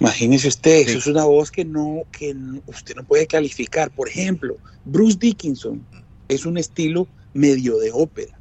Imagínese 0.00 0.48
usted, 0.48 0.88
eso 0.88 0.98
es 0.98 1.06
una 1.06 1.24
voz 1.24 1.50
que 1.50 1.64
no, 1.64 2.02
que 2.10 2.34
usted 2.66 2.96
no 2.96 3.04
puede 3.04 3.26
calificar. 3.26 3.90
Por 3.90 4.08
ejemplo, 4.08 4.56
Bruce 4.84 5.16
Dickinson 5.18 5.84
es 6.28 6.44
un 6.46 6.58
estilo 6.58 7.06
medio 7.32 7.78
de 7.78 7.92
ópera. 7.92 8.38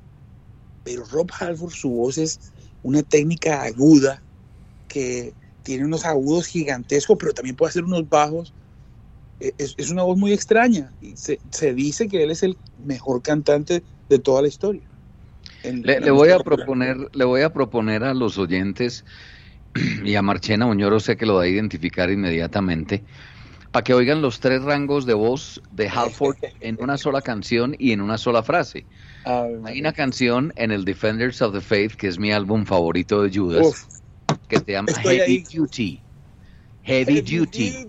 Pero 0.84 1.06
Rob 1.06 1.30
Halford, 1.40 1.72
su 1.72 1.90
voz 1.90 2.18
es 2.18 2.40
una 2.82 3.04
técnica 3.04 3.64
aguda 3.64 4.22
que 4.88 5.34
tiene 5.64 5.86
unos 5.86 6.06
agudos 6.06 6.48
gigantescos, 6.48 7.18
pero 7.20 7.34
también 7.34 7.56
puede 7.56 7.70
hacer 7.70 7.84
unos 7.84 8.10
bajos. 8.10 8.54
E, 9.40 9.54
es, 9.58 9.90
una 9.92 10.04
voz 10.04 10.18
muy 10.18 10.34
extraña. 10.34 10.92
Y 11.02 11.16
se, 11.16 11.74
dice 11.74 12.08
que 12.08 12.24
él 12.24 12.32
es 12.32 12.42
el 12.42 12.58
mejor 12.84 13.22
cantante 13.22 13.84
de 14.10 14.20
toda 14.20 14.42
la 14.42 14.48
historia. 14.48 14.84
le, 15.64 16.12
voy 16.12 16.30
a 16.30 16.40
proponer, 16.40 16.98
le 17.14 17.26
voy 17.26 17.42
a 17.42 17.54
proponer 17.54 18.04
a 18.04 18.14
los 18.14 18.38
oyentes 18.38 19.06
y 20.04 20.16
a 20.16 20.22
Marchena 20.22 20.68
Oñoro 20.68 21.00
sé 21.00 21.18
que 21.18 21.26
lo 21.26 21.36
va 21.36 21.44
a 21.44 21.48
identificar 21.48 22.10
inmediatamente 22.10 23.04
para 23.74 23.84
que 23.84 23.96
oigan 23.96 24.22
los 24.22 24.40
tres 24.40 24.62
rangos 24.62 25.08
de 25.08 25.16
voz 25.16 25.60
de 25.72 25.90
Halford 25.90 26.38
en 26.62 26.78
una 26.80 26.96
sola 26.98 27.22
canción 27.22 27.76
y 27.80 27.92
en 27.92 28.02
una 28.02 28.20
sola 28.20 28.44
frase. 28.44 28.86
Hay 29.26 29.80
una 29.80 29.94
canción 29.94 30.54
en 30.58 30.72
el 30.72 30.86
Defenders 30.86 31.42
of 31.42 31.54
the 31.54 31.62
Faith, 31.62 31.94
que 31.94 32.08
es 32.08 32.20
mi 32.20 32.32
álbum 32.32 32.66
favorito 32.66 33.24
de 33.24 33.36
Judas, 33.36 33.88
que 34.48 34.60
se 34.60 34.74
llama 34.74 34.94
Heavy 35.02 35.44
Duty. 35.52 36.00
Heavy, 36.84 37.22
Duty. 37.22 37.88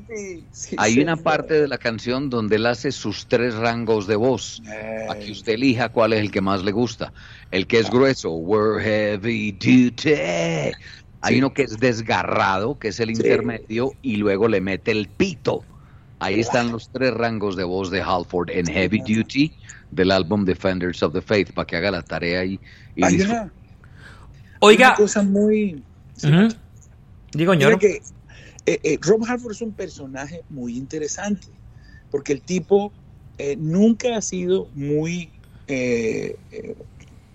Hay 0.77 1.01
una 1.01 1.17
parte 1.17 1.55
de 1.55 1.67
la 1.67 1.79
canción 1.79 2.31
donde 2.31 2.57
él 2.57 2.67
hace 2.67 2.93
sus 2.93 3.27
tres 3.27 3.55
rangos 3.55 4.07
de 4.07 4.15
voz. 4.15 4.63
Para 5.09 5.19
que 5.19 5.33
usted 5.33 5.55
elija 5.55 5.89
cuál 5.89 6.13
es 6.13 6.21
el 6.21 6.31
que 6.31 6.41
más 6.41 6.63
le 6.63 6.71
gusta. 6.71 7.13
El 7.51 7.67
que 7.67 7.81
es 7.81 7.91
grueso, 7.91 8.31
we're 8.31 8.81
heavy 8.81 9.51
duty. 9.51 10.73
Hay 11.25 11.39
uno 11.39 11.55
que 11.55 11.63
es 11.63 11.79
desgarrado, 11.79 12.79
que 12.79 12.89
es 12.89 13.01
el 13.01 13.11
intermedio, 13.11 13.93
y 14.03 14.17
luego 14.17 14.49
le 14.49 14.61
mete 14.61 14.91
el 14.91 15.09
pito. 15.09 15.65
Ahí 16.19 16.41
están 16.41 16.71
los 16.71 16.91
tres 16.91 17.13
rangos 17.13 17.57
de 17.57 17.65
voz 17.65 17.91
de 17.91 18.01
Halford 18.01 18.51
en 18.51 18.67
Heavy 18.67 19.01
Duty 19.01 19.53
del 19.91 20.11
álbum 20.11 20.45
Defenders 20.45 21.03
of 21.03 21.13
the 21.13 21.21
Faith 21.21 21.53
para 21.53 21.67
que 21.67 21.77
haga 21.77 21.91
la 21.91 22.03
tarea 22.03 22.45
y, 22.45 22.59
Oiga, 24.61 24.89
una 24.89 24.97
cosa 24.97 25.23
muy 25.23 25.83
digo 27.33 27.55
yo 27.55 27.79
que 27.79 28.01
eh, 28.67 28.81
eh, 28.83 28.99
Rob 29.03 29.25
Halford 29.27 29.53
es 29.53 29.61
un 29.61 29.73
personaje 29.73 30.43
muy 30.49 30.77
interesante 30.79 31.49
porque 32.11 32.33
el 32.33 32.41
tipo 32.41 32.93
eh, 33.37 33.57
nunca 33.59 34.17
ha 34.17 34.23
sido 34.23 34.69
muy 34.75 35.31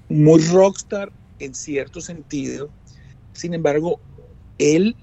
muy 0.08 0.42
rockstar 0.48 1.12
en 1.40 1.56
cierto 1.56 2.02
sentido. 2.02 2.70
Sin 3.40 3.54
embargo, 3.54 4.02
él 4.58 4.98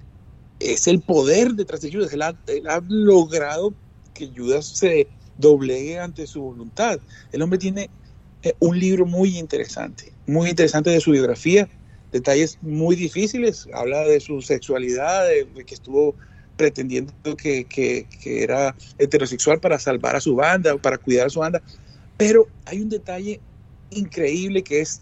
es 0.61 0.87
el 0.87 1.01
poder 1.01 1.53
detrás 1.53 1.81
de 1.81 1.91
Judas. 1.91 2.13
Él 2.13 2.23
ha, 2.23 2.83
logrado 2.87 3.73
que 4.13 4.31
Judas 4.35 4.67
se 4.67 5.09
doblegue 5.39 5.99
ante 5.99 6.27
su 6.27 6.43
voluntad. 6.43 7.01
El 7.33 7.41
hombre 7.41 7.59
tiene 7.59 7.89
eh, 8.43 8.53
un 8.59 8.79
libro 8.79 9.07
muy 9.07 9.39
interesante, 9.39 10.13
muy 10.27 10.51
interesante 10.51 10.91
de 10.91 11.01
su 11.01 11.13
biografía, 11.13 11.67
detalles 12.13 12.59
muy 12.61 12.95
difíciles. 12.95 13.67
Habla 13.73 14.01
de 14.01 14.21
su 14.21 14.43
sexualidad, 14.43 15.27
de, 15.27 15.65
que 15.65 15.75
estuvo 15.75 16.15
pretendiendo 16.59 17.13
que, 17.39 17.65
que, 17.65 18.07
era 18.23 18.77
heterosexual 18.99 19.61
para 19.61 19.79
salvar 19.79 20.15
a 20.15 20.21
su 20.21 20.35
banda, 20.35 20.77
para 20.77 20.99
cuidar 20.99 21.29
a 21.29 21.31
su 21.31 21.41
banda. 21.41 21.63
Pero 22.19 22.49
hay 22.67 22.83
un 22.83 22.91
detalle 22.91 23.41
increíble 23.91 24.63
que 24.63 24.81
es 24.81 25.01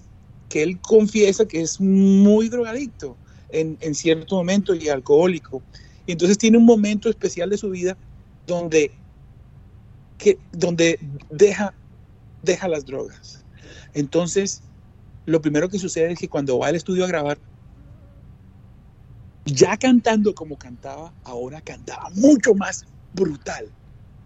que 0.48 0.62
él 0.62 0.80
confiesa 0.80 1.46
que 1.46 1.60
es 1.60 1.80
muy 1.80 2.48
drogadicto 2.48 3.16
en, 3.54 3.94
cierto 3.94 4.36
momento 4.36 4.74
y 4.74 4.88
alcohólico. 4.88 5.62
Y 6.06 6.12
entonces 6.12 6.38
tiene 6.38 6.58
un 6.58 6.64
momento 6.64 7.08
especial 7.08 7.50
de 7.50 7.58
su 7.58 7.70
vida 7.70 7.96
donde, 8.46 8.90
que, 10.18 10.38
donde 10.52 10.98
deja, 11.30 11.72
deja 12.42 12.68
las 12.68 12.84
drogas. 12.84 13.44
Entonces, 13.94 14.62
lo 15.26 15.40
primero 15.40 15.68
que 15.68 15.78
sucede 15.78 16.12
es 16.12 16.18
que 16.18 16.28
cuando 16.28 16.58
va 16.58 16.68
al 16.68 16.76
estudio 16.76 17.04
a 17.04 17.08
grabar, 17.08 17.38
ya 19.46 19.76
cantando 19.76 20.34
como 20.34 20.56
cantaba, 20.56 21.12
ahora 21.22 21.60
cantaba 21.60 22.10
mucho 22.10 22.54
más 22.54 22.84
brutal. 23.14 23.70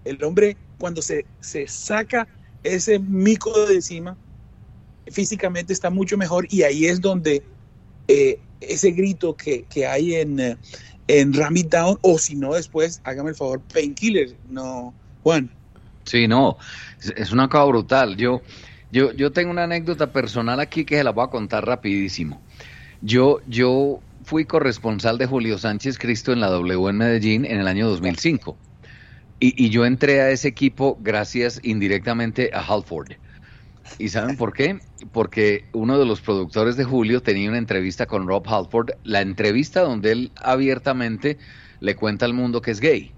El 0.05 0.23
hombre, 0.25 0.57
cuando 0.79 1.03
se, 1.03 1.27
se 1.41 1.67
saca 1.69 2.27
ese 2.63 2.99
mico 2.99 3.67
de 3.67 3.75
encima, 3.75 4.17
físicamente 5.11 5.73
está 5.73 5.91
mucho 5.91 6.17
mejor 6.17 6.47
y 6.51 6.63
ahí 6.63 6.87
es 6.87 7.01
donde 7.01 7.43
eh, 8.09 8.41
ese 8.61 8.91
grito 8.91 9.37
que, 9.37 9.67
hay 9.87 10.17
en, 10.17 10.41
eh, 10.41 10.57
en 11.07 11.33
Ram 11.33 11.57
It 11.57 11.71
Down, 11.71 11.99
o 12.03 12.19
si 12.19 12.35
no, 12.37 12.55
después, 12.55 13.01
hágame 13.05 13.31
el 13.31 13.37
favor, 13.37 13.61
Painkiller, 13.73 14.37
no, 14.49 14.95
Juan. 15.23 15.51
Sí, 16.05 16.27
no, 16.27 16.57
es 17.17 17.33
una 17.33 17.49
cosa 17.49 17.65
brutal. 17.65 18.17
Yo, 18.17 18.43
yo, 18.91 19.13
yo 19.13 19.31
tengo 19.31 19.51
una 19.51 19.65
anécdota 19.65 20.13
personal 20.13 20.59
aquí 20.61 20.85
que 20.85 20.97
se 20.97 21.05
la 21.05 21.11
voy 21.11 21.25
a 21.25 21.31
contar 21.31 21.67
rapidísimo. 21.67 22.41
Yo, 23.03 23.41
yo 23.47 24.01
fui 24.25 24.45
corresponsal 24.45 25.19
de 25.19 25.27
Julio 25.27 25.59
Sánchez 25.59 25.99
Cristo 25.99 26.33
en 26.33 26.41
la 26.41 26.49
W 26.49 26.89
en 26.89 26.97
Medellín 26.97 27.45
en 27.45 27.61
el 27.61 27.69
año 27.69 27.89
2005. 27.89 28.57
Y, 29.41 29.63
y 29.63 29.69
yo 29.69 29.85
entré 29.85 30.21
a 30.21 30.31
ese 30.31 30.49
equipo 30.49 30.99
gracias 31.01 31.61
indirectamente 31.63 32.51
a 32.53 32.61
Halford. 32.61 33.13
¿Y 33.97 34.09
saben 34.11 34.37
por 34.37 34.53
qué? 34.53 34.81
Porque 35.13 35.65
uno 35.73 35.99
de 35.99 36.05
los 36.05 36.21
productores 36.21 36.77
de 36.77 36.85
Julio 36.85 37.23
tenía 37.23 37.49
una 37.49 37.59
entrevista 37.59 38.07
con 38.07 38.27
Rob 38.27 38.47
Halford, 38.47 38.91
la 39.05 39.21
entrevista 39.21 39.81
donde 39.81 40.13
él 40.13 40.33
abiertamente 40.37 41.39
le 41.81 41.97
cuenta 41.97 42.27
al 42.27 42.35
mundo 42.35 42.61
que 42.61 42.71
es 42.71 42.81
gay. 42.81 43.13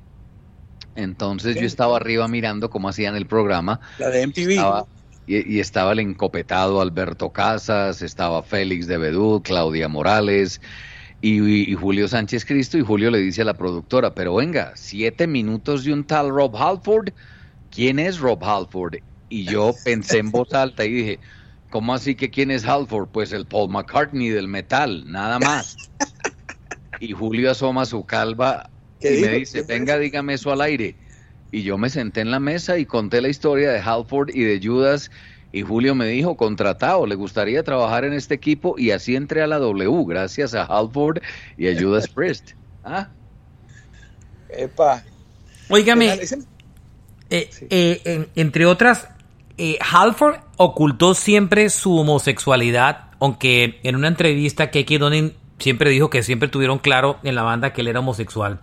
Entonces 0.96 1.56
yo 1.56 1.66
estaba 1.66 1.96
arriba 1.96 2.28
mirando 2.28 2.70
cómo 2.70 2.88
hacían 2.88 3.16
el 3.16 3.26
programa. 3.26 3.80
La 3.98 4.10
de 4.10 4.26
MTV. 4.26 4.86
y, 5.26 5.60
estaba 5.60 5.92
el 5.92 6.00
encopetado 6.00 6.80
Alberto 6.80 7.30
Casas, 7.30 8.02
estaba 8.02 8.42
Félix 8.42 8.86
de 8.86 8.98
Bedú, 8.98 9.42
Claudia 9.42 9.88
Morales 9.88 10.60
y, 11.20 11.40
y, 11.70 11.74
Julio 11.74 12.08
Sánchez 12.08 12.44
Cristo. 12.44 12.78
Y 12.78 12.82
Julio 12.82 13.10
le 13.10 13.18
dice 13.18 13.42
a 13.42 13.44
la 13.44 13.54
productora, 13.54 14.14
pero 14.14 14.34
venga, 14.34 14.72
siete 14.74 15.26
minutos 15.26 15.84
de 15.84 15.92
un 15.92 16.04
tal 16.04 16.30
Rob 16.30 16.56
Halford. 16.56 17.10
¿Quién 17.70 17.98
es 17.98 18.18
Rob 18.18 18.42
Halford? 18.44 18.96
Y 19.30 19.44
yo 19.44 19.74
pensé 19.84 20.18
en 20.18 20.30
voz 20.30 20.52
alta 20.52 20.84
y 20.84 20.92
dije, 20.92 21.18
¿cómo 21.70 21.94
así 21.94 22.14
que 22.14 22.28
quién 22.28 22.50
es 22.50 22.66
Halford? 22.66 23.08
Pues 23.08 23.32
el 23.32 23.46
Paul 23.46 23.70
McCartney 23.70 24.28
del 24.28 24.48
metal, 24.48 25.10
nada 25.10 25.38
más. 25.38 25.76
Y 26.98 27.12
Julio 27.12 27.50
asoma 27.50 27.86
su 27.86 28.04
calva 28.04 28.68
y 29.00 29.22
me 29.22 29.28
dice, 29.28 29.62
venga, 29.62 29.98
dígame 29.98 30.34
eso 30.34 30.52
al 30.52 30.60
aire. 30.60 30.96
Y 31.52 31.62
yo 31.62 31.78
me 31.78 31.88
senté 31.88 32.20
en 32.20 32.30
la 32.30 32.40
mesa 32.40 32.76
y 32.76 32.84
conté 32.84 33.20
la 33.20 33.28
historia 33.28 33.70
de 33.70 33.78
Halford 33.78 34.30
y 34.34 34.42
de 34.42 34.60
Judas. 34.62 35.10
Y 35.52 35.62
Julio 35.62 35.94
me 35.94 36.06
dijo, 36.06 36.36
contratado, 36.36 37.06
le 37.06 37.14
gustaría 37.14 37.62
trabajar 37.62 38.04
en 38.04 38.12
este 38.12 38.34
equipo. 38.34 38.74
Y 38.76 38.90
así 38.90 39.16
entré 39.16 39.42
a 39.42 39.46
la 39.46 39.58
W, 39.58 40.04
gracias 40.06 40.54
a 40.54 40.64
Halford 40.64 41.22
y 41.56 41.68
a 41.68 41.80
Judas 41.80 42.08
Priest. 42.14 42.50
¿Ah? 42.84 43.08
Epa, 44.50 45.04
Óigame, 45.70 46.18
eh, 47.30 47.48
eh, 47.70 48.28
entre 48.34 48.66
otras, 48.66 49.08
eh, 49.62 49.78
Halford 49.92 50.36
ocultó 50.56 51.12
siempre 51.12 51.68
su 51.68 51.94
homosexualidad, 51.98 53.10
aunque 53.20 53.78
en 53.82 53.94
una 53.94 54.08
entrevista 54.08 54.70
Keke 54.70 54.98
Donin 54.98 55.34
siempre 55.58 55.90
dijo 55.90 56.08
que 56.08 56.22
siempre 56.22 56.48
tuvieron 56.48 56.78
claro 56.78 57.18
en 57.24 57.34
la 57.34 57.42
banda 57.42 57.74
que 57.74 57.82
él 57.82 57.88
era 57.88 58.00
homosexual. 58.00 58.58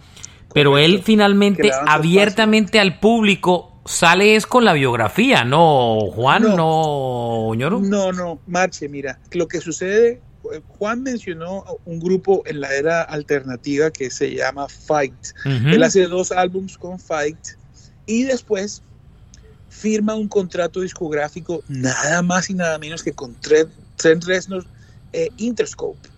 Pero 0.56 0.80
él 0.80 1.04
finalmente, 1.04 1.72
abiertamente 1.86 2.80
al 2.80 3.00
público, 3.00 3.80
sale 3.86 4.36
es 4.36 4.48
con 4.48 4.66
la 4.66 4.74
biografía, 4.74 5.46
¿no, 5.46 6.00
Juan? 6.16 6.42
¿No, 6.42 6.56
¿no 6.56 7.80
No, 7.80 8.12
no, 8.12 8.40
Marche, 8.48 8.90
mira, 8.90 9.20
lo 9.34 9.48
que 9.48 9.62
sucede, 9.62 10.20
Juan 10.80 11.04
mencionó 11.04 11.64
un 11.86 12.00
grupo 12.00 12.42
en 12.48 12.60
la 12.60 12.74
era 12.74 13.04
alternativa 13.04 13.92
que 13.92 14.10
se 14.10 14.34
llama 14.34 14.68
Fight. 14.68 15.14
Él 15.46 15.84
hace 15.84 16.08
dos 16.08 16.32
álbums 16.32 16.76
con 16.76 17.00
Fight 17.00 17.38
y 18.08 18.24
después 18.24 18.82
firma 19.78 20.16
un 20.16 20.28
contrato 20.28 20.82
discográfico 20.82 21.64
nada 21.68 22.22
más 22.22 22.50
y 22.50 22.54
nada 22.54 22.80
menos 22.80 23.04
que 23.04 23.14
con 23.14 23.36
Trent, 23.36 24.24
Reznor 24.26 24.66
eh, 25.14 25.30
Interscope. 25.38 26.10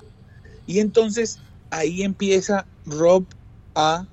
Y 0.66 0.80
entonces 0.80 1.40
ahí 1.70 2.04
empieza 2.04 2.66
Rob 2.86 3.26
a 3.76 4.06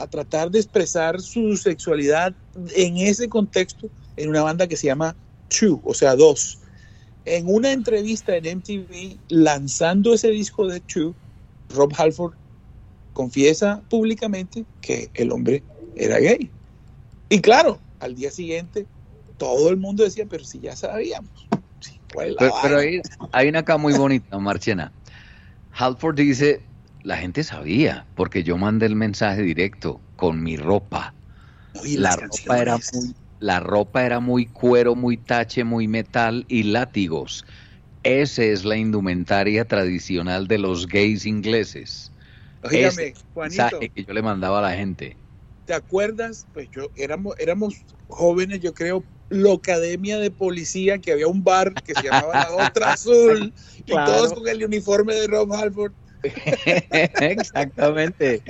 a 0.00 0.06
tratar 0.06 0.50
de 0.50 0.58
expresar 0.58 1.20
su 1.20 1.56
sexualidad 1.58 2.34
en 2.74 2.96
ese 2.96 3.28
contexto 3.28 3.90
en 4.16 4.30
una 4.30 4.42
banda 4.42 4.66
que 4.66 4.76
se 4.76 4.86
llama 4.86 5.14
Two, 5.48 5.80
o 5.84 5.92
sea, 5.92 6.16
dos. 6.16 6.58
En 7.26 7.46
una 7.46 7.70
entrevista 7.70 8.34
en 8.34 8.58
MTV, 8.58 9.18
lanzando 9.28 10.14
ese 10.14 10.28
disco 10.28 10.66
de 10.66 10.80
Two, 10.80 11.14
Rob 11.74 11.92
Halford 11.96 12.32
confiesa 13.12 13.82
públicamente 13.90 14.64
que 14.80 15.10
el 15.14 15.32
hombre 15.32 15.62
era 15.96 16.18
gay. 16.18 16.50
Y 17.28 17.40
claro, 17.40 17.78
al 18.00 18.14
día 18.14 18.30
siguiente, 18.30 18.86
todo 19.36 19.70
el 19.70 19.76
mundo 19.76 20.04
decía, 20.04 20.26
pero 20.28 20.44
si 20.44 20.60
ya 20.60 20.74
sabíamos. 20.74 21.48
pero, 22.14 22.78
hay, 23.32 23.48
una 23.48 23.60
acá 23.60 23.76
muy 23.76 23.94
bonita, 23.94 24.38
Marchena. 24.38 24.92
Halford 25.72 26.16
dice, 26.16 26.60
la 27.02 27.16
gente 27.16 27.44
sabía, 27.44 28.06
porque 28.16 28.42
yo 28.42 28.58
mandé 28.58 28.86
el 28.86 28.96
mensaje 28.96 29.42
directo 29.42 30.00
con 30.16 30.42
mi 30.42 30.56
ropa. 30.56 31.14
la 31.96 32.16
ropa 32.16 32.58
era 32.58 32.76
muy, 32.92 33.14
la 33.38 33.60
ropa 33.60 34.04
era 34.04 34.20
muy 34.20 34.46
cuero, 34.46 34.94
muy 34.94 35.16
tache, 35.16 35.64
muy 35.64 35.88
metal 35.88 36.44
y 36.48 36.64
látigos. 36.64 37.44
Esa 38.02 38.44
es 38.44 38.64
la 38.64 38.76
indumentaria 38.76 39.64
tradicional 39.66 40.48
de 40.48 40.58
los 40.58 40.86
gays 40.86 41.26
ingleses. 41.26 42.12
Oígame, 42.62 43.14
Juanito, 43.32 43.80
que 43.80 44.04
yo 44.04 44.12
le 44.12 44.22
mandaba 44.22 44.58
a 44.58 44.62
la 44.62 44.72
gente. 44.72 45.16
¿Te 45.70 45.76
acuerdas? 45.76 46.48
Pues 46.52 46.68
yo 46.74 46.90
éramos, 46.96 47.36
éramos 47.38 47.84
jóvenes, 48.08 48.58
yo 48.58 48.74
creo, 48.74 49.04
la 49.28 49.52
academia 49.52 50.18
de 50.18 50.32
policía, 50.32 50.98
que 50.98 51.12
había 51.12 51.28
un 51.28 51.44
bar 51.44 51.72
que 51.84 51.94
se 51.94 52.02
llamaba 52.02 52.34
La 52.34 52.50
Otra 52.50 52.92
Azul, 52.94 53.54
y 53.76 53.84
todos 53.84 54.32
con 54.32 54.48
el 54.48 54.64
uniforme 54.64 55.14
de 55.14 55.28
Rob 55.28 55.52
Halford. 55.52 55.92
Exactamente. 57.20 58.42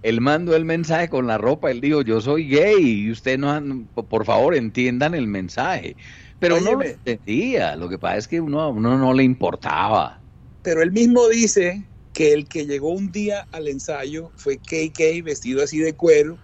Él 0.00 0.22
mandó 0.22 0.56
el 0.56 0.64
mensaje 0.64 1.10
con 1.10 1.26
la 1.26 1.36
ropa, 1.36 1.70
él 1.70 1.82
dijo, 1.82 2.00
yo 2.00 2.22
soy 2.22 2.48
gay 2.48 3.02
y 3.02 3.10
usted 3.10 3.36
no, 3.36 3.86
por 3.92 4.24
favor, 4.24 4.54
entiendan 4.54 5.12
el 5.14 5.26
mensaje. 5.26 5.98
Pero 6.38 6.62
no 6.62 6.76
lo 6.76 6.82
entendía, 6.82 7.76
lo 7.76 7.90
que 7.90 7.98
pasa 7.98 8.16
es 8.16 8.26
que 8.26 8.40
uno, 8.40 8.70
uno 8.70 8.96
no 8.96 9.12
le 9.12 9.22
importaba. 9.22 10.24
Pero 10.62 10.80
él 10.80 10.92
mismo 10.92 11.28
dice 11.28 11.90
que 12.14 12.32
el 12.32 12.48
que 12.48 12.64
llegó 12.64 12.88
un 12.88 13.12
día 13.12 13.46
al 13.52 13.68
ensayo 13.68 14.32
fue 14.36 14.56
KK 14.60 15.22
vestido 15.22 15.62
así 15.62 15.78
de 15.78 15.94
cuero 15.94 16.38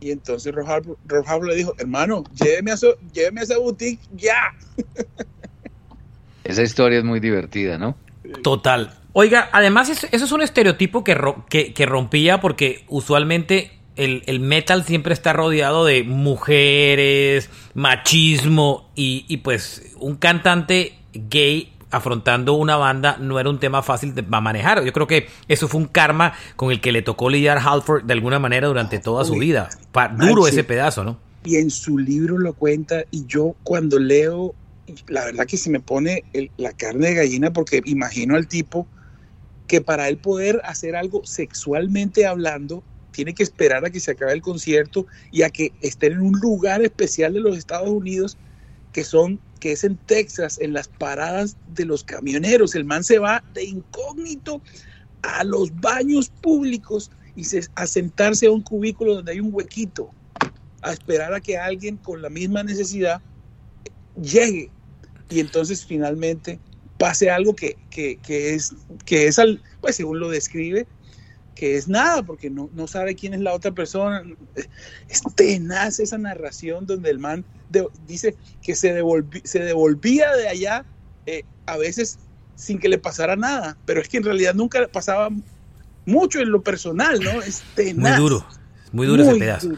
y 0.00 0.10
entonces 0.10 0.54
Rob 0.54 1.44
le 1.44 1.54
dijo, 1.54 1.74
hermano, 1.78 2.24
lléveme 2.34 2.72
a, 2.72 2.76
lléveme 3.12 3.40
a 3.40 3.44
esa 3.44 3.58
boutique 3.58 4.00
ya. 4.16 4.54
Esa 6.44 6.62
historia 6.62 6.98
es 6.98 7.04
muy 7.04 7.20
divertida, 7.20 7.76
¿no? 7.76 7.94
Total. 8.42 8.94
Oiga, 9.12 9.50
además 9.52 9.90
eso, 9.90 10.06
es 10.10 10.32
un 10.32 10.40
estereotipo 10.40 11.04
que, 11.04 11.14
que, 11.74 11.86
rompía 11.86 12.40
porque 12.40 12.84
usualmente 12.88 13.70
el, 13.96 14.40
metal 14.40 14.84
siempre 14.84 15.12
está 15.12 15.32
rodeado 15.32 15.84
de 15.84 16.04
mujeres, 16.04 17.50
machismo 17.74 18.90
y, 18.94 19.36
pues 19.38 19.94
un 19.98 20.16
cantante 20.16 20.94
gay 21.12 21.72
afrontando 21.90 22.54
una 22.54 22.76
banda 22.76 23.16
no 23.18 23.40
era 23.40 23.48
un 23.48 23.58
tema 23.58 23.82
fácil 23.82 24.14
de 24.14 24.22
manejar. 24.22 24.84
Yo 24.84 24.92
creo 24.92 25.06
que 25.06 25.28
eso 25.48 25.68
fue 25.68 25.80
un 25.80 25.86
karma 25.86 26.34
con 26.56 26.70
el 26.70 26.80
que 26.80 26.92
le 26.92 27.02
tocó 27.02 27.30
lidiar 27.30 27.58
Halford 27.58 28.04
de 28.04 28.12
alguna 28.12 28.38
manera 28.38 28.68
durante 28.68 28.98
toda 28.98 29.24
su 29.24 29.34
vida. 29.34 29.70
duro 30.18 30.46
ese 30.46 30.64
pedazo, 30.64 31.04
¿no? 31.04 31.18
Y 31.44 31.56
en 31.56 31.70
su 31.70 31.98
libro 31.98 32.38
lo 32.38 32.52
cuenta 32.52 33.04
y 33.10 33.24
yo 33.26 33.54
cuando 33.62 33.98
leo, 33.98 34.54
la 35.06 35.24
verdad 35.24 35.46
que 35.46 35.56
se 35.56 35.70
me 35.70 35.80
pone 35.80 36.24
la 36.56 36.72
carne 36.72 37.08
de 37.08 37.14
gallina 37.14 37.52
porque 37.52 37.80
imagino 37.84 38.36
al 38.36 38.48
tipo 38.48 38.86
que 39.66 39.80
para 39.80 40.08
él 40.08 40.16
poder 40.18 40.60
hacer 40.64 40.96
algo 40.96 41.24
sexualmente 41.24 42.26
hablando, 42.26 42.82
tiene 43.12 43.34
que 43.34 43.42
esperar 43.42 43.84
a 43.84 43.90
que 43.90 44.00
se 44.00 44.12
acabe 44.12 44.32
el 44.32 44.42
concierto 44.42 45.06
y 45.30 45.42
a 45.42 45.50
que 45.50 45.72
estén 45.80 46.14
en 46.14 46.20
un 46.20 46.38
lugar 46.40 46.82
especial 46.82 47.34
de 47.34 47.40
los 47.40 47.56
Estados 47.56 47.88
Unidos 47.88 48.36
que 48.92 49.04
son 49.04 49.40
que 49.58 49.72
es 49.72 49.84
en 49.84 49.96
Texas, 49.96 50.58
en 50.60 50.72
las 50.72 50.88
paradas 50.88 51.56
de 51.74 51.84
los 51.84 52.04
camioneros. 52.04 52.74
El 52.74 52.84
man 52.84 53.04
se 53.04 53.18
va 53.18 53.42
de 53.54 53.64
incógnito 53.64 54.62
a 55.22 55.44
los 55.44 55.74
baños 55.80 56.28
públicos 56.28 57.10
y 57.36 57.44
se, 57.44 57.66
a 57.74 57.86
sentarse 57.86 58.46
a 58.46 58.50
un 58.50 58.62
cubículo 58.62 59.16
donde 59.16 59.32
hay 59.32 59.40
un 59.40 59.52
huequito, 59.52 60.10
a 60.82 60.92
esperar 60.92 61.34
a 61.34 61.40
que 61.40 61.58
alguien 61.58 61.96
con 61.96 62.22
la 62.22 62.30
misma 62.30 62.62
necesidad 62.62 63.20
llegue. 64.20 64.70
Y 65.30 65.40
entonces 65.40 65.84
finalmente 65.84 66.58
pase 66.98 67.30
algo 67.30 67.54
que, 67.54 67.76
es, 68.26 68.74
que 69.04 69.26
es 69.26 69.38
al, 69.38 69.62
pues 69.80 69.96
según 69.96 70.20
lo 70.20 70.30
describe, 70.30 70.86
que 71.58 71.76
es 71.76 71.88
nada, 71.88 72.22
porque 72.22 72.50
no, 72.50 72.70
no 72.72 72.86
sabe 72.86 73.16
quién 73.16 73.34
es 73.34 73.40
la 73.40 73.52
otra 73.52 73.72
persona. 73.72 74.22
Es 75.08 75.22
tenaz 75.34 75.98
esa 75.98 76.16
narración 76.16 76.86
donde 76.86 77.10
el 77.10 77.18
man 77.18 77.44
dice 78.06 78.36
que 78.62 78.76
se, 78.76 79.02
se 79.42 79.58
devolvía 79.58 80.36
de 80.36 80.48
allá 80.48 80.84
eh, 81.26 81.42
a 81.66 81.76
veces 81.76 82.20
sin 82.54 82.78
que 82.78 82.88
le 82.88 82.98
pasara 82.98 83.34
nada, 83.34 83.76
pero 83.86 84.00
es 84.00 84.08
que 84.08 84.18
en 84.18 84.22
realidad 84.22 84.54
nunca 84.54 84.86
pasaba 84.86 85.30
mucho 86.06 86.38
en 86.38 86.52
lo 86.52 86.62
personal, 86.62 87.18
¿no? 87.20 87.42
Es 87.42 87.64
tenaz. 87.74 88.20
Muy 88.20 88.28
duro, 88.28 88.46
muy 88.92 89.06
duro 89.08 89.22
ese 89.24 89.34
pedazo. 89.34 89.70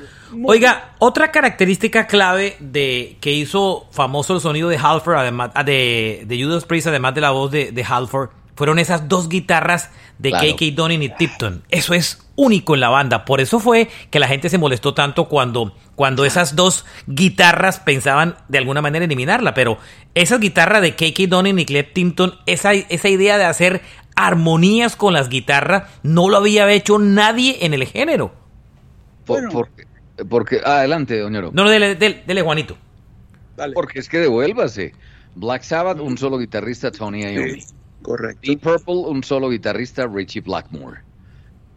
Oiga, 0.44 0.96
otra 0.98 1.32
característica 1.32 2.06
clave 2.06 2.56
de 2.60 3.16
que 3.22 3.32
hizo 3.32 3.86
famoso 3.90 4.34
el 4.34 4.42
sonido 4.42 4.68
de 4.68 4.76
Halford, 4.76 5.16
además 5.16 5.50
de, 5.64 6.24
de 6.26 6.44
Judas 6.44 6.66
Priest, 6.66 6.88
además 6.88 7.14
de 7.14 7.22
la 7.22 7.30
voz 7.30 7.50
de, 7.50 7.72
de 7.72 7.84
Halford, 7.84 8.30
fueron 8.60 8.78
esas 8.78 9.08
dos 9.08 9.30
guitarras 9.30 9.88
de 10.18 10.32
KK 10.32 10.76
Donin 10.76 11.02
y 11.02 11.08
Tipton. 11.08 11.62
Eso 11.70 11.94
es 11.94 12.22
único 12.36 12.74
en 12.74 12.80
la 12.80 12.90
banda. 12.90 13.24
Por 13.24 13.40
eso 13.40 13.58
fue 13.58 13.88
que 14.10 14.18
la 14.18 14.28
gente 14.28 14.50
se 14.50 14.58
molestó 14.58 14.92
tanto 14.92 15.30
cuando, 15.30 15.74
cuando 15.94 16.26
esas 16.26 16.56
dos 16.56 16.84
guitarras 17.06 17.80
pensaban 17.80 18.36
de 18.48 18.58
alguna 18.58 18.82
manera 18.82 19.06
eliminarla. 19.06 19.54
Pero 19.54 19.78
esa 20.14 20.36
guitarra 20.36 20.82
de 20.82 20.94
KK 20.94 21.26
Donin 21.26 21.58
y 21.58 21.64
Clef 21.64 21.94
Tipton, 21.94 22.34
esa, 22.44 22.74
esa 22.74 23.08
idea 23.08 23.38
de 23.38 23.44
hacer 23.44 23.80
armonías 24.14 24.94
con 24.94 25.14
las 25.14 25.30
guitarras, 25.30 25.84
no 26.02 26.28
lo 26.28 26.36
había 26.36 26.70
hecho 26.70 26.98
nadie 26.98 27.64
en 27.64 27.72
el 27.72 27.86
género. 27.86 28.34
Porque, 30.28 30.60
adelante, 30.62 31.18
doñero. 31.18 31.50
No, 31.54 31.64
no, 31.64 31.70
dele, 31.70 31.94
dele, 31.94 32.42
Juanito. 32.42 32.76
Porque 33.72 34.00
es 34.00 34.08
que 34.10 34.18
devuélvase. 34.18 34.92
Black 35.34 35.62
Sabbath, 35.62 35.98
un 35.98 36.18
solo 36.18 36.36
guitarrista, 36.36 36.90
Tony 36.90 37.22
Iommi. 37.22 37.79
Correcto. 38.02 38.40
Deep 38.42 38.60
Purple, 38.60 38.94
un 38.94 39.22
solo 39.22 39.50
guitarrista, 39.50 40.06
Richie 40.06 40.40
Blackmore. 40.40 41.00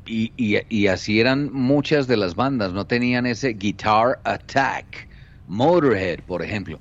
Y, 0.05 0.33
y, 0.37 0.87
así 0.87 1.21
eran 1.21 1.51
muchas 1.53 2.07
de 2.07 2.17
las 2.17 2.35
bandas, 2.35 2.73
no 2.73 2.85
tenían 2.85 3.25
ese 3.25 3.53
guitar 3.53 4.19
attack. 4.25 5.07
Motorhead, 5.47 6.19
por 6.27 6.41
ejemplo. 6.41 6.79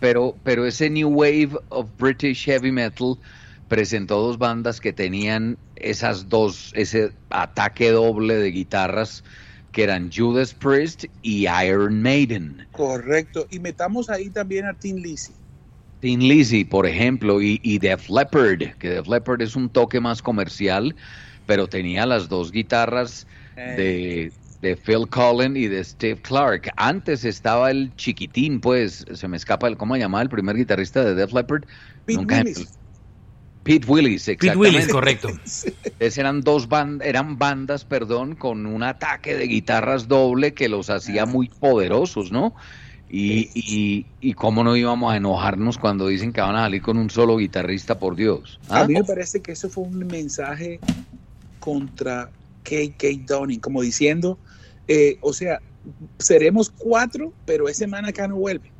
Pero, 0.00 0.36
pero 0.42 0.66
ese 0.66 0.90
New 0.90 1.08
Wave 1.10 1.50
of 1.68 1.88
British 1.96 2.44
Heavy 2.44 2.72
Metal 2.72 3.16
presentó 3.68 4.20
dos 4.20 4.38
bandas 4.38 4.80
que 4.80 4.92
tenían 4.92 5.58
esas 5.76 6.28
dos, 6.28 6.72
ese 6.74 7.12
ataque 7.30 7.90
doble 7.90 8.34
de 8.34 8.50
guitarras 8.50 9.22
que 9.74 9.82
eran 9.82 10.10
Judas 10.12 10.54
Priest 10.54 11.04
y 11.22 11.46
Iron 11.48 12.00
Maiden. 12.00 12.66
Correcto, 12.72 13.46
y 13.50 13.58
metamos 13.58 14.08
ahí 14.08 14.30
también 14.30 14.66
a 14.66 14.74
Tim 14.74 14.96
Lizzy. 14.96 15.32
Tim 16.00 16.20
Lizzy, 16.20 16.64
por 16.64 16.86
ejemplo, 16.86 17.40
y, 17.40 17.60
y 17.62 17.78
Def 17.78 18.08
Leppard, 18.08 18.76
que 18.78 18.90
Def 18.90 19.08
Leppard 19.08 19.40
es 19.42 19.56
un 19.56 19.68
toque 19.68 20.00
más 20.00 20.20
comercial, 20.22 20.94
pero 21.46 21.66
tenía 21.66 22.06
las 22.06 22.28
dos 22.28 22.52
guitarras 22.52 23.26
de, 23.56 24.32
de, 24.60 24.76
Phil 24.76 25.08
Collins 25.08 25.56
y 25.56 25.68
de 25.68 25.84
Steve 25.84 26.20
Clark. 26.20 26.70
Antes 26.76 27.24
estaba 27.24 27.70
el 27.70 27.94
chiquitín, 27.96 28.60
pues, 28.60 29.04
se 29.12 29.28
me 29.28 29.36
escapa 29.36 29.68
el, 29.68 29.76
¿cómo 29.76 29.94
se 29.94 30.00
llamaba 30.00 30.22
el 30.22 30.28
primer 30.28 30.56
guitarrista 30.56 31.04
de 31.04 31.14
Def 31.14 31.32
Leppard? 31.32 31.64
Nunca 32.06 32.42
Pete 33.64 33.86
Willis, 33.90 34.28
exactamente. 34.28 34.68
Pete 34.68 34.76
Willis, 34.76 34.92
correcto. 34.92 35.28
Es, 35.98 36.18
eran 36.18 36.42
dos 36.42 36.68
bandas, 36.68 37.08
eran 37.08 37.38
bandas, 37.38 37.84
perdón, 37.84 38.34
con 38.34 38.66
un 38.66 38.82
ataque 38.82 39.36
de 39.36 39.46
guitarras 39.46 40.06
doble 40.06 40.52
que 40.52 40.68
los 40.68 40.90
hacía 40.90 41.24
muy 41.24 41.48
poderosos, 41.48 42.30
¿no? 42.30 42.54
Y, 43.16 43.48
y, 43.54 44.06
y, 44.20 44.32
cómo 44.32 44.64
no 44.64 44.74
íbamos 44.74 45.12
a 45.12 45.16
enojarnos 45.16 45.78
cuando 45.78 46.08
dicen 46.08 46.32
que 46.32 46.40
van 46.40 46.56
a 46.56 46.62
salir 46.62 46.82
con 46.82 46.98
un 46.98 47.10
solo 47.10 47.36
guitarrista, 47.36 47.96
por 47.96 48.16
Dios. 48.16 48.58
A 48.68 48.80
¿Ah? 48.80 48.88
mí 48.88 48.94
me 48.94 49.04
parece 49.04 49.40
que 49.40 49.52
eso 49.52 49.68
fue 49.68 49.84
un 49.84 49.98
mensaje 49.98 50.80
contra 51.60 52.28
KK 52.64 53.24
Donning, 53.24 53.60
como 53.60 53.82
diciendo, 53.82 54.36
eh, 54.88 55.18
o 55.20 55.32
sea, 55.32 55.60
seremos 56.18 56.70
cuatro, 56.70 57.32
pero 57.46 57.68
ese 57.68 57.86
man 57.86 58.04
acá 58.04 58.26
no 58.26 58.34
vuelve. 58.34 58.72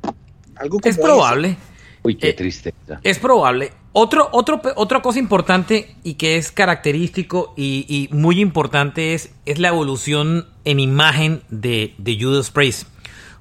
Algo 0.57 0.79
es 0.83 0.97
probable. 0.97 1.55
Uy, 2.03 2.15
qué 2.15 2.31
eh, 2.31 2.33
tristeza. 2.33 2.99
Es 3.03 3.19
probable. 3.19 3.71
Otro, 3.93 4.27
otro, 4.33 4.61
otra 4.75 5.01
cosa 5.01 5.17
importante 5.17 5.95
y 6.03 6.15
que 6.15 6.35
es 6.35 6.51
característico 6.51 7.53
y, 7.55 8.09
muy 8.11 8.41
importante 8.41 9.13
es, 9.13 9.31
es 9.45 9.59
la 9.59 9.69
evolución 9.69 10.45
en 10.65 10.81
imagen 10.81 11.41
de, 11.49 11.93
de 11.97 12.17
Judas 12.19 12.51
Priest. 12.51 12.89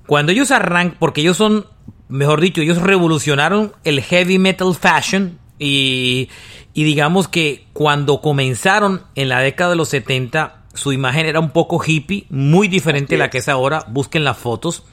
Cuando 0.06 0.32
ellos 0.32 0.50
arrancan, 0.50 0.96
porque 0.98 1.20
ellos 1.22 1.36
son, 1.36 1.66
mejor 2.08 2.40
dicho, 2.40 2.60
ellos 2.60 2.82
revolucionaron 2.82 3.72
el 3.84 4.02
heavy 4.02 4.38
metal 4.38 4.74
fashion 4.74 5.38
y, 5.58 6.28
y 6.74 6.84
digamos 6.84 7.28
que 7.28 7.66
cuando 7.72 8.20
comenzaron 8.20 9.02
en 9.14 9.28
la 9.28 9.40
década 9.40 9.70
de 9.70 9.76
los 9.76 9.88
70, 9.88 10.64
su 10.74 10.92
imagen 10.92 11.26
era 11.26 11.40
un 11.40 11.50
poco 11.50 11.82
hippie, 11.84 12.26
muy 12.30 12.68
diferente 12.68 13.14
a 13.14 13.18
la 13.18 13.30
que 13.30 13.38
es 13.38 13.48
ahora. 13.48 13.84
Busquen 13.88 14.24
las 14.24 14.36
fotos. 14.36 14.84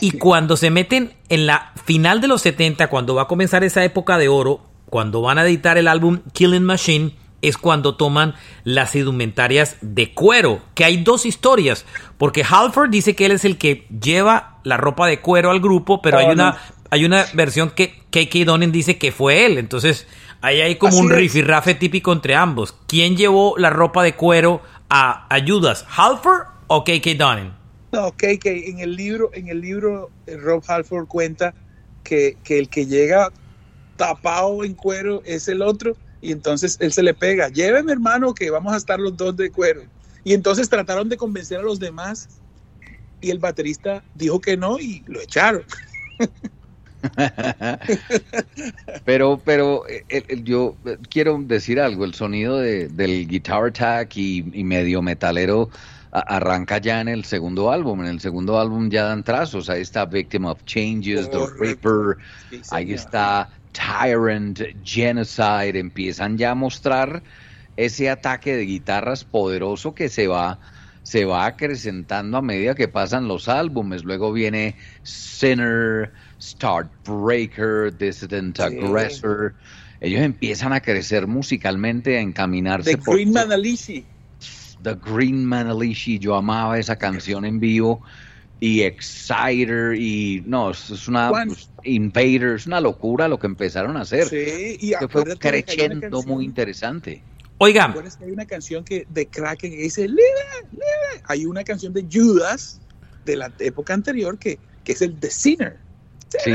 Y 0.00 0.12
cuando 0.12 0.56
se 0.56 0.70
meten 0.70 1.12
en 1.28 1.46
la 1.46 1.72
final 1.84 2.20
de 2.20 2.28
los 2.28 2.42
70, 2.42 2.88
cuando 2.88 3.14
va 3.14 3.22
a 3.22 3.28
comenzar 3.28 3.64
esa 3.64 3.82
época 3.84 4.16
de 4.18 4.28
oro, 4.28 4.60
cuando 4.86 5.22
van 5.22 5.38
a 5.38 5.44
editar 5.44 5.78
el 5.78 5.88
álbum 5.88 6.20
Killing 6.32 6.62
Machine, 6.62 7.14
es 7.42 7.58
cuando 7.58 7.96
toman 7.96 8.34
las 8.64 8.94
indumentarias 8.94 9.76
de 9.80 10.14
cuero, 10.14 10.62
que 10.74 10.84
hay 10.84 11.02
dos 11.02 11.26
historias, 11.26 11.84
porque 12.16 12.44
Halford 12.48 12.90
dice 12.90 13.14
que 13.14 13.26
él 13.26 13.32
es 13.32 13.44
el 13.44 13.58
que 13.58 13.86
lleva 13.88 14.60
la 14.62 14.76
ropa 14.76 15.08
de 15.08 15.20
cuero 15.20 15.50
al 15.50 15.60
grupo, 15.60 16.00
pero 16.00 16.18
hay 16.18 16.26
una 16.26 16.58
hay 16.90 17.06
una 17.06 17.24
versión 17.32 17.70
que 17.70 18.02
KK 18.10 18.44
Donen 18.44 18.70
dice 18.70 18.98
que 18.98 19.12
fue 19.12 19.46
él, 19.46 19.56
entonces 19.56 20.06
ahí 20.42 20.60
hay 20.60 20.76
como 20.76 20.98
un 20.98 21.08
rifirrafe 21.08 21.74
típico 21.74 22.12
entre 22.12 22.34
ambos. 22.34 22.76
¿Quién 22.86 23.16
llevó 23.16 23.54
la 23.56 23.70
ropa 23.70 24.02
de 24.02 24.14
cuero 24.14 24.60
a, 24.90 25.26
Judas, 25.46 25.86
Halford 25.96 26.48
o 26.66 26.84
KK 26.84 27.16
Donen? 27.16 27.52
No, 27.92 28.12
KK 28.12 28.46
en 28.46 28.80
el 28.80 28.94
libro 28.94 29.30
en 29.32 29.48
el 29.48 29.62
libro 29.62 30.10
eh, 30.26 30.36
Rob 30.36 30.62
Halford 30.66 31.08
cuenta 31.08 31.54
que, 32.04 32.36
que 32.44 32.58
el 32.58 32.68
que 32.68 32.84
llega 32.84 33.30
tapado 33.96 34.62
en 34.62 34.74
cuero 34.74 35.22
es 35.24 35.48
el 35.48 35.62
otro 35.62 35.96
y 36.22 36.30
entonces 36.30 36.78
él 36.80 36.92
se 36.92 37.02
le 37.02 37.12
pega, 37.12 37.48
lléveme 37.48 37.92
hermano 37.92 38.32
que 38.32 38.48
vamos 38.48 38.72
a 38.72 38.76
estar 38.76 38.98
los 38.98 39.16
dos 39.16 39.36
de 39.36 39.50
cuero. 39.50 39.82
Y 40.24 40.34
entonces 40.34 40.70
trataron 40.70 41.08
de 41.08 41.16
convencer 41.16 41.58
a 41.58 41.62
los 41.62 41.80
demás 41.80 42.40
y 43.20 43.30
el 43.30 43.40
baterista 43.40 44.04
dijo 44.14 44.40
que 44.40 44.56
no 44.56 44.78
y 44.78 45.02
lo 45.08 45.20
echaron. 45.20 45.64
pero, 49.04 49.42
pero 49.44 49.82
eh, 49.88 50.40
yo 50.44 50.76
quiero 51.10 51.36
decir 51.42 51.80
algo, 51.80 52.04
el 52.04 52.14
sonido 52.14 52.58
del 52.58 53.26
guitar 53.26 53.66
attack 53.66 54.16
y, 54.16 54.42
medio 54.62 55.02
metalero 55.02 55.70
arranca 56.12 56.78
ya 56.78 57.00
en 57.00 57.08
el 57.08 57.24
segundo 57.24 57.72
álbum, 57.72 58.02
en 58.02 58.06
el 58.06 58.20
segundo 58.20 58.60
álbum 58.60 58.90
ya 58.90 59.04
dan 59.04 59.24
trazos, 59.24 59.68
ahí 59.68 59.80
está 59.80 60.04
Victim 60.04 60.44
of 60.44 60.62
Changes, 60.66 61.28
The 61.30 61.38
Reaper, 61.58 62.18
ahí 62.70 62.92
está 62.92 63.48
Tyrant, 63.72 64.60
Genocide, 64.82 65.78
empiezan 65.78 66.38
ya 66.38 66.52
a 66.52 66.54
mostrar 66.54 67.22
ese 67.76 68.10
ataque 68.10 68.56
de 68.56 68.64
guitarras 68.64 69.24
poderoso 69.24 69.94
que 69.94 70.08
se 70.08 70.28
va 70.28 70.60
se 71.02 71.24
va 71.24 71.46
acrecentando 71.46 72.38
a 72.38 72.42
medida 72.42 72.74
que 72.74 72.88
pasan 72.88 73.26
los 73.26 73.48
álbumes. 73.48 74.04
Luego 74.04 74.32
viene 74.32 74.76
Sinner, 75.02 76.12
Start 76.40 76.92
Breaker, 77.04 77.96
Dissident 77.96 78.60
Aggressor. 78.60 79.54
Ellos 80.00 80.20
empiezan 80.20 80.72
a 80.72 80.80
crecer 80.80 81.26
musicalmente, 81.26 82.18
a 82.18 82.20
encaminarse. 82.20 82.96
The 82.96 83.02
Green 83.04 83.32
Manalishi. 83.32 84.06
The 84.82 84.94
Green 84.94 85.44
Manalishi. 85.44 86.18
Yo 86.18 86.36
amaba 86.36 86.78
esa 86.78 86.96
canción 86.96 87.44
en 87.44 87.58
vivo 87.60 88.02
y 88.62 88.82
Exciter 88.82 89.92
y 89.96 90.40
no, 90.46 90.70
es 90.70 91.08
una 91.08 91.30
pues, 91.30 91.68
Invader, 91.82 92.54
es 92.54 92.64
una 92.64 92.80
locura 92.80 93.26
lo 93.26 93.36
que 93.36 93.48
empezaron 93.48 93.96
a 93.96 94.02
hacer. 94.02 94.28
Sí, 94.28 94.76
y 94.78 94.94
que 94.94 95.08
fue 95.08 95.24
creciendo 95.36 96.22
muy 96.22 96.44
interesante. 96.44 97.24
Oigan, 97.58 97.92
hay 98.20 98.30
una 98.30 98.46
canción 98.46 98.84
que 98.84 99.04
de 99.08 99.26
Kraken 99.26 99.72
que 99.72 99.78
dice 99.78 100.02
libre, 100.02 100.22
libre. 100.70 101.24
Hay 101.24 101.44
una 101.44 101.64
canción 101.64 101.92
de 101.92 102.06
Judas 102.08 102.80
de 103.24 103.34
la 103.34 103.52
época 103.58 103.94
anterior 103.94 104.38
que, 104.38 104.60
que 104.84 104.92
es 104.92 105.02
el 105.02 105.18
The 105.18 105.30
Sinner. 105.32 105.80
sí, 106.28 106.52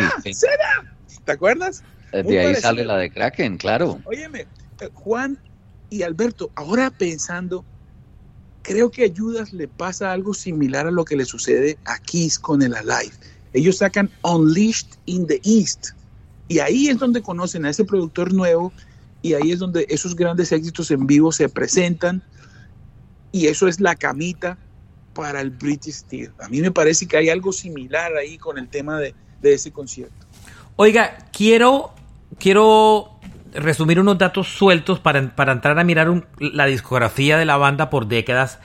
¿Te 1.25 1.31
acuerdas? 1.33 1.83
De 2.13 2.39
ahí 2.39 2.55
sale 2.55 2.85
la 2.85 2.95
de 2.99 3.11
Kraken, 3.11 3.57
claro. 3.57 3.99
Óyeme, 4.05 4.47
eh, 4.79 4.89
Juan 4.93 5.37
y 5.89 6.03
Alberto, 6.03 6.51
ahora 6.55 6.89
pensando 6.89 7.65
creo 8.67 8.91
que 8.91 9.05
a 9.05 9.13
Judas 9.15 9.53
le 9.53 9.69
pasa 9.69 10.11
algo 10.11 10.33
similar 10.33 10.87
a 10.87 10.91
lo 10.91 11.05
que 11.05 11.15
le 11.15 11.23
sucede 11.23 11.77
a 11.85 11.99
Kiss 11.99 12.37
con 12.37 12.61
el 12.61 12.75
Alive. 12.75 13.13
Ellos 13.53 13.77
sacan 13.77 14.11
Unleashed 14.23 14.89
in 15.05 15.25
the 15.25 15.39
East 15.45 15.91
y 16.49 16.59
ahí 16.59 16.89
es 16.89 16.97
donde 16.97 17.21
conocen 17.21 17.65
a 17.65 17.69
ese 17.69 17.85
productor 17.85 18.33
nuevo 18.33 18.73
y 19.21 19.33
ahí 19.35 19.53
es 19.53 19.59
donde 19.59 19.85
esos 19.89 20.17
grandes 20.17 20.51
éxitos 20.51 20.91
en 20.91 21.07
vivo 21.07 21.31
se 21.31 21.47
presentan 21.47 22.21
y 23.31 23.47
eso 23.47 23.69
es 23.69 23.79
la 23.79 23.95
camita 23.95 24.57
para 25.13 25.39
el 25.39 25.49
British 25.49 25.95
Steel. 25.95 26.33
A 26.39 26.49
mí 26.49 26.59
me 26.59 26.71
parece 26.71 27.07
que 27.07 27.15
hay 27.15 27.29
algo 27.29 27.53
similar 27.53 28.17
ahí 28.17 28.37
con 28.37 28.57
el 28.57 28.67
tema 28.67 28.99
de, 28.99 29.15
ese 29.43 29.71
concierto. 29.71 30.27
Oiga, 30.75 31.29
quiero, 31.31 31.93
quiero 32.37 33.16
resumir 33.57 33.99
unos 33.99 34.17
datos 34.17 34.47
sueltos 34.47 34.99
para, 34.99 35.19
entrar 35.19 35.79
a 35.79 35.83
mirar 35.83 36.27
la 36.39 36.65
discografía 36.65 37.37
de 37.37 37.45
la 37.45 37.57
banda 37.57 37.89
por 37.89 38.07
décadas. 38.07 38.59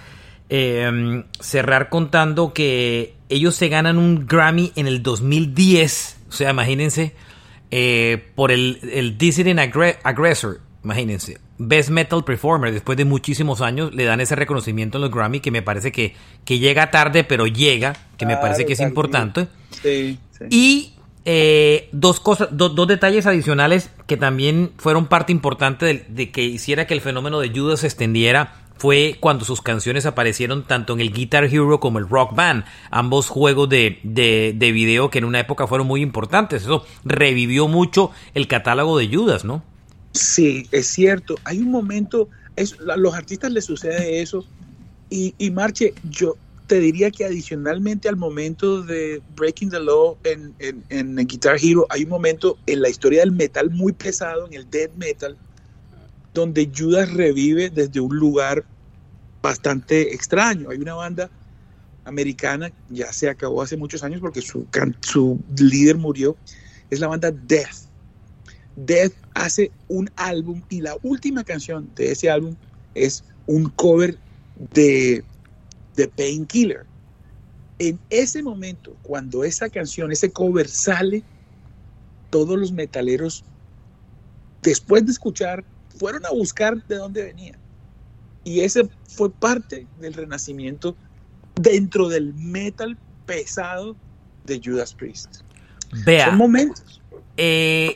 Em, 0.48 1.24
cerrar 1.40 1.88
contando 1.88 2.52
que 2.52 3.14
ellos 3.30 3.54
se 3.54 3.68
ganan 3.68 3.96
un 3.96 4.26
Grammy 4.26 4.72
en 4.76 4.86
el 4.86 5.02
2010. 5.02 6.18
O 6.28 6.32
sea, 6.32 6.50
imagínense, 6.50 7.14
eh, 7.70 8.30
por 8.34 8.52
el, 8.52 8.78
el 8.92 9.16
Dissident 9.16 9.58
Aggressor. 9.58 10.60
Imagínense. 10.84 11.38
Best 11.58 11.90
Metal 11.90 12.24
Performer. 12.24 12.72
Después 12.72 12.98
de 12.98 13.04
muchísimos 13.04 13.60
años 13.60 13.94
le 13.94 14.04
dan 14.04 14.20
ese 14.20 14.34
reconocimiento 14.36 14.98
en 14.98 15.02
los 15.02 15.10
Grammy 15.10 15.40
que 15.40 15.50
me 15.50 15.62
parece 15.62 15.92
que, 15.92 16.14
que 16.44 16.58
llega 16.58 16.90
tarde, 16.90 17.24
pero 17.24 17.46
llega. 17.46 17.94
Que 18.18 18.26
me 18.26 18.36
parece 18.36 18.66
que 18.66 18.74
es 18.74 18.80
importante. 18.80 19.48
Sí, 19.82 20.18
Y 20.50 20.92
eh, 21.24 21.88
dos 21.92 22.18
cosas, 22.18 22.48
dos 22.50 22.88
detalles 22.88 23.26
adicionales 23.26 23.90
que 24.08 24.16
también 24.16 24.72
fueron 24.76 25.06
parte 25.06 25.30
importante 25.30 26.04
de, 26.08 26.30
que 26.32 26.42
hiciera 26.42 26.86
que 26.86 26.94
el 26.94 27.00
fenómeno 27.00 27.38
de 27.38 27.50
Judas 27.50 27.80
se 27.80 27.86
extendiera 27.86 28.56
fue 28.76 29.16
cuando 29.20 29.44
sus 29.44 29.62
canciones 29.62 30.06
aparecieron 30.06 30.64
tanto 30.66 30.92
en 30.94 31.00
el 31.00 31.12
Guitar 31.12 31.44
Hero 31.44 31.78
como 31.78 32.00
el 32.00 32.08
Rock 32.08 32.34
Band, 32.34 32.64
ambos 32.90 33.28
juegos 33.28 33.68
de, 33.68 34.00
de, 34.02 34.72
video 34.72 35.10
que 35.10 35.18
en 35.18 35.24
una 35.24 35.38
época 35.38 35.68
fueron 35.68 35.86
muy 35.86 36.02
importantes. 36.02 36.62
Eso 36.62 36.84
revivió 37.04 37.68
mucho 37.68 38.10
el 38.34 38.48
catálogo 38.48 38.98
de 38.98 39.08
Judas, 39.08 39.44
¿no? 39.44 39.62
Sí, 40.10 40.66
es 40.72 40.88
cierto. 40.88 41.36
Hay 41.44 41.60
un 41.60 41.70
momento, 41.70 42.28
es, 42.56 42.76
a 42.92 42.96
los 42.96 43.14
artistas 43.14 43.52
les 43.52 43.64
sucede 43.64 44.20
eso. 44.20 44.44
Y, 45.08 45.36
y 45.38 45.52
Marche, 45.52 45.94
yo, 46.10 46.34
te 46.72 46.80
diría 46.80 47.10
que 47.10 47.26
adicionalmente 47.26 48.08
al 48.08 48.16
momento 48.16 48.82
de 48.82 49.20
Breaking 49.36 49.68
the 49.68 49.78
Law 49.78 50.16
en, 50.24 50.54
en, 50.88 51.16
Guitar 51.16 51.58
Hero, 51.62 51.86
hay 51.90 52.04
un 52.04 52.08
momento 52.08 52.56
en 52.64 52.80
la 52.80 52.88
historia 52.88 53.20
del 53.20 53.32
metal 53.32 53.68
muy 53.68 53.92
pesado, 53.92 54.46
en 54.46 54.54
el 54.54 54.70
death 54.70 54.94
metal, 54.96 55.36
donde 56.32 56.72
Judas 56.74 57.12
revive 57.12 57.68
desde 57.68 58.00
un 58.00 58.16
lugar 58.16 58.64
bastante 59.42 60.14
extraño. 60.14 60.70
Hay 60.70 60.78
una 60.78 60.94
banda 60.94 61.28
americana, 62.06 62.72
ya 62.88 63.12
se 63.12 63.28
acabó 63.28 63.60
hace 63.60 63.76
muchos 63.76 64.02
años 64.02 64.22
porque 64.22 64.40
su, 64.40 64.66
su 65.02 65.38
líder 65.58 65.98
murió, 65.98 66.38
es 66.88 67.00
la 67.00 67.08
banda 67.08 67.30
Death. 67.30 67.86
Death 68.76 69.12
hace 69.34 69.70
un 69.88 70.08
álbum 70.16 70.62
y 70.70 70.80
la 70.80 70.96
última 71.02 71.44
canción 71.44 71.90
de 71.96 72.12
ese 72.12 72.30
álbum 72.30 72.56
es 72.94 73.24
un 73.44 73.68
cover 73.68 74.16
de 74.72 75.22
de 75.96 76.08
Painkiller. 76.08 76.84
En 77.78 77.98
ese 78.10 78.42
momento, 78.42 78.96
cuando 79.02 79.44
esa 79.44 79.68
canción, 79.68 80.12
ese 80.12 80.30
cover 80.30 80.68
sale, 80.68 81.22
todos 82.30 82.58
los 82.58 82.72
metaleros, 82.72 83.44
después 84.62 85.04
de 85.04 85.12
escuchar, 85.12 85.64
fueron 85.98 86.24
a 86.26 86.30
buscar 86.30 86.86
de 86.86 86.96
dónde 86.96 87.24
venía. 87.24 87.58
Y 88.44 88.60
ese 88.60 88.88
fue 89.08 89.30
parte 89.30 89.86
del 90.00 90.14
renacimiento 90.14 90.96
dentro 91.54 92.08
del 92.08 92.34
metal 92.34 92.96
pesado 93.26 93.96
de 94.44 94.60
Judas 94.62 94.94
Priest. 94.94 95.42
Vea. 96.04 96.30
momentos. 96.30 97.02
eh, 97.36 97.94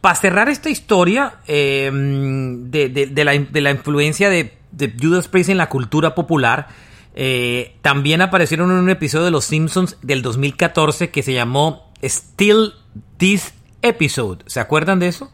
para 0.00 0.14
cerrar 0.14 0.48
esta 0.48 0.70
historia 0.70 1.34
eh, 1.46 1.90
de, 1.92 3.24
la, 3.24 3.70
influencia 3.70 4.30
de, 4.30 4.52
Judas 5.00 5.28
Priest 5.28 5.50
en 5.50 5.58
la 5.58 5.68
cultura 5.68 6.14
popular, 6.14 6.68
eh, 7.14 7.76
también 7.82 8.22
aparecieron 8.22 8.70
en 8.70 8.78
un 8.78 8.90
episodio 8.90 9.24
de 9.24 9.30
Los 9.30 9.44
Simpsons 9.44 9.96
del 10.02 10.22
2014 10.22 11.10
que 11.10 11.22
se 11.22 11.32
llamó 11.32 11.90
Still 12.02 12.72
This 13.16 13.52
Episode. 13.82 14.44
¿Se 14.46 14.60
acuerdan 14.60 14.98
de 14.98 15.08
eso? 15.08 15.30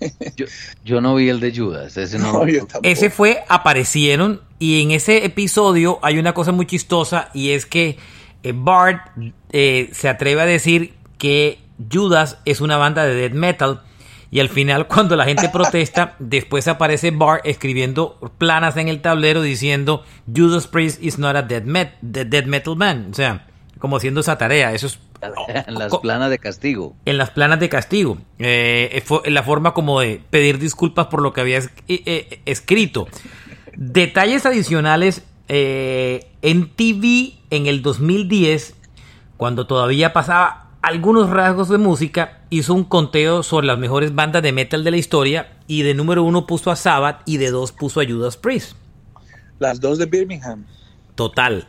Yo, 0.84 1.00
no 1.00 1.14
vi 1.14 1.28
el 1.28 1.40
de 1.40 1.56
Judas, 1.56 1.96
ese 1.96 2.18
no. 2.18 2.42
ese 2.82 3.10
fue, 3.10 3.44
aparecieron 3.48 4.42
y 4.58 4.82
en 4.82 4.90
ese 4.90 5.24
episodio 5.24 5.98
hay 6.02 6.18
una 6.18 6.34
cosa 6.34 6.52
muy 6.52 6.66
chistosa 6.66 7.30
y 7.32 7.50
es 7.50 7.64
que 7.64 7.96
Bart 8.54 9.12
se 9.50 10.08
atreve 10.08 10.42
a 10.42 10.46
decir 10.46 10.94
que 11.16 11.58
Judas 11.90 12.38
es 12.44 12.60
una 12.60 12.76
banda 12.76 13.04
de 13.04 13.14
death 13.14 13.32
metal. 13.32 13.82
Y 14.34 14.40
al 14.40 14.48
final, 14.48 14.88
cuando 14.88 15.14
la 15.14 15.26
gente 15.26 15.48
protesta, 15.48 16.16
después 16.18 16.66
aparece 16.66 17.12
Bart 17.12 17.46
escribiendo 17.46 18.18
planas 18.36 18.76
en 18.76 18.88
el 18.88 19.00
tablero 19.00 19.42
diciendo 19.42 20.02
Judas 20.26 20.66
Priest 20.66 21.00
is 21.00 21.20
not 21.20 21.36
a 21.36 21.42
death, 21.42 21.64
metal 22.46 22.74
band. 22.74 23.12
O 23.12 23.14
sea, 23.14 23.46
como 23.78 23.96
haciendo 23.96 24.20
esa 24.20 24.36
tarea. 24.36 24.72
Eso 24.72 24.88
es. 24.88 24.98
En 25.66 25.78
las 25.78 25.96
planas 25.98 26.30
de 26.30 26.38
castigo. 26.38 26.96
En 27.06 27.16
las 27.16 27.30
planas 27.30 27.60
de 27.60 27.68
castigo. 27.68 28.18
Eh, 28.40 29.02
la 29.26 29.42
forma 29.44 29.72
como 29.72 30.00
de 30.00 30.20
pedir 30.30 30.58
disculpas 30.58 31.06
por 31.06 31.22
lo 31.22 31.32
que 31.32 31.40
había 31.40 31.58
eh, 31.58 31.70
eh, 31.86 32.40
escrito. 32.44 33.06
Detalles 33.76 34.44
adicionales. 34.44 35.22
en 35.48 36.70
TV 36.74 37.34
en 37.50 37.66
el 37.66 37.82
2010, 37.82 38.74
cuando 39.36 39.66
todavía 39.66 40.12
pasaba 40.12 40.63
algunos 40.84 41.30
rasgos 41.30 41.70
de 41.70 41.78
música, 41.78 42.40
hizo 42.50 42.74
un 42.74 42.84
conteo 42.84 43.42
sobre 43.42 43.66
las 43.66 43.78
mejores 43.78 44.14
bandas 44.14 44.42
de 44.42 44.52
metal 44.52 44.84
de 44.84 44.90
la 44.90 44.98
historia 44.98 45.52
y 45.66 45.82
de 45.82 45.94
número 45.94 46.22
uno 46.22 46.46
puso 46.46 46.70
a 46.70 46.76
Sabbath 46.76 47.22
y 47.24 47.38
de 47.38 47.50
dos 47.50 47.72
puso 47.72 48.02
a 48.02 48.04
Judas 48.04 48.36
Priest. 48.36 48.76
Las 49.58 49.80
dos 49.80 49.96
de 49.96 50.04
Birmingham. 50.04 50.66
Total. 51.14 51.66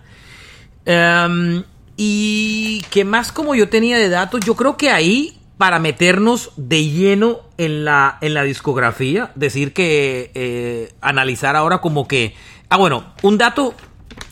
Em, 0.86 1.63
y 1.95 2.82
que 2.89 3.05
más 3.05 3.32
como 3.32 3.55
yo 3.55 3.70
tenía 3.70 3.97
de 3.97 4.09
datos, 4.09 4.41
yo 4.45 4.55
creo 4.57 4.76
que 4.76 4.89
ahí 4.89 5.38
para 5.57 5.80
meternos 5.80 6.51
de 6.57 6.86
lleno 6.89 7.39
en 7.57 7.86
la, 7.86 8.18
en 8.20 8.34
la 8.34 8.43
discografía, 8.43 9.32
decir 9.36 9.72
que 9.72 10.32
eh, 10.34 10.93
analizar 10.99 11.55
ahora 11.55 11.80
como 11.80 12.05
que... 12.05 12.36
Ah, 12.68 12.76
bueno, 12.76 13.13
un 13.22 13.38
dato 13.38 13.74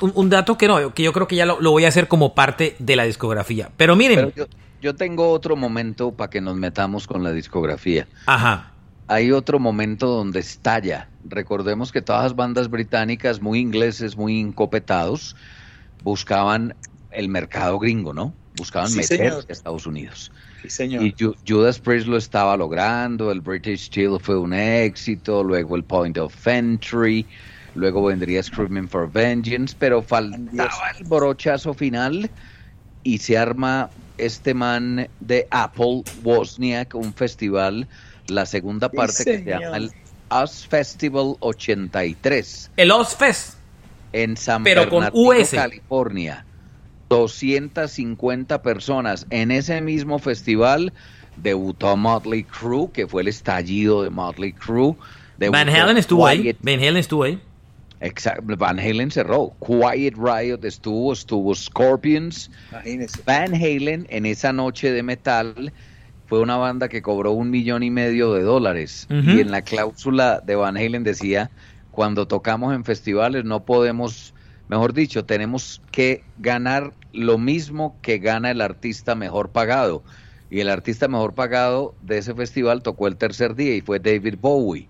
un, 0.01 0.29
dato 0.29 0.57
que 0.57 0.67
no, 0.67 0.93
que 0.93 1.03
yo 1.03 1.13
creo 1.13 1.27
que 1.27 1.37
ya 1.37 1.45
lo, 1.45 1.57
voy 1.57 1.85
a 1.85 1.87
hacer 1.87 2.09
como 2.09 2.35
parte 2.35 2.75
de 2.79 2.97
la 2.97 3.05
discografía. 3.05 3.69
Pero 3.77 3.95
miren, 3.95 4.33
yo 4.35 4.45
tengo 4.91 5.29
otro 5.31 5.55
momento 5.55 6.11
para 6.11 6.29
que 6.29 6.41
nos 6.41 6.57
metamos 6.57 7.07
con 7.07 7.23
la 7.23 7.31
discografía. 7.31 8.07
Ajá. 8.25 8.73
Hay 9.07 9.31
otro 9.31 9.59
momento 9.59 10.07
donde 10.07 10.39
estalla. 10.41 11.09
Recordemos 11.23 11.91
que 11.91 12.01
todas 12.01 12.23
las 12.23 12.35
bandas 12.35 12.69
británicas, 12.69 13.41
muy 13.41 13.59
ingleses, 13.59 14.17
muy 14.17 14.39
incopetados, 14.39 15.35
buscaban 16.03 16.75
el 17.11 17.29
mercado 17.29 17.79
gringo, 17.79 18.13
¿no? 18.13 18.33
Buscaban 18.57 18.93
meterse 18.93 19.47
a 19.47 19.51
Estados 19.51 19.87
Unidos. 19.87 20.31
Sí, 20.61 20.69
señor. 20.69 21.03
Y 21.03 21.15
Judas 21.47 21.79
Priest 21.79 22.07
lo 22.07 22.17
estaba 22.17 22.55
logrando, 22.57 23.31
el 23.31 23.41
British 23.41 23.87
Steel 23.87 24.17
fue 24.19 24.37
un 24.37 24.53
éxito, 24.53 25.43
luego 25.43 25.75
el 25.75 25.83
Point 25.83 26.17
of 26.17 26.47
Entry, 26.47 27.25
luego 27.75 28.03
vendría 28.05 28.43
Screaming 28.43 28.87
for 28.87 29.11
Vengeance, 29.11 29.75
pero 29.77 30.01
faltaba 30.01 30.91
el 30.97 31.05
borochazo 31.05 31.73
final 31.73 32.29
y 33.03 33.17
se 33.17 33.37
arma 33.37 33.89
este 34.25 34.53
man 34.53 35.07
de 35.19 35.47
Apple, 35.51 36.03
Wozniak, 36.23 36.95
un 36.95 37.13
festival, 37.13 37.87
la 38.27 38.45
segunda 38.45 38.89
parte 38.89 39.23
que 39.25 39.37
se 39.39 39.43
llama 39.43 39.77
el 39.77 39.91
Oz 40.29 40.67
Festival 40.67 41.35
83. 41.39 42.71
El 42.77 42.91
Oz 42.91 43.15
Fest. 43.15 43.57
En 44.11 44.37
San 44.37 44.63
Pero 44.63 44.89
California. 45.51 46.45
250 47.09 48.61
personas. 48.61 49.27
En 49.29 49.51
ese 49.51 49.81
mismo 49.81 50.19
festival 50.19 50.93
debutó 51.37 51.95
Motley 51.95 52.43
Crue, 52.43 52.91
que 52.91 53.07
fue 53.07 53.21
el 53.21 53.27
estallido 53.27 54.03
de 54.03 54.09
Motley 54.09 54.53
Crue. 54.53 54.95
Van 55.37 55.69
Halen 55.69 55.97
estuvo 55.97 56.25
ahí. 56.25 56.55
Van 56.61 56.79
Halen 56.79 56.97
estuvo 56.97 57.23
ahí. 57.23 57.41
Exacto, 58.03 58.43
Van 58.57 58.79
Halen 58.79 59.11
cerró. 59.11 59.55
Quiet 59.65 60.15
Riot 60.17 60.59
estuvo, 60.63 61.13
estuvo 61.13 61.55
Scorpions. 61.55 62.51
Van 63.25 63.55
Halen 63.55 64.05
en 64.09 64.25
esa 64.25 64.51
noche 64.51 64.91
de 64.91 65.03
metal 65.03 65.73
fue 66.25 66.41
una 66.41 66.57
banda 66.57 66.89
que 66.89 67.01
cobró 67.01 67.31
un 67.31 67.49
millón 67.49 67.81
y 67.81 67.91
medio 67.91 68.33
de 68.33 68.43
dólares. 68.43 69.07
Y 69.09 69.39
en 69.39 69.51
la 69.51 69.61
cláusula 69.61 70.41
de 70.45 70.55
Van 70.55 70.75
Halen 70.75 71.03
decía, 71.03 71.49
cuando 71.91 72.27
tocamos 72.27 72.73
en 72.75 72.83
festivales 72.83 73.45
no 73.45 73.63
podemos, 73.63 74.33
mejor 74.67 74.93
dicho, 74.93 75.23
tenemos 75.23 75.81
que 75.91 76.23
ganar 76.37 76.93
lo 77.13 77.37
mismo 77.37 77.97
que 78.01 78.17
gana 78.17 78.51
el 78.51 78.59
artista 78.59 79.15
mejor 79.15 79.51
pagado. 79.51 80.03
Y 80.49 80.59
el 80.59 80.69
artista 80.69 81.07
mejor 81.07 81.35
pagado 81.35 81.95
de 82.01 82.17
ese 82.17 82.33
festival 82.33 82.83
tocó 82.83 83.07
el 83.07 83.15
tercer 83.15 83.55
día 83.55 83.75
y 83.75 83.81
fue 83.81 83.99
David 83.99 84.35
Bowie. 84.41 84.89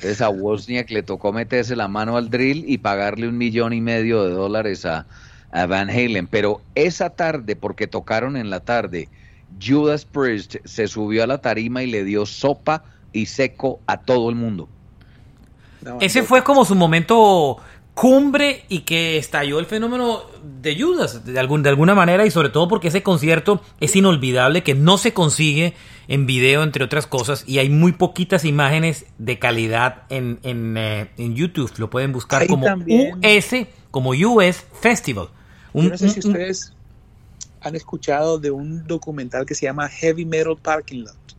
Entonces 0.00 0.22
a 0.22 0.30
Wozniak 0.30 0.90
le 0.90 1.02
tocó 1.02 1.30
meterse 1.30 1.76
la 1.76 1.86
mano 1.86 2.16
al 2.16 2.30
drill 2.30 2.64
y 2.66 2.78
pagarle 2.78 3.28
un 3.28 3.36
millón 3.36 3.74
y 3.74 3.82
medio 3.82 4.24
de 4.24 4.30
dólares 4.30 4.86
a, 4.86 5.04
Van 5.52 5.90
Halen. 5.90 6.26
Pero 6.26 6.62
esa 6.74 7.10
tarde, 7.10 7.54
porque 7.54 7.86
tocaron 7.86 8.38
en 8.38 8.48
la 8.48 8.60
tarde, 8.60 9.10
Judas 9.62 10.06
Priest 10.06 10.56
se 10.64 10.88
subió 10.88 11.22
a 11.22 11.26
la 11.26 11.42
tarima 11.42 11.82
y 11.82 11.86
le 11.86 12.04
dio 12.04 12.24
sopa 12.24 12.82
y 13.12 13.26
seco 13.26 13.78
a 13.86 13.98
todo 13.98 14.30
el 14.30 14.36
mundo. 14.36 14.70
Ese 16.00 16.22
fue 16.22 16.42
como 16.42 16.64
su 16.64 16.74
momento 16.74 17.58
cumbre 18.00 18.64
y 18.70 18.80
que 18.80 19.18
estalló 19.18 19.58
el 19.58 19.66
fenómeno 19.66 20.22
de 20.42 20.74
Judas 20.80 21.22
de, 21.26 21.38
algún, 21.38 21.62
de 21.62 21.68
alguna 21.68 21.94
manera 21.94 22.24
y 22.24 22.30
sobre 22.30 22.48
todo 22.48 22.66
porque 22.66 22.88
ese 22.88 23.02
concierto 23.02 23.60
es 23.78 23.94
inolvidable 23.94 24.62
que 24.62 24.74
no 24.74 24.96
se 24.96 25.12
consigue 25.12 25.74
en 26.08 26.24
video 26.24 26.62
entre 26.62 26.82
otras 26.82 27.06
cosas 27.06 27.44
y 27.46 27.58
hay 27.58 27.68
muy 27.68 27.92
poquitas 27.92 28.46
imágenes 28.46 29.04
de 29.18 29.38
calidad 29.38 30.04
en, 30.08 30.40
en, 30.44 30.78
eh, 30.78 31.10
YouTube. 31.18 31.70
Lo 31.76 31.90
pueden 31.90 32.12
buscar 32.12 32.46
como 32.46 32.66
US 32.74 33.66
como 33.90 34.12
US 34.12 34.64
Festival. 34.80 35.28
No 35.74 35.98
sé 35.98 36.08
si 36.08 36.20
ustedes 36.20 36.72
han 37.60 37.76
escuchado 37.76 38.38
de 38.38 38.50
un 38.50 38.86
documental 38.86 39.44
que 39.44 39.54
se 39.54 39.66
llama 39.66 39.90
Heavy 39.90 40.24
Metal 40.24 40.56
Parking 40.56 41.04
Lot. 41.04 41.36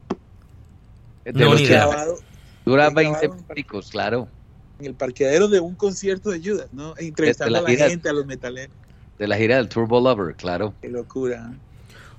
Dura 2.66 2.92
20 2.92 3.30
minutos 3.30 3.90
claro 3.90 4.28
en 4.82 4.88
el 4.88 4.96
parqueadero 4.96 5.48
de 5.48 5.60
un 5.60 5.76
concierto 5.76 6.32
de 6.32 6.40
Judas, 6.40 6.68
¿no? 6.74 6.96
E 6.98 7.08
entrevistando 7.08 7.58
a 7.58 7.62
la 7.62 7.70
gente, 7.70 8.10
a 8.10 8.14
los 8.14 8.26
metaleros. 8.26 8.76
De 9.18 9.28
la 9.28 9.38
gira 9.38 9.58
del 9.58 9.70
Turbo 9.70 10.02
Lover, 10.02 10.36
claro. 10.36 10.74
Qué 10.82 10.90
locura. 10.90 11.52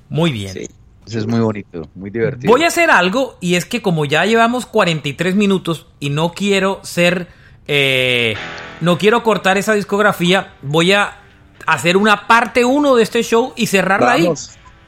Muy 0.08 0.30
bien. 0.30 0.68
Eso 1.06 1.18
es 1.18 1.26
muy 1.26 1.40
bonito, 1.40 1.88
muy 1.96 2.10
divertido. 2.10 2.50
Voy 2.50 2.62
a 2.62 2.68
hacer 2.68 2.90
algo 2.90 3.36
y 3.40 3.56
es 3.56 3.64
que 3.64 3.82
como 3.82 4.04
ya 4.04 4.24
llevamos 4.24 4.66
43 4.66 5.34
minutos 5.34 5.86
y 5.98 6.10
no 6.10 6.32
quiero 6.32 6.78
ser, 6.84 7.26
eh, 7.66 8.34
no 8.80 8.98
quiero 8.98 9.24
cortar 9.24 9.58
esa 9.58 9.74
discografía, 9.74 10.54
voy 10.62 10.92
a 10.92 11.18
hacer 11.66 11.96
una 11.96 12.28
parte 12.28 12.64
1 12.64 12.94
de 12.94 13.02
este 13.02 13.22
show 13.24 13.52
y 13.56 13.66
cerrarla 13.66 14.12
ahí. 14.12 14.28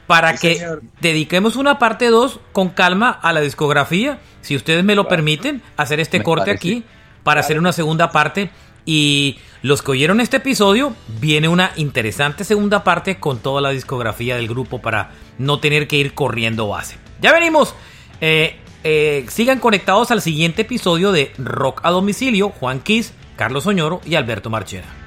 Para 0.07 0.35
que 0.37 0.63
dediquemos 1.01 1.55
una 1.55 1.79
parte 1.79 2.09
2 2.09 2.39
con 2.53 2.69
calma 2.69 3.09
a 3.09 3.33
la 3.33 3.41
discografía, 3.41 4.19
si 4.41 4.55
ustedes 4.55 4.83
me 4.83 4.93
lo 4.93 5.07
permiten, 5.07 5.63
hacer 5.77 5.99
este 5.99 6.21
corte 6.21 6.51
aquí 6.51 6.85
para 7.25 7.41
hacer 7.41 7.57
una 7.57 7.73
segunda 7.73 8.11
parte. 8.11 8.51
Y 8.85 9.39
los 9.63 9.81
que 9.81 9.91
oyeron 9.91 10.21
este 10.21 10.37
episodio, 10.37 10.95
viene 11.19 11.47
una 11.47 11.71
interesante 11.75 12.43
segunda 12.43 12.83
parte 12.83 13.19
con 13.19 13.39
toda 13.39 13.61
la 13.61 13.71
discografía 13.71 14.35
del 14.35 14.47
grupo 14.47 14.79
para 14.79 15.09
no 15.39 15.59
tener 15.59 15.87
que 15.87 15.97
ir 15.97 16.13
corriendo 16.13 16.67
base. 16.67 16.97
Ya 17.19 17.33
venimos. 17.33 17.73
Eh, 18.21 18.57
eh, 18.83 19.25
sigan 19.27 19.59
conectados 19.59 20.11
al 20.11 20.21
siguiente 20.21 20.61
episodio 20.61 21.11
de 21.11 21.33
Rock 21.39 21.81
a 21.83 21.89
Domicilio. 21.89 22.49
Juan 22.49 22.79
Kiss, 22.79 23.11
Carlos 23.35 23.65
Oñoro 23.65 24.01
y 24.05 24.13
Alberto 24.13 24.51
Marchena. 24.51 25.04